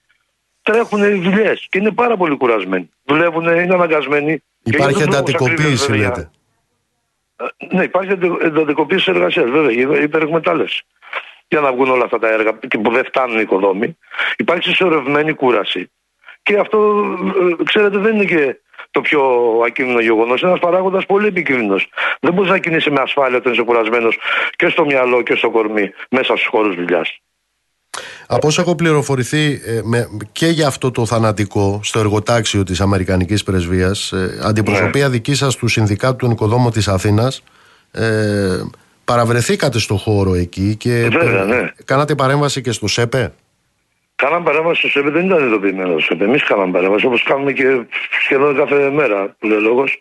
τρέχουν 0.62 1.22
δουλειές 1.22 1.66
και 1.70 1.78
είναι 1.78 1.90
πάρα 1.90 2.16
πολύ 2.16 2.36
κουρασμένοι. 2.36 2.90
Δουλεύουν, 3.04 3.44
είναι 3.44 3.74
αναγκασμένοι. 3.74 4.42
και 4.62 4.70
Υπάρχει 4.74 4.96
για 4.96 5.06
τους 5.06 5.14
λόγους 5.14 5.32
εντατικοποίηση 5.32 5.52
ακρίβειας, 5.52 5.86
βέβαια. 5.86 6.08
λέτε. 6.08 6.30
Ε, 7.60 7.76
Ναι, 7.76 7.82
υπάρχει 7.82 8.12
εντε- 8.12 8.42
εντατικοποίηση 8.42 9.10
εργασίας, 9.10 9.50
βέβαια, 9.50 9.70
η 9.98 10.02
υπερεκμετάλλευσης. 10.02 10.82
Για 11.48 11.60
να 11.60 11.72
βγουν 11.72 11.90
όλα 11.90 12.04
αυτά 12.04 12.18
τα 12.18 12.28
έργα 12.28 12.58
και 12.68 12.78
που 12.78 12.90
δεν 12.92 13.04
φτάνουν 13.04 13.38
οι 13.38 13.40
οικοδόμοι. 13.42 13.98
Υπάρχει 14.36 14.68
συσσωρευμένη 14.68 15.32
κούραση. 15.32 15.90
Και 16.42 16.58
αυτό, 16.58 17.04
ε, 17.60 17.62
ξέρετε, 17.64 17.98
δεν 17.98 18.14
είναι 18.14 18.24
και 18.24 18.56
το 18.90 19.00
πιο 19.00 19.22
ακίνδυνο 19.66 20.00
γεγονός. 20.00 20.40
Είναι 20.40 20.50
ένας 20.50 20.62
παράγοντας 20.62 21.06
πολύ 21.06 21.26
επικίνδυνος. 21.26 21.88
Δεν 22.20 22.32
μπορείς 22.32 22.50
να 22.50 22.58
κινείσαι 22.58 22.90
με 22.90 23.00
ασφάλεια 23.00 23.36
όταν 23.36 23.52
είσαι 23.52 23.62
κουρασμένος 23.62 24.18
και 24.56 24.68
στο 24.68 24.84
μυαλό 24.84 25.22
και 25.22 25.34
στο 25.34 25.50
κορμί 25.50 25.90
μέσα 26.10 26.36
στους 26.36 26.46
χώρους 26.46 26.74
δουλειάς. 26.74 27.20
Από 28.26 28.46
όσο 28.46 28.60
έχω 28.60 28.74
πληροφορηθεί 28.74 29.60
ε, 29.64 29.80
με, 29.82 30.08
και 30.32 30.46
για 30.46 30.66
αυτό 30.66 30.90
το 30.90 31.06
θανατικό 31.06 31.80
στο 31.82 31.98
εργοτάξιο 31.98 32.62
της 32.62 32.80
Αμερικανικής 32.80 33.42
Πρεσβείας, 33.42 34.12
ε, 34.12 34.38
αντιπροσωπεία 34.42 35.04
Ναι. 35.04 35.10
δική 35.10 35.34
σας 35.34 35.56
του 35.56 35.68
Συνδικάτου 35.68 36.16
των 36.16 36.30
Οικοδόμων 36.30 36.72
της 36.72 36.88
Αθήνας, 36.88 37.42
ε, 37.90 38.60
παραβρεθήκατε 39.04 39.78
στο 39.78 39.96
χώρο 39.96 40.34
εκεί 40.34 40.76
και 40.76 41.08
Βέβαια, 41.12 41.42
ε, 41.42 41.44
ναι. 41.44 41.72
κάνατε 41.84 42.14
παρέμβαση 42.14 42.60
και 42.60 42.72
στο 42.72 42.86
ΣΕΠΕ; 42.86 43.32
Κάναμε 44.22 44.44
παρέμβαση 44.44 44.78
στο 44.78 44.88
ΣΕΠ, 44.88 45.08
δεν 45.08 45.26
ήταν 45.26 45.46
ειδοποιημένο 45.46 45.90
στο 45.90 46.00
ΣΕΠ. 46.00 46.20
Εμείς 46.20 46.42
κάναμε 46.44 46.72
παρέμβαση 46.72 47.06
όπως 47.06 47.22
κάνουμε 47.22 47.52
και 47.52 47.86
σχεδόν 48.24 48.56
κάθε 48.56 48.90
μέρα 48.90 49.36
που 49.38 49.46
λέει 49.46 49.56
ο 49.56 49.60
λόγος 49.60 49.98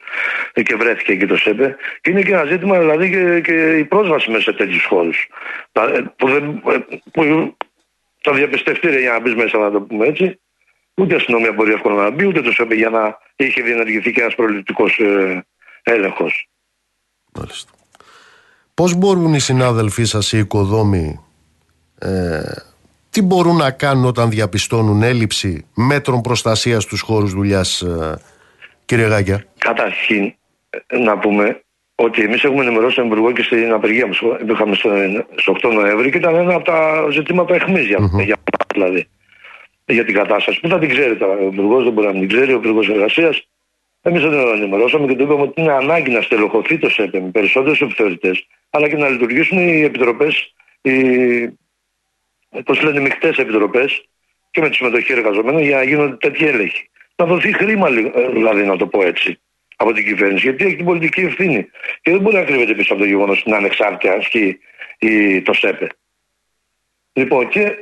και 0.64 0.76
βρέθηκε 0.76 1.12
εκεί 1.12 1.26
το 1.26 1.36
ΣΕΠ. 1.36 1.60
Και 2.02 2.10
είναι 2.10 2.22
και 2.22 2.34
ένα 2.34 2.46
ζήτημα 2.46 2.80
δηλαδή 2.80 3.10
και, 3.10 3.42
και 3.42 3.78
η 3.78 3.86
πρόσβαση 3.86 4.32
μέσα 4.32 4.44
σε 4.44 4.54
τέτοιους 4.54 4.86
χώρους. 4.86 5.28
Που, 6.16 6.28
δεν, 6.28 6.62
που 7.12 7.56
τα 8.22 8.34
διαπιστευτήρια 8.34 9.00
για 9.00 9.12
να 9.12 9.20
μπεις 9.20 9.36
μέσα, 9.36 9.58
να 9.58 9.72
το 9.72 9.82
πούμε 9.82 10.08
έτσι. 10.08 10.40
Ούτε 10.94 11.14
η 11.14 11.18
αστυνομία 11.18 11.52
μπορεί 11.52 11.72
εύκολα 11.72 12.04
να 12.04 12.10
μπει, 12.10 12.26
ούτε 12.26 12.42
το 12.42 12.52
ΣΕΠΕ 12.52 12.76
για 12.76 12.90
να 12.90 13.18
είχε 13.36 13.62
διενεργηθεί 13.62 14.12
και 14.12 14.22
ένας 14.22 14.36
προληπτικός 14.36 15.00
ε, 15.00 15.46
έλεγχος. 15.84 16.50
Μάλιστα. 17.34 17.72
Πώς 18.74 18.96
μπορούν 18.96 19.34
οι 19.34 19.40
συνάδελφοί 19.40 20.04
σας 20.04 20.32
οι 20.32 20.38
οικοδόμοι 20.38 21.26
ε, 22.00 22.42
τι 23.12 23.22
μπορούν 23.22 23.56
να 23.56 23.72
κάνουν 23.72 24.06
όταν 24.06 24.30
διαπιστώνουν 24.30 25.02
έλλειψη 25.04 25.66
μέτρων 25.74 26.22
προστασίας 26.22 26.84
στους 26.84 27.02
χώρους 27.02 27.34
δουλειάς 27.34 27.82
ε, 27.82 28.20
κύριε 28.86 29.06
Γάκια. 29.06 29.46
Καταρχήν 29.58 30.34
ε, 30.88 30.98
να 30.98 31.18
πούμε 31.18 31.62
ότι 31.96 32.22
εμείς 32.22 32.44
έχουμε 32.44 32.62
ενημερώσει 32.62 32.96
τον 32.96 33.06
Υπουργό 33.06 33.32
και 33.32 33.44
στην 33.44 33.72
απεργία 33.72 34.08
μας 34.08 34.18
που 34.18 34.38
είχαμε 34.50 34.76
στο 35.36 35.56
8 35.62 35.74
Νοέμβρη 35.74 36.12
και 36.12 36.18
ήταν 36.18 36.36
ένα 36.36 36.54
από 36.56 36.66
τα 36.66 37.08
ζητήματα 37.12 37.56
αιχμή 37.56 37.82
για, 37.82 37.98
mm-hmm. 38.00 38.24
για, 38.24 38.36
δηλαδή, 38.74 39.08
για 39.86 40.06
την 40.06 40.14
κατάσταση. 40.14 40.60
Που 40.60 40.68
θα 40.68 40.80
την 40.80 40.90
ξέρετε, 40.90 41.26
ο 41.26 41.50
Υπουργός 41.52 41.84
δεν 41.84 41.94
μπορεί 41.94 42.08
να 42.08 42.14
την 42.14 42.28
ξέρει, 42.28 42.54
ο 42.54 42.56
Υπουργός 42.56 42.90
Εργασίας. 42.90 43.48
Εμείς 44.02 44.22
δεν 44.22 44.32
τον 44.32 44.56
ενημερώσαμε 44.56 45.08
και 45.08 45.16
του 45.16 45.24
είπαμε 45.24 45.42
ότι 45.42 45.62
είναι 45.62 45.72
ανάγκη 45.72 46.12
να 46.12 46.22
στελεχωθεί 46.22 46.78
το 46.78 46.90
ΣΕΠΕ 46.90 47.20
με 47.20 47.30
περισσότερου 47.30 47.76
επιθεωρητές, 47.80 48.48
αλλά 48.70 48.90
και 48.90 48.98
να 48.98 49.10
λειτουργήσουν 49.10 49.58
οι 49.58 49.82
επιτροπές, 49.82 50.54
οι 50.82 50.92
πώ 52.66 52.74
λένε, 52.74 53.00
μεικτές 53.00 53.38
επιτροπές 53.38 54.06
και 54.52 54.62
με 54.62 54.70
τη 54.70 54.76
συμμετοχή 54.76 55.12
εργαζομένων 55.12 55.62
για 55.62 55.78
να 55.78 55.84
γίνονται 55.84 56.16
τέτοιοι 56.16 56.46
έλεγχοι. 56.46 56.90
Να 57.16 57.26
δοθεί 57.26 57.54
χρήμα, 57.54 57.90
δηλαδή, 58.34 58.66
να 58.66 58.78
το 58.78 58.88
πω 58.88 59.04
έτσι 59.04 59.40
από 59.76 59.94
την 59.94 60.06
κυβέρνηση, 60.06 60.48
γιατί 60.48 60.66
έχει 60.66 60.76
την 60.76 60.86
πολιτική 60.86 61.22
ευθύνη. 61.22 61.70
Και 62.02 62.12
δεν 62.12 62.20
μπορεί 62.20 62.36
να 62.36 62.44
κρύβεται 62.44 62.74
πίσω 62.74 62.94
από 62.94 63.02
το 63.02 63.08
γεγονός 63.08 63.40
ότι 63.40 63.50
είναι 63.50 63.58
ανεξάρτητα 63.58 64.14
ασκεί 64.14 64.60
το 65.44 65.54
ΣΕΠΕ. 65.54 65.88
Λοιπόν, 67.14 67.48
και 67.48 67.76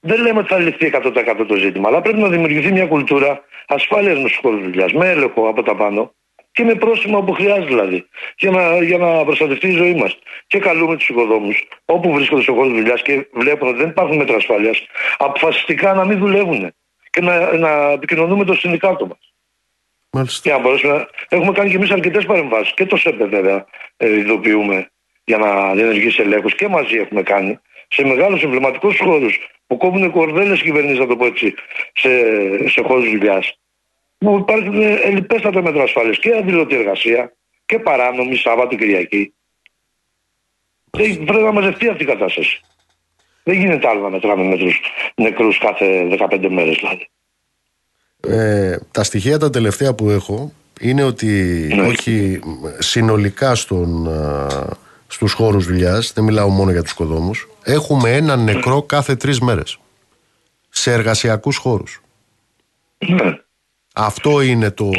δεν 0.00 0.20
λέμε 0.22 0.38
ότι 0.38 0.48
θα 0.48 0.58
λυθεί 0.58 0.90
100% 0.92 1.44
το 1.48 1.54
ζήτημα, 1.54 1.88
αλλά 1.88 2.00
πρέπει 2.00 2.18
να 2.18 2.28
δημιουργηθεί 2.28 2.72
μια 2.72 2.86
κουλτούρα 2.86 3.44
ασφάλειας 3.66 4.18
με 4.18 4.28
στου 4.28 4.40
χώρους 4.40 4.62
δουλειάς, 4.62 4.92
με 4.92 5.10
έλεγχο 5.10 5.48
από 5.48 5.62
τα 5.62 5.76
πάνω 5.76 6.14
και 6.54 6.64
με 6.64 6.74
πρόσημα 6.74 7.24
που 7.24 7.32
χρειάζεται 7.32 7.66
δηλαδή, 7.66 8.06
για 8.38 8.50
να, 8.50 8.82
για 8.82 8.98
να 8.98 9.24
προστατευτεί 9.24 9.68
η 9.68 9.76
ζωή 9.76 9.94
μας. 9.94 10.18
Και 10.46 10.58
καλούμε 10.58 10.96
τους 10.96 11.08
οικοδόμους, 11.08 11.68
όπου 11.84 12.12
βρίσκονται 12.12 12.42
στο 12.42 12.52
χώρο 12.52 12.68
δουλειάς 12.68 13.02
και 13.02 13.26
βλέπουν 13.32 13.68
ότι 13.68 13.78
δεν 13.78 13.88
υπάρχουν 13.88 14.16
μέτρα 14.16 14.36
ασφάλειας, 14.36 14.86
αποφασιστικά 15.18 15.94
να 15.94 16.04
μην 16.04 16.18
δουλεύουν 16.18 16.74
και 17.10 17.20
να, 17.20 17.56
να 17.56 17.90
επικοινωνούμε 17.90 18.44
το 18.44 18.54
συνδικάτο 18.54 19.06
μας. 19.06 19.32
Μάλιστα. 20.10 20.40
Για 20.48 20.56
να 20.56 20.62
μπορέσουμε 20.62 21.08
Έχουμε 21.28 21.52
κάνει 21.52 21.70
και 21.70 21.76
εμείς 21.76 21.90
αρκετές 21.90 22.24
παρεμβάσεις. 22.24 22.74
Και 22.74 22.86
το 22.86 22.96
ΣΕΠΕ 22.96 23.24
βέβαια 23.24 23.66
ε, 23.96 24.18
ειδοποιούμε 24.18 24.90
για 25.24 25.38
να 25.38 25.74
διενεργήσει 25.74 26.22
ελέγχου 26.22 26.48
και 26.48 26.68
μαζί 26.68 26.96
έχουμε 26.96 27.22
κάνει 27.22 27.58
σε 27.88 28.04
μεγάλους 28.04 28.42
εμβληματικούς 28.42 28.98
χώρους 28.98 29.38
που 29.66 29.76
κόβουν 29.76 30.10
κορδέλες 30.10 30.62
κυβερνήσεις, 30.62 30.98
να 30.98 31.06
το 31.06 31.16
πω 31.16 31.26
έτσι, 31.26 31.54
σε, 31.92 32.08
σε 32.68 32.82
χώρους 32.82 33.10
δουλειάς. 33.10 33.58
Που 34.24 34.36
υπάρχουν 34.38 34.82
ελληπέστατα 34.82 35.62
μέτρα 35.62 35.82
ασφάλειας 35.82 36.18
και 36.18 36.36
αδηλωτή 36.36 36.74
εργασία 36.74 37.32
και 37.66 37.78
παράνομη 37.78 38.36
Σάββατο 38.36 38.76
Κυριακή. 38.76 39.34
Και 40.90 41.18
πρέπει 41.26 41.42
να 41.42 41.52
μαζευτεί 41.52 41.88
αυτή 41.88 42.02
η 42.02 42.06
κατάσταση. 42.06 42.60
Δεν 43.42 43.56
γίνεται 43.56 43.88
άλλο 43.88 44.00
να 44.00 44.10
μετράμε 44.10 44.44
μέτρους 44.44 44.80
νεκρούς 45.14 45.58
κάθε 45.58 46.08
15 46.30 46.48
μέρες 46.50 46.76
δηλαδή. 46.76 47.08
Ε, 48.20 48.78
τα 48.90 49.04
στοιχεία 49.04 49.38
τα 49.38 49.50
τελευταία 49.50 49.94
που 49.94 50.10
έχω 50.10 50.52
είναι 50.80 51.02
ότι 51.02 51.26
ναι. 51.74 51.86
όχι 51.86 52.40
συνολικά 52.78 53.54
στον, 53.54 54.08
στους 55.06 55.32
χώρους 55.32 55.66
δουλειάς, 55.66 56.12
δεν 56.12 56.24
μιλάω 56.24 56.48
μόνο 56.48 56.70
για 56.70 56.82
τους 56.82 56.92
κοδόμους, 56.92 57.48
έχουμε 57.64 58.16
έναν 58.16 58.44
νεκρό 58.44 58.82
κάθε 58.82 59.16
τρεις 59.16 59.40
μέρες 59.40 59.78
σε 60.68 60.92
εργασιακούς 60.92 61.56
χώρους. 61.56 62.02
Ναι. 62.98 63.38
Αυτό 63.96 64.40
είναι 64.40 64.70
το, 64.70 64.90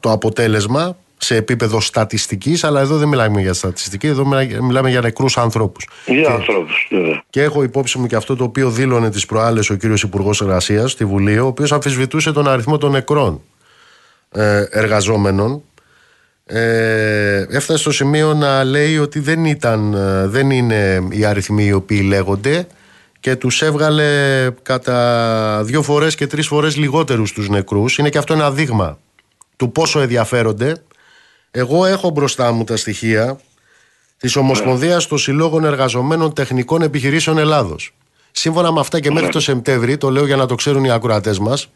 το 0.00 0.10
αποτέλεσμα 0.10 0.96
σε 1.24 1.36
επίπεδο 1.36 1.80
στατιστικής, 1.80 2.64
αλλά 2.64 2.80
εδώ 2.80 2.96
δεν 2.96 3.08
μιλάμε 3.08 3.40
για 3.40 3.52
στατιστική, 3.52 4.06
εδώ 4.06 4.26
μιλάμε 4.60 4.90
για 4.90 5.00
νεκρούς 5.00 5.36
ανθρώπους. 5.36 5.88
Για 6.06 6.30
ανθρώπους, 6.30 6.88
Και 7.30 7.42
έχω 7.42 7.62
υπόψη 7.62 7.98
μου 7.98 8.06
και 8.06 8.16
αυτό 8.16 8.36
το 8.36 8.44
οποίο 8.44 8.70
δήλωνε 8.70 9.10
τις 9.10 9.26
προάλλες 9.26 9.70
ο 9.70 9.74
κύριος 9.74 10.02
Υπουργός 10.02 10.40
Εργασίας 10.40 10.90
στη 10.90 11.04
Βουλή, 11.04 11.38
ο 11.38 11.46
οποίος 11.46 11.72
αμφισβητούσε 11.72 12.32
τον 12.32 12.48
αριθμό 12.48 12.78
των 12.78 12.90
νεκρών 12.90 13.40
ε, 14.30 14.64
εργαζόμενων. 14.70 15.62
Ε, 16.46 17.46
έφτασε 17.50 17.76
στο 17.76 17.92
σημείο 17.92 18.34
να 18.34 18.64
λέει 18.64 18.98
ότι 18.98 19.20
δεν, 19.20 19.44
ήταν, 19.44 19.94
ε, 19.94 20.26
δεν 20.26 20.50
είναι 20.50 21.08
οι 21.10 21.24
αριθμοί 21.24 21.64
οι 21.64 21.72
οποίοι 21.72 22.04
λέγονται 22.04 22.66
και 23.22 23.36
τους 23.36 23.62
έβγαλε 23.62 24.50
κατά 24.62 25.62
δύο 25.64 25.82
φορές 25.82 26.14
και 26.14 26.26
τρεις 26.26 26.46
φορές 26.46 26.76
λιγότερους 26.76 27.32
τους 27.32 27.48
νεκρούς. 27.48 27.98
Είναι 27.98 28.08
και 28.08 28.18
αυτό 28.18 28.32
ένα 28.32 28.50
δείγμα 28.50 28.98
του 29.56 29.72
πόσο 29.72 30.00
ενδιαφέρονται 30.00 30.82
εγώ 31.50 31.84
έχω 31.84 32.10
μπροστά 32.10 32.52
μου 32.52 32.64
τα 32.64 32.76
στοιχεία 32.76 33.40
της 34.16 34.36
Ομοσπονδίας 34.36 35.06
των 35.06 35.18
Συλλόγων 35.18 35.64
Εργαζομένων 35.64 36.34
Τεχνικών 36.34 36.82
Επιχειρήσεων 36.82 37.38
Ελλάδος. 37.38 37.94
Σύμφωνα 38.30 38.72
με 38.72 38.80
αυτά 38.80 39.00
και 39.00 39.10
μέχρι 39.10 39.28
το 39.28 39.40
Σεπτέμβρη, 39.40 39.96
το 39.96 40.10
λέω 40.10 40.26
για 40.26 40.36
να 40.36 40.46
το 40.46 40.54
ξέρουν 40.54 40.84
οι 40.84 40.90
ακροατές 40.90 41.38
μας, 41.38 41.68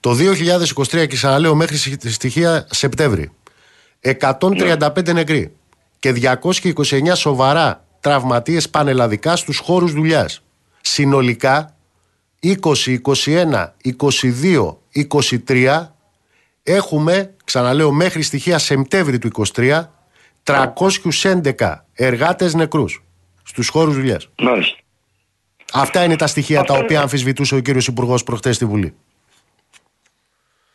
το 0.00 0.14
2023 0.14 1.06
και 1.06 1.06
ξαναλέω 1.06 1.54
μέχρι 1.54 1.76
στοιχεία 2.10 2.66
Σεπτέμβρη, 2.70 3.30
135 4.00 5.12
νεκροί 5.12 5.52
και 5.98 6.12
229 6.12 7.14
σοβαρά 7.14 7.84
τραυματίες 8.00 8.68
πανελλαδικά 8.70 9.36
στους 9.36 9.58
χώρους 9.58 9.92
δουλειάς. 9.92 10.40
Συνολικά 10.88 11.76
20, 12.42 12.98
21, 13.24 13.72
22, 13.98 14.76
23 15.48 15.92
έχουμε, 16.62 17.34
ξαναλέω 17.44 17.92
μέχρι 17.92 18.22
στοιχεία 18.22 18.58
Σεπτέμβρη 18.58 19.18
του 19.18 19.30
23, 19.54 19.80
311 20.44 21.84
εργάτες 21.94 22.54
νεκρούς 22.54 23.02
στους 23.42 23.68
χώρους 23.68 23.94
δουλειάς. 23.94 24.28
Μάλιστα. 24.38 24.76
Αυτά 25.72 26.04
είναι 26.04 26.16
τα 26.16 26.26
στοιχεία 26.26 26.62
τα 26.62 26.74
οποία 26.74 27.00
αμφισβητούσε 27.00 27.54
ο 27.54 27.60
κύριος 27.60 27.86
Υπουργός 27.86 28.22
προχτές 28.22 28.56
στη 28.56 28.64
Βουλή. 28.64 28.94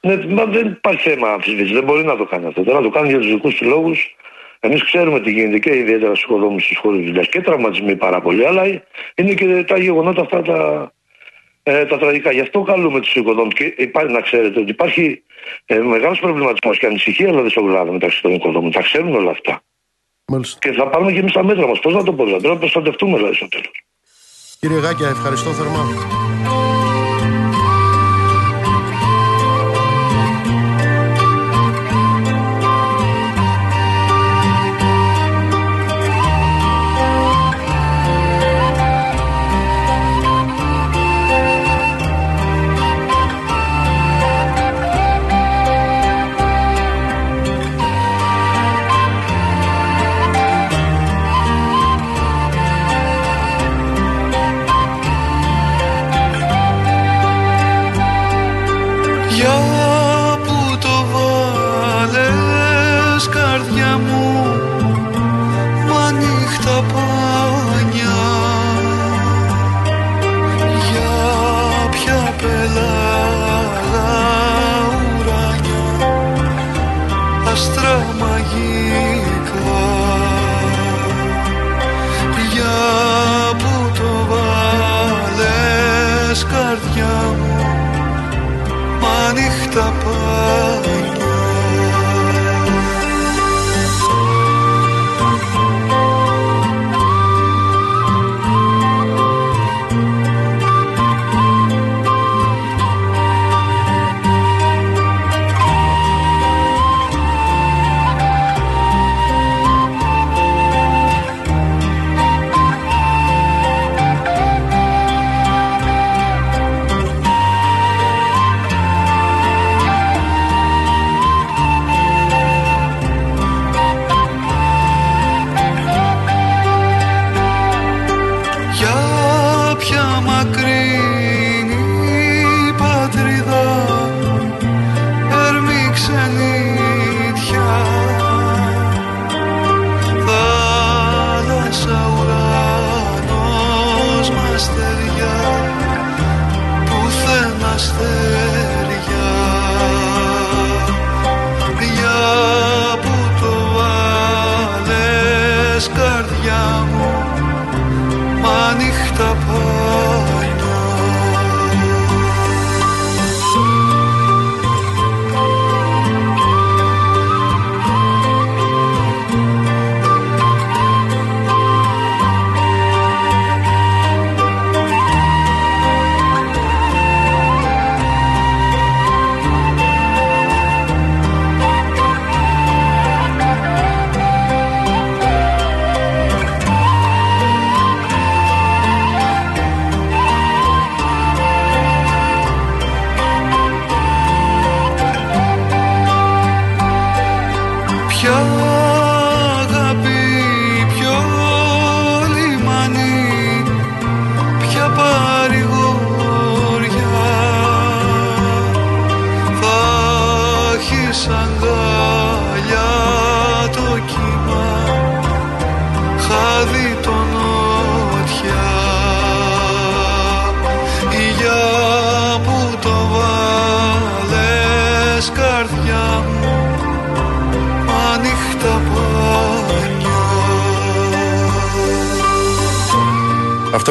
Ναι, 0.01 0.26
μα 0.26 0.45
δεν 0.45 0.68
υπάρχει 0.68 1.09
θέμα 1.09 1.30
αμφισβήτηση. 1.30 1.74
Δεν 1.74 1.84
μπορεί 1.84 2.03
να 2.03 2.18
το 2.18 2.26
κάνει 2.26 2.45
αυτό. 2.45 2.64
να 2.64 2.82
το 2.82 2.89
κάνει 2.89 3.07
για 3.07 3.18
τους 3.18 3.28
δικούς 3.28 3.55
τους 3.55 3.68
λόγους. 3.68 4.16
Εμείς 4.64 4.84
ξέρουμε 4.84 5.20
τι 5.20 5.32
γίνεται 5.32 5.59
και 5.59 5.78
ιδιαίτερα 5.78 6.16
στους 6.16 6.24
οικοδόμους 6.24 6.64
στου 6.64 6.76
χώρου 6.80 6.95
δουλειάς 6.95 7.28
και 7.28 7.41
τραυματισμοί 7.41 7.95
πάρα 7.95 8.22
πολύ. 8.22 8.45
Αλλά 8.45 8.64
είναι 9.16 9.34
και 9.34 9.64
τα 9.64 9.78
γεγονότα 9.78 10.22
αυτά 10.22 10.41
τα, 10.41 10.91
ε, 11.64 11.86
τα 11.86 11.97
τραγικά. 11.97 12.32
Γι' 12.32 12.39
αυτό 12.39 12.62
καλούμε 12.62 12.99
τους 12.99 13.16
οικοδόμους. 13.16 13.53
Και 13.53 13.74
υπάρχει, 13.78 14.14
να 14.14 14.22
ξέρετε 14.22 14.59
ότι 14.59 14.70
υπάρχει 14.72 15.24
ε, 15.66 15.80
μεγάλος 15.80 16.20
προβληματισμός 16.20 16.78
και 16.78 16.86
ανησυχία 16.86 17.28
δηλαδή 17.28 17.49
στον 17.49 17.68
κλάδο 17.68 17.91
μεταξύ 17.91 18.22
των 18.22 18.34
οικοδόμων. 18.34 18.72
Τα 18.72 18.82
ξέρουν 18.82 19.16
όλα 19.16 19.32
αυτά. 19.32 19.62
Μάλιστα. 20.26 20.59
Και 20.62 20.72
θα 20.72 20.88
πάρουμε 20.88 21.12
και 21.12 21.20
εμείς 21.20 21.32
τα 21.32 21.43
μέτρα 21.43 21.68
μας. 21.68 21.80
Πώς 21.80 21.93
να 21.93 22.03
το 22.03 22.14
πω, 22.14 22.26
δηλαδή, 22.26 22.47
να 22.47 22.57
προστατευτούμε 22.57 23.18
δηλαδή 23.18 23.36
στο 23.36 23.47
τέλος. 23.47 23.72
Κύριε 24.59 24.80
Γάκια, 24.80 25.07
ευχαριστώ 25.07 25.49
θερμά. 25.49 25.84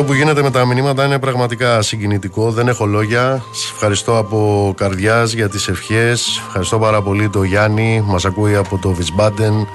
Αυτό 0.00 0.12
που 0.12 0.18
γίνεται 0.18 0.42
με 0.42 0.50
τα 0.50 0.66
μηνύματα 0.66 1.04
είναι 1.04 1.18
πραγματικά 1.18 1.82
συγκινητικό. 1.82 2.50
Δεν 2.50 2.68
έχω 2.68 2.86
λόγια. 2.86 3.42
Σας 3.52 3.70
ευχαριστώ 3.70 4.18
από 4.18 4.72
καρδιάς 4.76 5.32
για 5.32 5.48
τις 5.48 5.68
ευχές. 5.68 6.42
Ευχαριστώ 6.46 6.78
πάρα 6.78 7.02
πολύ 7.02 7.28
τον 7.28 7.44
Γιάννη, 7.44 8.02
μας 8.06 8.24
ακούει 8.24 8.56
από 8.56 8.78
το 8.78 8.90
Βισμπάντεν. 8.90 9.66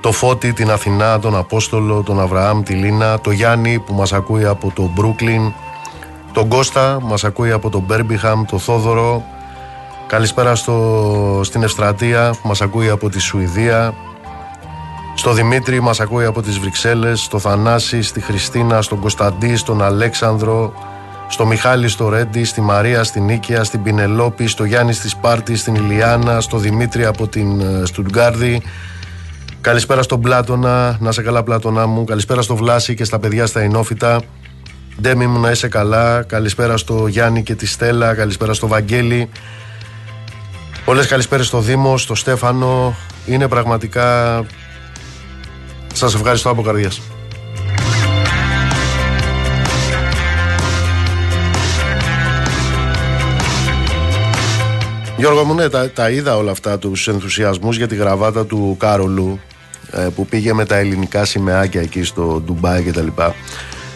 Το 0.00 0.12
Φώτη, 0.12 0.52
την 0.52 0.70
Αθηνά, 0.70 1.18
τον 1.18 1.36
Απόστολο, 1.36 2.02
τον 2.02 2.20
Αβραάμ, 2.20 2.62
τη 2.62 2.72
Λίνα. 2.72 3.20
Το 3.20 3.30
Γιάννη 3.30 3.78
που 3.78 3.94
μας 3.94 4.12
ακούει 4.12 4.44
από 4.44 4.72
το 4.74 4.90
Μπρούκλιν. 4.94 5.52
Τον 6.32 6.48
Κώστα 6.48 6.98
μας 7.02 7.24
ακούει 7.24 7.50
από 7.50 7.70
το 7.70 7.80
Μπέρμπιχαμ, 7.80 8.44
το 8.44 8.58
Θόδωρο. 8.58 9.22
Καλησπέρα 10.06 10.54
στο, 10.54 11.40
στην 11.44 11.62
Ευστρατεία 11.62 12.34
που 12.42 12.48
μας 12.48 12.60
ακούει 12.60 12.88
από 12.88 13.08
τη 13.08 13.20
Σουηδία. 13.20 13.94
Στο 15.24 15.32
Δημήτρη 15.32 15.80
μας 15.80 16.00
ακούει 16.00 16.24
από 16.24 16.42
τις 16.42 16.58
Βρυξέλλες, 16.58 17.20
στο 17.20 17.38
Θανάση, 17.38 18.02
στη 18.02 18.20
Χριστίνα, 18.20 18.82
στον 18.82 19.00
Κωνσταντή, 19.00 19.56
στον 19.56 19.82
Αλέξανδρο, 19.82 20.74
στο 21.28 21.46
Μιχάλη 21.46 21.88
στο 21.88 22.08
Ρέντι, 22.08 22.44
στη 22.44 22.60
Μαρία, 22.60 23.04
στην 23.04 23.24
Νίκαια, 23.24 23.64
στην 23.64 23.82
Πινελόπη, 23.82 24.46
στο 24.46 24.64
Γιάννη 24.64 24.92
στη 24.92 25.08
Σπάρτη, 25.08 25.56
στην 25.56 25.74
Ηλιάνα, 25.74 26.40
στο 26.40 26.58
Δημήτρη 26.58 27.04
από 27.04 27.28
την 27.28 27.60
ε, 27.60 27.86
Στουτγκάρδη. 27.86 28.62
Καλησπέρα 29.60 30.02
στον 30.02 30.20
Πλάτωνα, 30.20 30.96
να 31.00 31.12
σε 31.12 31.22
καλά 31.22 31.42
Πλάτωνα 31.42 31.86
μου. 31.86 32.04
Καλησπέρα 32.04 32.42
στο 32.42 32.56
Βλάση 32.56 32.94
και 32.94 33.04
στα 33.04 33.18
παιδιά 33.18 33.46
στα 33.46 33.62
Ινόφυτα. 33.62 34.20
Ντέμι 35.00 35.26
μου 35.26 35.40
να 35.40 35.50
είσαι 35.50 35.68
καλά. 35.68 36.22
Καλησπέρα 36.22 36.76
στο 36.76 37.06
Γιάννη 37.06 37.42
και 37.42 37.54
τη 37.54 37.66
Στέλλα. 37.66 38.14
Καλησπέρα 38.14 38.54
στο 38.54 38.66
Βαγγέλη. 38.66 39.28
Πολλές 40.84 41.06
καλησπέρες 41.06 41.46
στο 41.46 41.60
Δήμο, 41.60 41.98
στο 41.98 42.14
Στέφανο. 42.14 42.96
Είναι 43.26 43.48
πραγματικά... 43.48 44.40
Σας 45.96 46.14
ευχαριστώ 46.14 46.50
από 46.50 46.62
καρδιάς. 46.62 47.00
Γιώργο 55.16 55.44
μου, 55.44 55.54
ναι, 55.54 55.68
τα, 55.68 55.90
τα 55.90 56.10
είδα 56.10 56.36
όλα 56.36 56.50
αυτά 56.50 56.78
τους 56.78 57.08
ενθουσιασμούς 57.08 57.76
για 57.76 57.88
τη 57.88 57.94
γραβάτα 57.94 58.46
του 58.46 58.76
Κάρολου 58.78 59.40
ε, 59.90 60.08
που 60.14 60.26
πήγε 60.26 60.52
με 60.52 60.64
τα 60.64 60.76
ελληνικά 60.76 61.24
σημαίακια 61.24 61.80
εκεί 61.80 62.02
στο 62.02 62.42
Ντουμπάι 62.44 62.82
και 62.82 62.92
τα 62.92 63.02
λοιπά. 63.02 63.34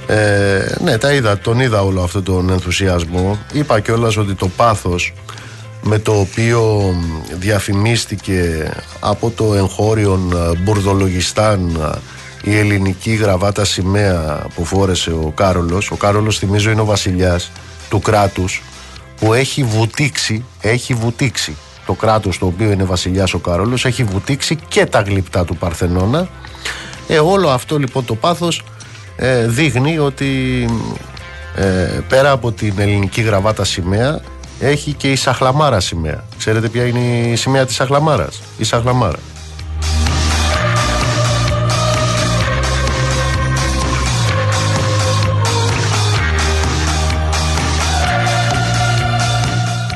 Ε, 0.07 0.75
ναι, 0.83 0.99
τα 0.99 1.13
είδα, 1.13 1.39
τον 1.39 1.61
είδα 1.61 1.83
όλο 1.83 2.03
αυτό 2.03 2.23
τον 2.23 2.51
ενθουσιασμό. 2.51 3.39
Είπα 3.53 3.81
κιόλας 3.81 4.17
ότι 4.17 4.35
το 4.35 4.49
πάθος 4.57 5.15
με 5.91 5.99
το 5.99 6.21
οποίο 6.21 6.95
διαφημίστηκε 7.33 8.71
από 9.01 9.31
το 9.31 9.55
εγχώριον 9.55 10.33
ε, 10.33 10.57
Μπουρδολογιστάν 10.59 11.81
ε, 12.45 12.51
η 12.51 12.59
ελληνική 12.59 13.15
γραβάτα 13.15 13.65
σημαία 13.65 14.47
που 14.55 14.65
φόρεσε 14.65 15.11
ο 15.11 15.33
Κάρολος. 15.37 15.91
Ο 15.91 15.97
Κάρολος 15.97 16.39
θυμίζω 16.39 16.71
είναι 16.71 16.81
ο 16.81 16.85
βασιλιάς 16.85 17.51
του 17.91 18.01
κράτους 18.01 18.63
που 19.21 19.35
έχει 19.35 19.63
βουτήξει, 19.63 20.45
έχει 20.61 20.95
βουτήξει 20.95 21.57
το 21.87 21.93
κράτος 21.93 22.39
το 22.39 22.47
οποίο 22.47 22.71
είναι 22.71 22.85
βασιλιάς 22.85 23.35
ο 23.35 23.39
Κάρολος 23.39 23.85
έχει 23.85 24.05
βουτήξει 24.05 24.59
και 24.69 24.87
τα 24.87 25.01
γλυπτά 25.01 25.45
του 25.45 25.57
Παρθενώνα 25.57 26.29
ε, 27.09 27.19
όλο 27.19 27.49
αυτό 27.49 27.79
λοιπόν 27.79 28.05
το 28.05 28.15
πάθος 28.15 28.63
ε, 29.17 29.47
δείχνει 29.47 29.99
ότι 29.99 30.65
ε, 31.57 32.01
πέρα 32.09 32.31
από 32.31 32.53
την 32.53 32.75
ελληνική 32.79 33.21
γραβάτα 33.21 33.65
σημαία 33.65 34.21
έχει 34.61 34.93
και 34.93 35.11
η 35.11 35.17
Σαχλαμάρα 35.17 35.81
σημαία. 35.81 36.25
Ξέρετε 36.39 36.69
ποια 36.69 36.85
είναι 36.85 36.99
η 37.31 37.37
σημαία 37.37 37.67
της 37.67 37.75
Σαχλαμάρας; 37.75 38.41
Η 38.59 38.65
Σαχλαμάρα. 38.65 39.19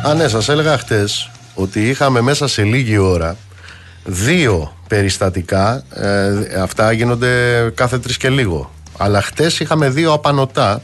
Α, 0.07 0.15
ναι, 0.15 0.29
σας 0.29 0.49
έλεγα 0.49 0.79
χτες 0.79 1.31
ότι 1.55 1.89
είχαμε 1.89 2.21
μέσα 2.21 2.49
σε 2.49 2.63
λίγη 2.63 2.99
ώρα 2.99 3.37
δύο 4.05 4.77
περιστατικά. 4.89 5.83
Ε, 5.95 6.61
αυτά 6.61 6.93
γίνονται 6.93 7.71
κάθε 7.75 7.99
τρεις 7.99 8.17
και 8.17 8.29
λίγο. 8.29 8.71
Αλλά 8.99 9.23
χτες 9.23 9.61
είχαμε 9.61 9.89
δύο 9.89 10.13
απανωτά 10.12 10.83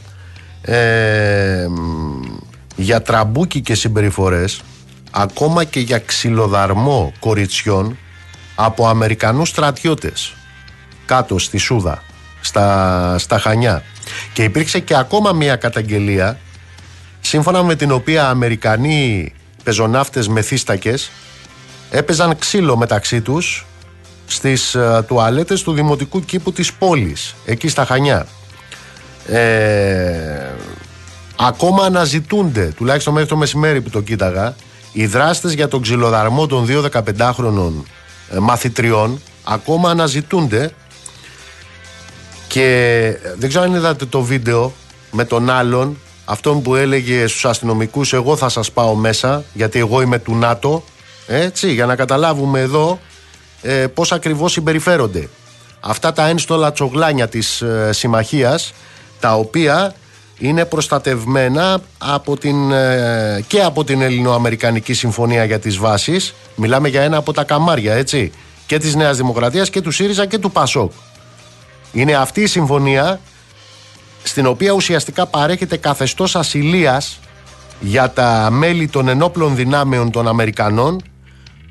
ε, 0.61 1.67
για 2.79 3.01
τραμπούκικες 3.01 3.75
συμπεριφορές 3.75 4.61
ακόμα 5.11 5.63
και 5.63 5.79
για 5.79 5.99
ξυλοδαρμό 5.99 7.13
κοριτσιών 7.19 7.97
από 8.55 8.87
Αμερικανούς 8.87 9.49
στρατιώτες 9.49 10.33
κάτω 11.05 11.39
στη 11.39 11.57
Σούδα 11.57 12.03
στα, 12.41 13.15
στα 13.17 13.39
Χανιά. 13.39 13.83
Και 14.33 14.43
υπήρξε 14.43 14.79
και 14.79 14.95
ακόμα 14.95 15.31
μια 15.31 15.55
καταγγελία 15.55 16.39
σύμφωνα 17.19 17.63
με 17.63 17.75
την 17.75 17.91
οποία 17.91 18.29
Αμερικανοί 18.29 19.33
πεζοναύτες 19.63 20.27
μεθύστακες 20.27 21.11
έπαιζαν 21.89 22.37
ξύλο 22.37 22.77
μεταξύ 22.77 23.21
τους 23.21 23.65
στις 24.25 24.75
uh, 24.77 25.01
τουαλέτες 25.07 25.61
του 25.63 25.73
δημοτικού 25.73 26.25
κήπου 26.25 26.51
της 26.51 26.73
πόλης 26.73 27.35
εκεί 27.45 27.67
στα 27.67 27.85
Χανιά. 27.85 28.27
Ε, 29.27 30.49
ακόμα 31.39 31.85
αναζητούνται 31.85 32.73
τουλάχιστον 32.75 33.13
μέχρι 33.13 33.29
το 33.29 33.35
μεσημέρι 33.35 33.81
που 33.81 33.89
το 33.89 34.01
κοίταγα 34.01 34.55
οι 34.91 35.05
δράστες 35.05 35.53
για 35.53 35.67
τον 35.67 35.81
ξυλοδαρμό 35.81 36.47
των 36.47 36.65
δύο 36.65 36.85
15χρονων 36.91 37.71
ε, 38.29 38.37
μαθητριών 38.39 39.21
ακόμα 39.43 39.89
αναζητούνται. 39.89 40.71
Και 42.47 42.65
ε, 43.23 43.33
δεν 43.37 43.49
ξέρω 43.49 43.63
αν 43.63 43.73
είδατε 43.73 44.05
το 44.05 44.21
βίντεο 44.21 44.73
με 45.11 45.25
τον 45.25 45.49
άλλον 45.49 45.97
αυτόν 46.25 46.61
που 46.61 46.75
έλεγε 46.75 47.27
στους 47.27 47.45
αστυνομικούς 47.45 48.13
εγώ 48.13 48.35
θα 48.35 48.49
σας 48.49 48.71
πάω 48.71 48.95
μέσα 48.95 49.43
γιατί 49.53 49.79
εγώ 49.79 50.01
είμαι 50.01 50.19
του 50.19 50.35
ΝΑΤΟ 50.35 50.83
έτσι 51.27 51.73
για 51.73 51.85
να 51.85 51.95
καταλάβουμε 51.95 52.59
εδώ 52.59 52.99
ε, 53.61 53.87
πώς 53.87 54.11
ακριβώς 54.11 54.51
συμπεριφέρονται. 54.51 55.29
Αυτά 55.79 56.13
τα 56.13 56.27
ένστολα 56.27 56.71
τσογλάνια 56.71 57.27
της 57.27 57.61
ε, 57.61 57.89
συμμαχίας 57.93 58.73
τα 59.19 59.35
οποία 59.35 59.95
είναι 60.39 60.65
προστατευμένα 60.65 61.81
από 61.97 62.37
την, 62.37 62.71
ε, 62.71 63.43
και 63.47 63.61
από 63.61 63.83
την 63.83 64.01
Ελληνοαμερικανική 64.01 64.93
Συμφωνία 64.93 65.45
για 65.45 65.59
τις 65.59 65.77
βάσεις. 65.77 66.33
Μιλάμε 66.55 66.87
για 66.87 67.01
ένα 67.01 67.17
από 67.17 67.33
τα 67.33 67.43
καμάρια 67.43 67.93
έτσι. 67.93 68.31
Και 68.65 68.77
της 68.77 68.95
Νέας 68.95 69.17
Δημοκρατίας 69.17 69.69
και 69.69 69.81
του 69.81 69.91
ΣΥΡΙΖΑ 69.91 70.25
και 70.25 70.37
του 70.37 70.51
ΠΑΣΟΚ 70.51 70.91
είναι 71.91 72.13
αυτή 72.15 72.41
η 72.41 72.47
συμφωνία 72.47 73.19
στην 74.23 74.45
οποία 74.45 74.71
ουσιαστικά 74.71 75.25
παρέχεται 75.25 75.77
καθεστώς 75.77 76.35
ασυλίας 76.35 77.19
για 77.79 78.09
τα 78.09 78.49
μέλη 78.51 78.87
των 78.87 79.07
ενόπλων 79.07 79.55
δυνάμεων 79.55 80.11
των 80.11 80.27
Αμερικανών 80.27 81.01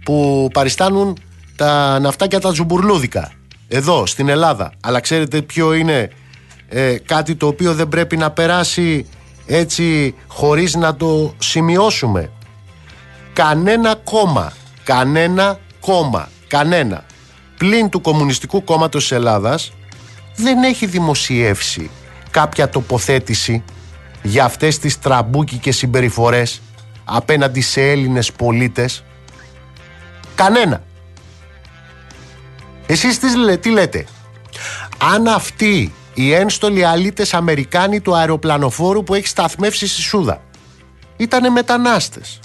που 0.04 0.48
παριστάνουν 0.52 1.18
τα 1.56 1.98
ναυτάκια 1.98 2.40
τα 2.40 2.52
τζουμπουρλούδικα. 2.52 3.32
Εδώ 3.68 4.06
στην 4.06 4.28
Ελλάδα. 4.28 4.72
Αλλά 4.80 5.00
ξέρετε 5.00 5.42
ποιο 5.42 5.72
είναι 5.72 6.10
ε, 6.68 6.96
κάτι 6.98 7.34
το 7.34 7.46
οποίο 7.46 7.74
δεν 7.74 7.88
πρέπει 7.88 8.16
να 8.16 8.30
περάσει 8.30 9.06
έτσι 9.46 10.14
χωρίς 10.26 10.74
να 10.74 10.96
το 10.96 11.34
σημειώσουμε. 11.38 12.30
Κανένα 13.32 13.94
κόμμα, 14.04 14.52
κανένα 14.84 15.58
κόμμα, 15.80 16.28
κανένα 16.46 17.04
πλην 17.58 17.88
του 17.88 18.00
Κομμουνιστικού 18.00 18.64
Κόμματος 18.64 19.02
της 19.02 19.12
Ελλάδας 19.12 19.72
δεν 20.36 20.62
έχει 20.62 20.86
δημοσιεύσει 20.86 21.90
κάποια 22.30 22.68
τοποθέτηση 22.68 23.64
για 24.22 24.44
αυτές 24.44 24.78
τις 24.78 24.98
τραμπούκικες 24.98 25.76
συμπεριφορές 25.76 26.60
απέναντι 27.04 27.60
σε 27.60 27.90
Έλληνες 27.90 28.32
πολίτες. 28.32 29.04
Κανένα. 30.34 30.82
Εσείς 32.86 33.18
τι 33.60 33.70
λέτε; 33.70 34.06
Αν 35.14 35.26
αυτοί 35.26 35.92
οι 36.18 36.32
ένστολοι 36.32 36.84
αλήτες 36.84 37.34
Αμερικάνοι 37.34 38.00
του 38.00 38.16
αεροπλανοφόρου 38.16 39.04
που 39.04 39.14
έχει 39.14 39.26
σταθμεύσει 39.26 39.86
στη 39.86 40.02
Σούδα. 40.02 40.42
Ήτανε 41.16 41.48
μετανάστες. 41.48 42.40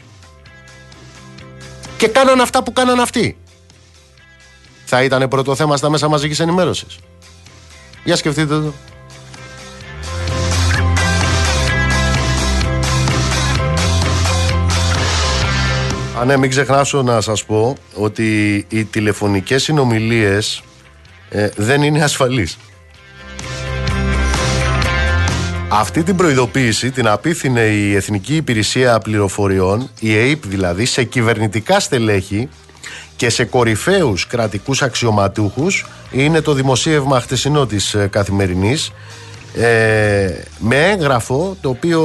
Και 1.98 2.08
κάναν 2.08 2.42
αυτά 2.42 2.64
που 2.64 2.74
κάναν 2.74 3.00
αυτοί. 3.00 3.38
Θα 4.86 5.04
ήταν 5.04 5.28
πρώτο 5.28 5.56
θέμα 5.56 5.78
στα 5.78 5.90
μέσα 5.90 6.08
μαζικής 6.08 6.40
ενημέρωσης. 6.40 7.00
Για 8.04 8.16
σκεφτείτε 8.16 8.60
το. 8.60 8.74
Α, 16.20 16.26
ναι, 16.26 16.38
μην 16.38 16.50
ξεχνάσω 16.50 17.02
να 17.02 17.22
σας 17.22 17.46
πω 17.46 17.78
ότι 17.96 18.56
οι 18.70 18.86
τηλεφωνικές 18.86 19.64
συνομιλίες 19.64 20.64
ε, 21.30 21.50
δεν 21.56 21.82
είναι 21.82 22.04
ασφαλείς. 22.04 22.58
Αυτή 25.76 26.04
την 26.04 26.16
προειδοποίηση 26.16 26.92
την 26.92 27.08
απίθυνε 27.08 27.62
η 27.62 27.96
Εθνική 27.96 28.36
Υπηρεσία 28.36 29.00
Πληροφοριών, 29.00 29.90
η 30.00 30.18
ΕΕΠ 30.18 30.46
δηλαδή, 30.46 30.86
σε 30.86 31.04
κυβερνητικά 31.04 31.80
στελέχη 31.80 32.50
και 33.16 33.30
σε 33.30 33.46
κορυφαίους 33.46 34.28
κρατικούς 34.28 34.82
αξιωματούχους. 34.82 35.86
Είναι 36.12 36.42
το 36.42 36.54
δημοσίευμα 36.54 37.20
χτεσινό 37.20 37.66
της 37.66 37.94
ε, 37.94 38.08
Καθημερινής 38.08 38.92
ε, 39.56 40.30
με 40.58 40.90
έγγραφο 40.90 41.58
το 41.62 41.70
οποίο 41.70 42.02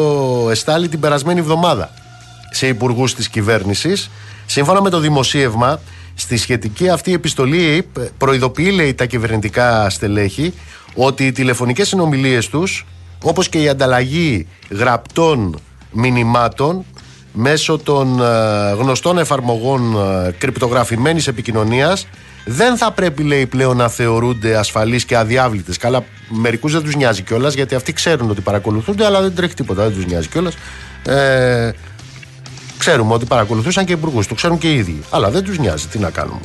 εστάλει 0.50 0.88
την 0.88 1.00
περασμένη 1.00 1.40
εβδομάδα 1.40 1.90
σε 2.50 2.66
υπουργούς 2.66 3.14
της 3.14 3.28
κυβέρνησης. 3.28 4.10
Σύμφωνα 4.46 4.82
με 4.82 4.90
το 4.90 4.98
δημοσίευμα 4.98 5.80
στη 6.14 6.36
σχετική 6.36 6.88
αυτή 6.88 7.12
επιστολή 7.12 7.62
η 7.62 7.74
ΕΕΠ 7.74 8.10
προειδοποιεί 8.18 8.70
λέει 8.74 8.94
τα 8.94 9.06
κυβερνητικά 9.06 9.90
στελέχη 9.90 10.54
ότι 10.94 11.26
οι 11.26 11.32
τηλεφωνικές 11.32 11.88
συνομιλίες 11.88 12.48
τους 12.48 12.86
όπως 13.22 13.48
και 13.48 13.62
η 13.62 13.68
ανταλλαγή 13.68 14.46
γραπτών 14.70 15.60
μηνυμάτων 15.92 16.84
μέσω 17.32 17.78
των 17.78 18.22
ε, 18.22 18.72
γνωστών 18.72 19.18
εφαρμογών 19.18 19.96
ε, 20.26 20.30
κρυπτογραφημένης 20.38 21.26
επικοινωνίας 21.26 22.06
δεν 22.44 22.76
θα 22.76 22.92
πρέπει 22.92 23.22
λέει 23.22 23.46
πλέον 23.46 23.76
να 23.76 23.88
θεωρούνται 23.88 24.56
ασφαλείς 24.56 25.04
και 25.04 25.16
αδιάβλητες. 25.16 25.76
Καλά 25.76 26.04
μερικούς 26.28 26.72
δεν 26.72 26.82
τους 26.82 26.94
νοιάζει 26.94 27.22
κιόλας 27.22 27.54
γιατί 27.54 27.74
αυτοί 27.74 27.92
ξέρουν 27.92 28.30
ότι 28.30 28.40
παρακολουθούνται 28.40 29.04
αλλά 29.04 29.20
δεν 29.20 29.34
τρέχει 29.34 29.54
τίποτα, 29.54 29.82
δεν 29.82 29.92
τους 29.92 30.06
νοιάζει 30.06 30.28
κιόλας. 30.28 30.54
Ε, 31.06 31.70
ξέρουμε 32.78 33.14
ότι 33.14 33.24
παρακολουθούσαν 33.24 33.84
και 33.84 33.92
υπουργούς, 33.92 34.26
το 34.26 34.34
ξέρουν 34.34 34.58
και 34.58 34.72
οι 34.72 34.76
ίδιοι. 34.76 35.00
Αλλά 35.10 35.30
δεν 35.30 35.44
τους 35.44 35.58
νοιάζει, 35.58 35.86
τι 35.86 35.98
να 35.98 36.10
κάνουμε. 36.10 36.40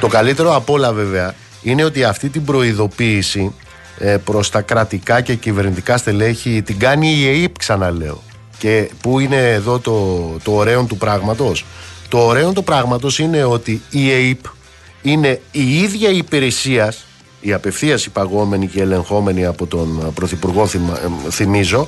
Το 0.00 0.06
καλύτερο 0.06 0.56
απ' 0.56 0.70
όλα 0.70 0.92
βέβαια 0.92 1.34
είναι 1.62 1.84
ότι 1.84 2.04
αυτή 2.04 2.28
την 2.28 2.44
προειδοποίηση 2.44 3.40
ε, 3.40 3.73
προς 4.24 4.50
τα 4.50 4.60
κρατικά 4.60 5.20
και 5.20 5.34
κυβερνητικά 5.34 5.96
στελέχη. 5.96 6.62
Την 6.62 6.78
κάνει 6.78 7.08
η 7.08 7.42
ΕΕΠ 7.42 7.58
ξαναλέω. 7.58 8.22
Και 8.58 8.90
που 9.00 9.20
είναι 9.20 9.52
εδώ 9.52 9.78
το, 9.78 10.26
το 10.42 10.52
ωραίο 10.52 10.84
του 10.84 10.96
πράγματος. 10.96 11.64
Το 12.08 12.18
ωραίο 12.18 12.52
του 12.52 12.64
πράγματος 12.64 13.18
είναι 13.18 13.44
ότι 13.44 13.82
η 13.90 14.10
ΕΕΠ 14.10 14.44
είναι 15.02 15.40
η 15.50 15.78
ίδια 15.78 16.08
υπηρεσία 16.08 16.94
η 17.44 17.52
απευθείας 17.52 18.04
υπαγόμενη 18.04 18.66
και 18.66 18.80
ελεγχόμενη 18.80 19.46
από 19.46 19.66
τον 19.66 20.12
Πρωθυπουργό 20.14 20.62
ε, 20.62 21.30
θυμίζω 21.30 21.86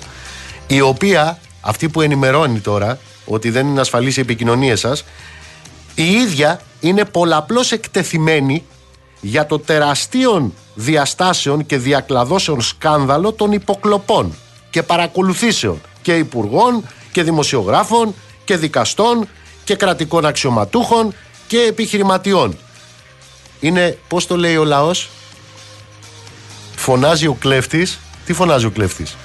η 0.67 0.81
οποία 0.81 1.39
αυτή 1.61 1.89
που 1.89 2.01
ενημερώνει 2.01 2.61
τώρα 2.61 2.99
ότι 3.25 3.51
δεν 3.51 3.67
είναι 3.67 3.81
ασφαλής 3.81 4.17
η 4.17 4.21
επικοινωνία 4.21 4.77
σας 4.77 5.05
η 5.95 6.11
ίδια 6.11 6.61
είναι 6.81 7.05
πολλαπλώς 7.05 7.73
εκτεθειμένη 7.73 8.65
για 9.21 9.47
το 9.47 9.59
τεραστίον 9.59 10.55
διαστάσεων 10.75 11.67
και 11.67 11.79
διακλαδώσεων 11.79 12.61
σκάνδαλο 12.61 13.33
των 13.33 13.53
υποκλοπών 13.53 14.35
και 14.71 14.83
παρακολουθήσεων 14.83 15.81
και 16.03 16.17
υπουργών 16.17 16.85
και 17.13 17.23
δημοσιογράφων 17.23 18.15
και 18.45 18.57
δικαστών 18.57 19.29
και 19.65 19.75
κρατικών 19.75 20.27
αξιωματούχων 20.27 21.15
και 21.47 21.59
επιχειρηματιών. 21.59 22.57
Είναι, 23.61 23.99
πώς 24.09 24.27
το 24.27 24.37
λέει 24.37 24.57
ο 24.57 24.65
λαός, 24.65 25.09
φωνάζει 26.77 27.27
ο 27.27 27.37
κλέφτης, 27.41 27.99
τι 28.25 28.33
φωνάζει 28.33 28.67
ο 28.67 28.71
κλέφτης, 28.71 29.17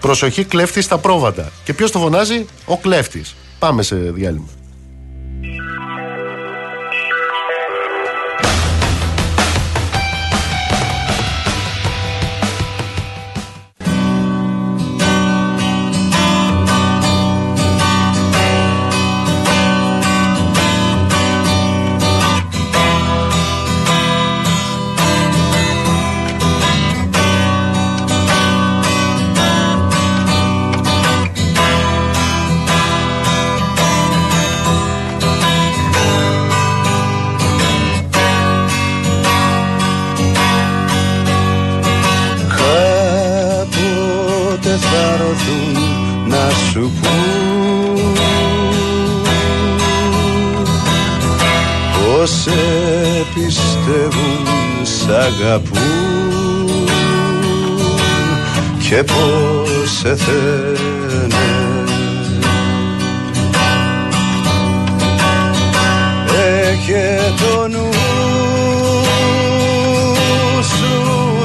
προσοχή 0.00 0.44
κλέφτης 0.44 0.84
στα 0.84 0.98
πρόβατα. 0.98 1.52
Και 1.64 1.74
ποιος 1.74 1.90
το 1.90 1.98
φωνάζει, 1.98 2.46
ο 2.64 2.78
κλέφτης. 2.78 3.34
Πάμε 3.58 3.82
σε 3.82 3.96
διάλειμμα. 3.96 4.59
Και 58.90 59.02
πως 59.04 59.90
σε 59.90 60.16
θένε 60.16 60.78
Έχε 66.68 67.34
το 67.36 67.68
νου 67.68 67.90
σου 70.62 70.94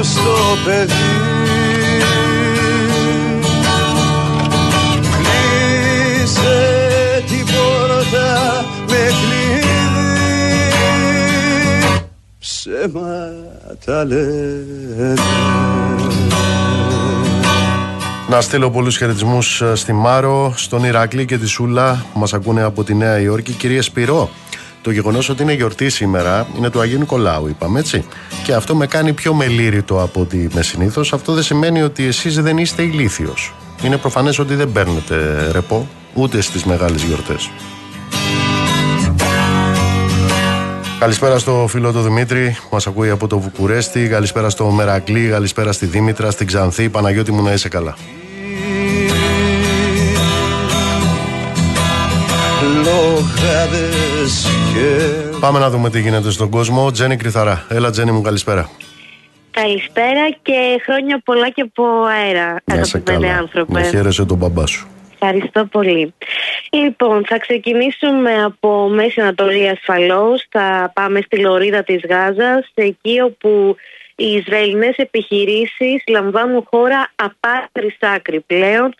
στο 0.02 0.56
παιδί. 0.64 1.14
Κλείσε 6.22 6.58
την 7.26 7.44
πόρτα 7.46 8.64
με 8.88 9.02
κλειδί. 9.18 9.76
Ψέμα 12.38 13.16
να 18.28 18.40
στείλω 18.40 18.70
πολλούς 18.70 18.96
χαιρετισμούς 18.96 19.60
ε, 19.60 19.74
στη 19.74 19.92
Μάρο, 19.92 20.52
στον 20.56 20.84
Ηρακλή 20.84 21.24
και 21.24 21.38
τη 21.38 21.46
Σούλα 21.46 22.04
που 22.12 22.18
μας 22.18 22.32
ακούνε 22.34 22.62
από 22.62 22.84
τη 22.84 22.94
Νέα 22.94 23.20
Υόρκη. 23.20 23.52
Κυρία 23.52 23.82
Σπυρό, 23.82 24.30
το 24.82 24.90
γεγονός 24.90 25.28
ότι 25.28 25.42
είναι 25.42 25.52
γιορτή 25.52 25.90
σήμερα 25.90 26.46
είναι 26.56 26.70
του 26.70 26.80
Αγίου 26.80 26.98
Νικολάου, 26.98 27.48
είπαμε 27.48 27.78
έτσι. 27.78 28.04
Και 28.44 28.54
αυτό 28.54 28.74
με 28.74 28.86
κάνει 28.86 29.12
πιο 29.12 29.34
μελήρητο 29.34 30.02
από 30.02 30.20
ότι 30.20 30.48
με 30.54 30.62
συνήθως. 30.62 31.12
Αυτό 31.12 31.32
δεν 31.32 31.42
σημαίνει 31.42 31.82
ότι 31.82 32.06
εσείς 32.06 32.42
δεν 32.42 32.58
είστε 32.58 32.82
ηλίθιος. 32.82 33.54
Είναι 33.82 33.96
προφανές 33.96 34.38
ότι 34.38 34.54
δεν 34.54 34.72
παίρνετε 34.72 35.48
ρεπό 35.52 35.88
ούτε 36.14 36.40
στις 36.40 36.64
μεγάλες 36.64 37.02
γιορτές. 37.02 37.50
Καλησπέρα 40.98 41.38
στο 41.38 41.66
φίλο 41.68 41.92
του 41.92 42.00
Δημήτρη 42.00 42.56
που 42.62 42.68
μας 42.70 42.86
ακούει 42.86 43.10
από 43.10 43.26
το 43.26 43.38
Βουκουρέστι. 43.38 44.08
Καλησπέρα 44.08 44.50
στο 44.50 44.70
Μερακλή. 44.70 45.28
Καλησπέρα 45.28 45.72
στη 45.72 45.86
Δήμητρα, 45.86 46.30
στην 46.30 46.46
Ξανθή. 46.46 46.88
Παναγιώτη 46.88 47.32
μου 47.32 47.42
να 47.42 47.52
είσαι 47.52 47.68
καλά. 47.68 47.94
Και 54.74 55.38
Πάμε 55.40 55.58
να 55.58 55.70
δούμε 55.70 55.90
τι 55.90 56.00
γίνεται 56.00 56.30
στον 56.30 56.50
κόσμο. 56.50 56.90
Τζένι 56.90 57.16
Κρυθαρά. 57.16 57.66
Έλα, 57.68 57.90
Τζένι 57.90 58.10
μου, 58.10 58.20
καλησπέρα. 58.20 58.70
Καλησπέρα 59.50 60.30
και 60.42 60.80
χρόνια 60.84 61.20
πολλά 61.24 61.48
και 61.50 61.60
από 61.60 61.84
αέρα, 62.04 62.56
Να 62.64 62.74
είσαι 62.74 62.96
αγαπημένοι 62.96 63.26
καλά. 63.26 63.38
άνθρωπε. 63.38 63.72
Να 63.72 63.82
χαίρεσαι 63.82 64.24
τον 64.24 64.36
μπαμπά 64.36 64.66
σου. 64.66 64.86
Ευχαριστώ 65.12 65.64
πολύ. 65.64 66.14
Λοιπόν, 66.70 67.24
θα 67.26 67.38
ξεκινήσουμε 67.38 68.42
από 68.44 68.88
Μέση 68.88 69.20
Ανατολή 69.20 69.68
ασφαλώς. 69.68 70.46
Θα 70.50 70.92
πάμε 70.94 71.20
στη 71.20 71.38
Λωρίδα 71.38 71.82
της 71.82 72.00
Γάζας, 72.08 72.70
εκεί 72.74 73.20
όπου 73.20 73.76
οι 74.16 74.26
Ισραηλινές 74.26 74.96
επιχειρήσεις 74.96 76.02
λαμβάνουν 76.08 76.66
χώρα 76.70 77.10
απάτρις 77.14 77.96
άκρη 78.00 78.40
πλέον 78.40 78.94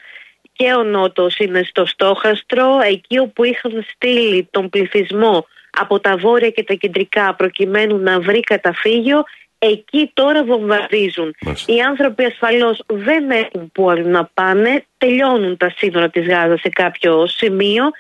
και 0.57 0.75
ο 0.75 0.83
Νότος 0.83 1.37
είναι 1.39 1.63
στο 1.63 1.87
στόχαστρο, 1.87 2.81
εκεί 2.85 3.19
όπου 3.19 3.45
είχαν 3.45 3.87
στείλει 3.89 4.49
τον 4.51 4.69
πληθυσμό 4.69 5.47
από 5.79 6.01
τα 6.01 6.17
βόρεια 6.17 6.51
και 6.51 6.65
τα 6.65 6.75
κεντρικά 6.75 7.35
προκειμένου 7.35 7.99
να 7.99 8.21
βρει 8.21 8.41
καταφύγιο, 8.41 9.23
εκεί 9.59 10.11
τώρα 10.15 10.45
βομβαρδίζουν. 10.45 11.35
Οι 11.67 11.81
άνθρωποι 11.81 12.25
ασφαλώς 12.25 12.83
δεν 12.87 13.31
έχουν 13.31 13.73
που 13.73 13.91
αλλού 13.91 14.09
να 14.09 14.31
πάνε, 14.35 14.85
τελειώνουν 14.99 15.57
τα 15.57 15.73
σύνορα 15.77 16.09
της 16.09 16.27
Γάζας 16.27 16.61
σε 16.61 16.69
κάποιο 16.69 17.27
σημείο 17.27 17.91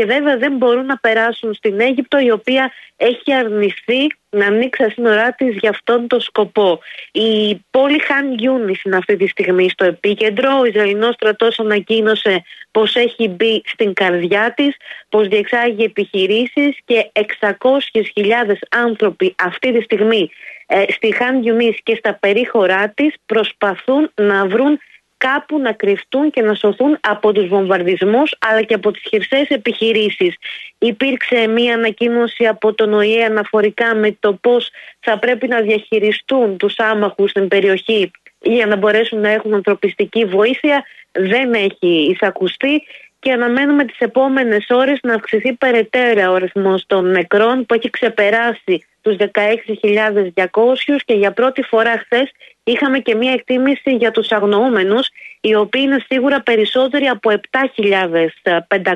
και 0.00 0.06
βέβαια 0.06 0.36
δεν 0.36 0.56
μπορούν 0.56 0.86
να 0.86 0.98
περάσουν 0.98 1.54
στην 1.54 1.80
Αίγυπτο 1.80 2.18
η 2.18 2.30
οποία 2.30 2.72
έχει 2.96 3.32
αρνηθεί 3.34 4.06
να 4.30 4.46
ανοίξει 4.46 4.82
τα 4.82 4.90
σύνορά 4.90 5.32
της 5.32 5.56
για 5.56 5.70
αυτόν 5.70 6.06
τον 6.06 6.20
σκοπό. 6.20 6.80
Η 7.12 7.60
πόλη 7.70 7.98
Χαν 7.98 8.34
Γιούνις 8.34 8.82
είναι 8.82 8.96
αυτή 8.96 9.16
τη 9.16 9.26
στιγμή 9.26 9.68
στο 9.68 9.84
επίκεντρο. 9.84 10.58
Ο 10.58 10.64
Ισραηλινός 10.64 11.14
στρατός 11.14 11.58
ανακοίνωσε 11.58 12.42
πως 12.70 12.96
έχει 12.96 13.28
μπει 13.28 13.62
στην 13.64 13.92
καρδιά 13.92 14.52
της, 14.56 14.76
πως 15.08 15.28
διεξάγει 15.28 15.84
επιχειρήσεις 15.84 16.78
και 16.84 17.10
600.000 17.40 18.56
άνθρωποι 18.70 19.34
αυτή 19.44 19.72
τη 19.72 19.82
στιγμή 19.82 20.30
ε, 20.66 20.84
στη 20.92 21.14
Χαν 21.14 21.42
Γιουνής 21.42 21.76
και 21.82 21.94
στα 21.94 22.14
περίχωρά 22.14 22.88
της 22.88 23.14
προσπαθούν 23.26 24.10
να 24.14 24.46
βρουν 24.46 24.80
κάπου 25.26 25.58
να 25.58 25.72
κρυφτούν 25.72 26.30
και 26.30 26.42
να 26.42 26.54
σωθούν 26.54 26.98
από 27.00 27.32
τους 27.32 27.46
βομβαρδισμούς 27.48 28.36
αλλά 28.38 28.62
και 28.62 28.74
από 28.74 28.90
τις 28.90 29.02
χερσαίες 29.08 29.48
επιχειρήσεις. 29.48 30.34
Υπήρξε 30.78 31.46
μία 31.46 31.74
ανακοίνωση 31.74 32.46
από 32.46 32.74
τον 32.74 32.92
ΟΗΕ 32.92 33.24
αναφορικά 33.24 33.94
με 33.94 34.16
το 34.20 34.32
πώς 34.32 34.70
θα 35.00 35.18
πρέπει 35.18 35.48
να 35.48 35.60
διαχειριστούν 35.60 36.56
τους 36.56 36.78
άμαχους 36.78 37.30
στην 37.30 37.48
περιοχή 37.48 38.10
για 38.42 38.66
να 38.66 38.76
μπορέσουν 38.76 39.20
να 39.20 39.28
έχουν 39.28 39.54
ανθρωπιστική 39.54 40.24
βοήθεια. 40.24 40.84
Δεν 41.12 41.54
έχει 41.54 42.10
εισακουστεί 42.10 42.82
και 43.20 43.32
αναμένουμε 43.32 43.84
τις 43.84 43.98
επόμενες 43.98 44.66
ώρες 44.68 44.98
να 45.02 45.14
αυξηθεί 45.14 45.52
περαιτέρω 45.52 46.32
ο 46.32 46.34
αριθμός 46.34 46.84
των 46.86 47.10
νεκρών 47.10 47.66
που 47.66 47.74
έχει 47.74 47.90
ξεπεράσει 47.90 48.84
τους 49.00 49.16
16.200 49.18 50.96
και 51.04 51.14
για 51.14 51.32
πρώτη 51.32 51.62
φορά 51.62 51.98
χθες 51.98 52.30
είχαμε 52.64 52.98
και 52.98 53.14
μία 53.14 53.32
εκτίμηση 53.32 53.94
για 53.94 54.10
τους 54.10 54.30
αγνοούμενους 54.30 55.08
οι 55.40 55.54
οποίοι 55.54 55.82
είναι 55.84 56.04
σίγουρα 56.08 56.40
περισσότεροι 56.40 57.06
από 57.06 57.30
7.500 57.50 58.94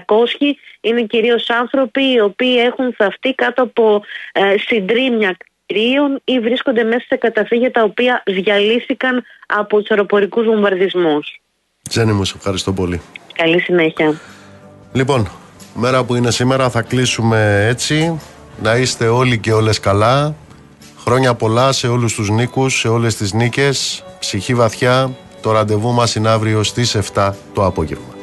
είναι 0.81 1.03
κυρίως 1.03 1.51
άνθρωποι 1.51 2.13
οι 2.13 2.21
οποίοι 2.21 2.57
έχουν 2.59 2.95
θαυτεί 2.95 3.35
κάτω 3.35 3.63
από 3.63 4.03
ε, 4.33 4.55
συντρίμια 4.59 5.37
κτηρίων 5.67 6.21
ή 6.25 6.41
βρίσκονται 6.41 6.85
μέσα 6.85 7.05
σε 7.09 7.17
καταφύγια 7.17 7.71
τα 7.71 7.83
οποία 7.83 8.23
διαλύθηκαν 8.27 9.25
από 9.47 9.81
τους 9.81 9.91
αεροπορικούς 9.91 10.45
βομβαρδισμούς. 10.45 11.41
Τζένι 11.89 12.13
μου, 12.13 12.25
σε 12.25 12.35
ευχαριστώ 12.37 12.73
πολύ. 12.73 13.01
Καλή 13.36 13.61
συνέχεια. 13.61 14.20
Λοιπόν, 14.93 15.28
μέρα 15.74 16.05
που 16.05 16.15
είναι 16.15 16.31
σήμερα 16.31 16.70
θα 16.70 16.82
κλείσουμε 16.82 17.66
έτσι. 17.69 18.20
Να 18.62 18.77
είστε 18.77 19.09
όλοι 19.09 19.39
και 19.39 19.52
όλες 19.52 19.81
καλά. 19.81 20.35
Χρόνια 21.05 21.35
πολλά 21.35 21.73
σε 21.73 21.89
όλους 21.89 22.15
τους 22.15 22.31
νίκους, 22.31 22.78
σε 22.78 22.89
όλες 22.89 23.16
τις 23.16 23.32
νίκες. 23.32 24.05
Ψυχή 24.19 24.55
βαθιά. 24.55 25.11
Το 25.43 25.52
ραντεβού 25.52 25.93
μας 25.93 26.15
είναι 26.15 26.28
αύριο 26.28 26.62
στις 26.62 26.94
7 26.94 27.35
το 27.52 27.65
απόγευμα. 27.65 28.15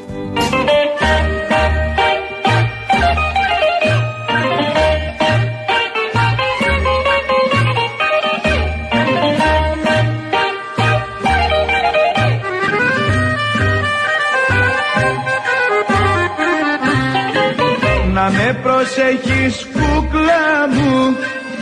Προσέχεις 19.12 19.68
κούκλα 19.74 20.68
μου 20.74 21.16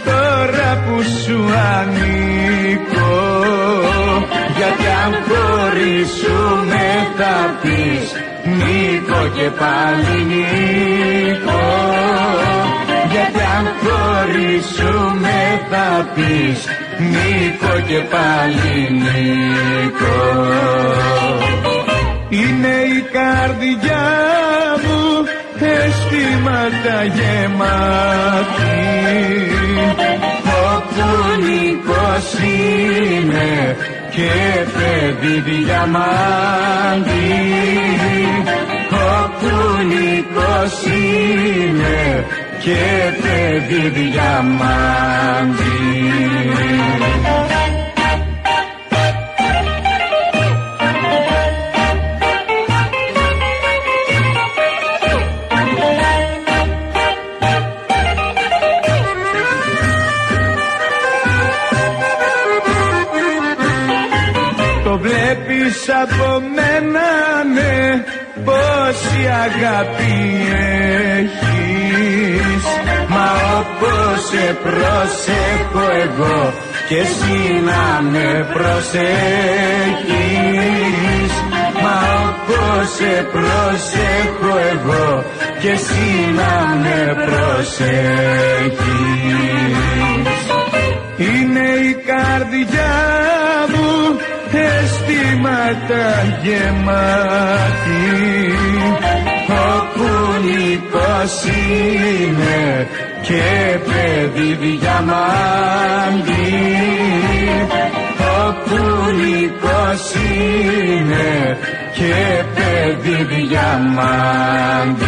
τώρα 0.06 0.84
που 0.86 1.02
σου 1.02 1.46
ανήκω. 1.76 3.18
Γιατί 4.58 4.86
αν 5.06 5.14
χωρίσουμε 5.28 6.86
θα 7.18 7.58
πεις 7.62 8.12
Νίκο 8.44 9.28
και 9.36 9.50
πάλι 9.60 10.24
Νίκο 10.26 11.62
γιατί 13.12 13.40
αν 13.58 13.66
χωρίσουμε 13.82 15.62
θα 15.70 16.08
πεις 16.16 16.68
Νίκο 16.98 17.80
και 17.88 18.00
πάλι 18.00 18.90
Νίκο 18.92 20.18
είναι 22.30 22.76
η 22.98 23.02
καρδιά 23.12 24.04
μου 24.44 24.49
αισθήματα 25.62 27.04
γεμάτη. 27.04 28.78
Όπου 30.74 31.08
Νίκος 31.46 32.34
είναι 32.42 33.76
και 34.10 34.36
παιδί 34.74 35.38
διαμάντη. 35.40 37.10
Όπου 38.92 39.54
Νίκος 39.88 40.76
είναι 40.86 42.26
και 42.60 42.84
παιδί 43.22 43.90
διαμάντη 43.90 45.30
αγάπη 69.50 70.16
έχεις 71.18 72.64
Μα 73.10 73.28
όπως 73.60 74.20
σε 74.30 74.58
προσέχω 74.64 75.86
εγώ 76.04 76.54
και 76.88 76.96
εσύ 76.96 77.62
να 77.66 78.02
με 78.02 78.48
προσέχεις. 78.54 79.10
Μα 81.84 81.98
όπως 82.30 82.90
σε 82.96 83.28
προσέχω 83.32 84.52
εγώ 84.72 85.24
και 85.62 85.70
εσύ 85.70 86.34
να 86.36 86.76
με 86.76 87.00
προσέχεις. 87.26 88.80
Είναι 91.18 91.68
η 91.90 91.94
καρδιά 92.10 92.96
μου 93.70 94.18
αισθήματα 94.52 96.06
γεμάτη. 96.44 97.70
όπου 99.00 99.19
Νίκος 101.20 101.44
είναι 101.44 102.88
και 103.22 103.78
παιδί 103.86 104.54
διαμάντη 104.54 106.30
όπου 108.48 108.78
Νίκος 109.12 110.14
είναι 110.14 111.58
και 111.94 112.44
παιδί 112.56 113.24
διαμάντη 113.24 115.08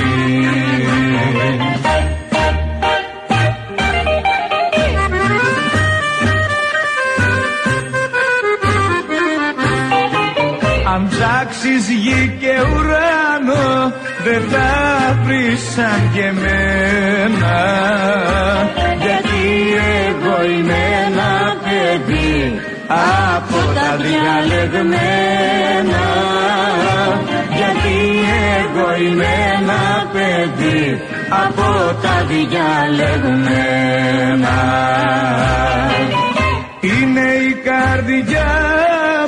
Αν 10.94 11.08
ψάξεις 11.08 11.90
γη 11.90 12.38
και 12.40 12.54
ουρανό 12.74 13.94
δεν 14.24 14.42
θα 14.50 14.70
βρεις 15.24 15.62
σαν 15.76 16.02
και 16.14 16.22
εμένα. 16.22 17.58
Γιατί 19.02 19.42
εγώ 20.08 20.36
είμαι 20.52 20.80
ένα 21.08 21.32
παιδί 21.64 22.62
από 22.88 23.58
τα 23.76 23.90
διαλεγμένα. 24.04 26.06
Γιατί 27.58 27.96
εγώ 28.60 28.88
είμαι 29.06 29.32
ένα 29.60 29.84
παιδί 30.12 30.42
παιδί 30.62 31.02
από 31.30 31.96
τα 32.02 32.26
διαλεγμένα. 32.28 34.58
Είναι 36.82 37.28
η 37.50 37.54
καρδιά 37.54 38.52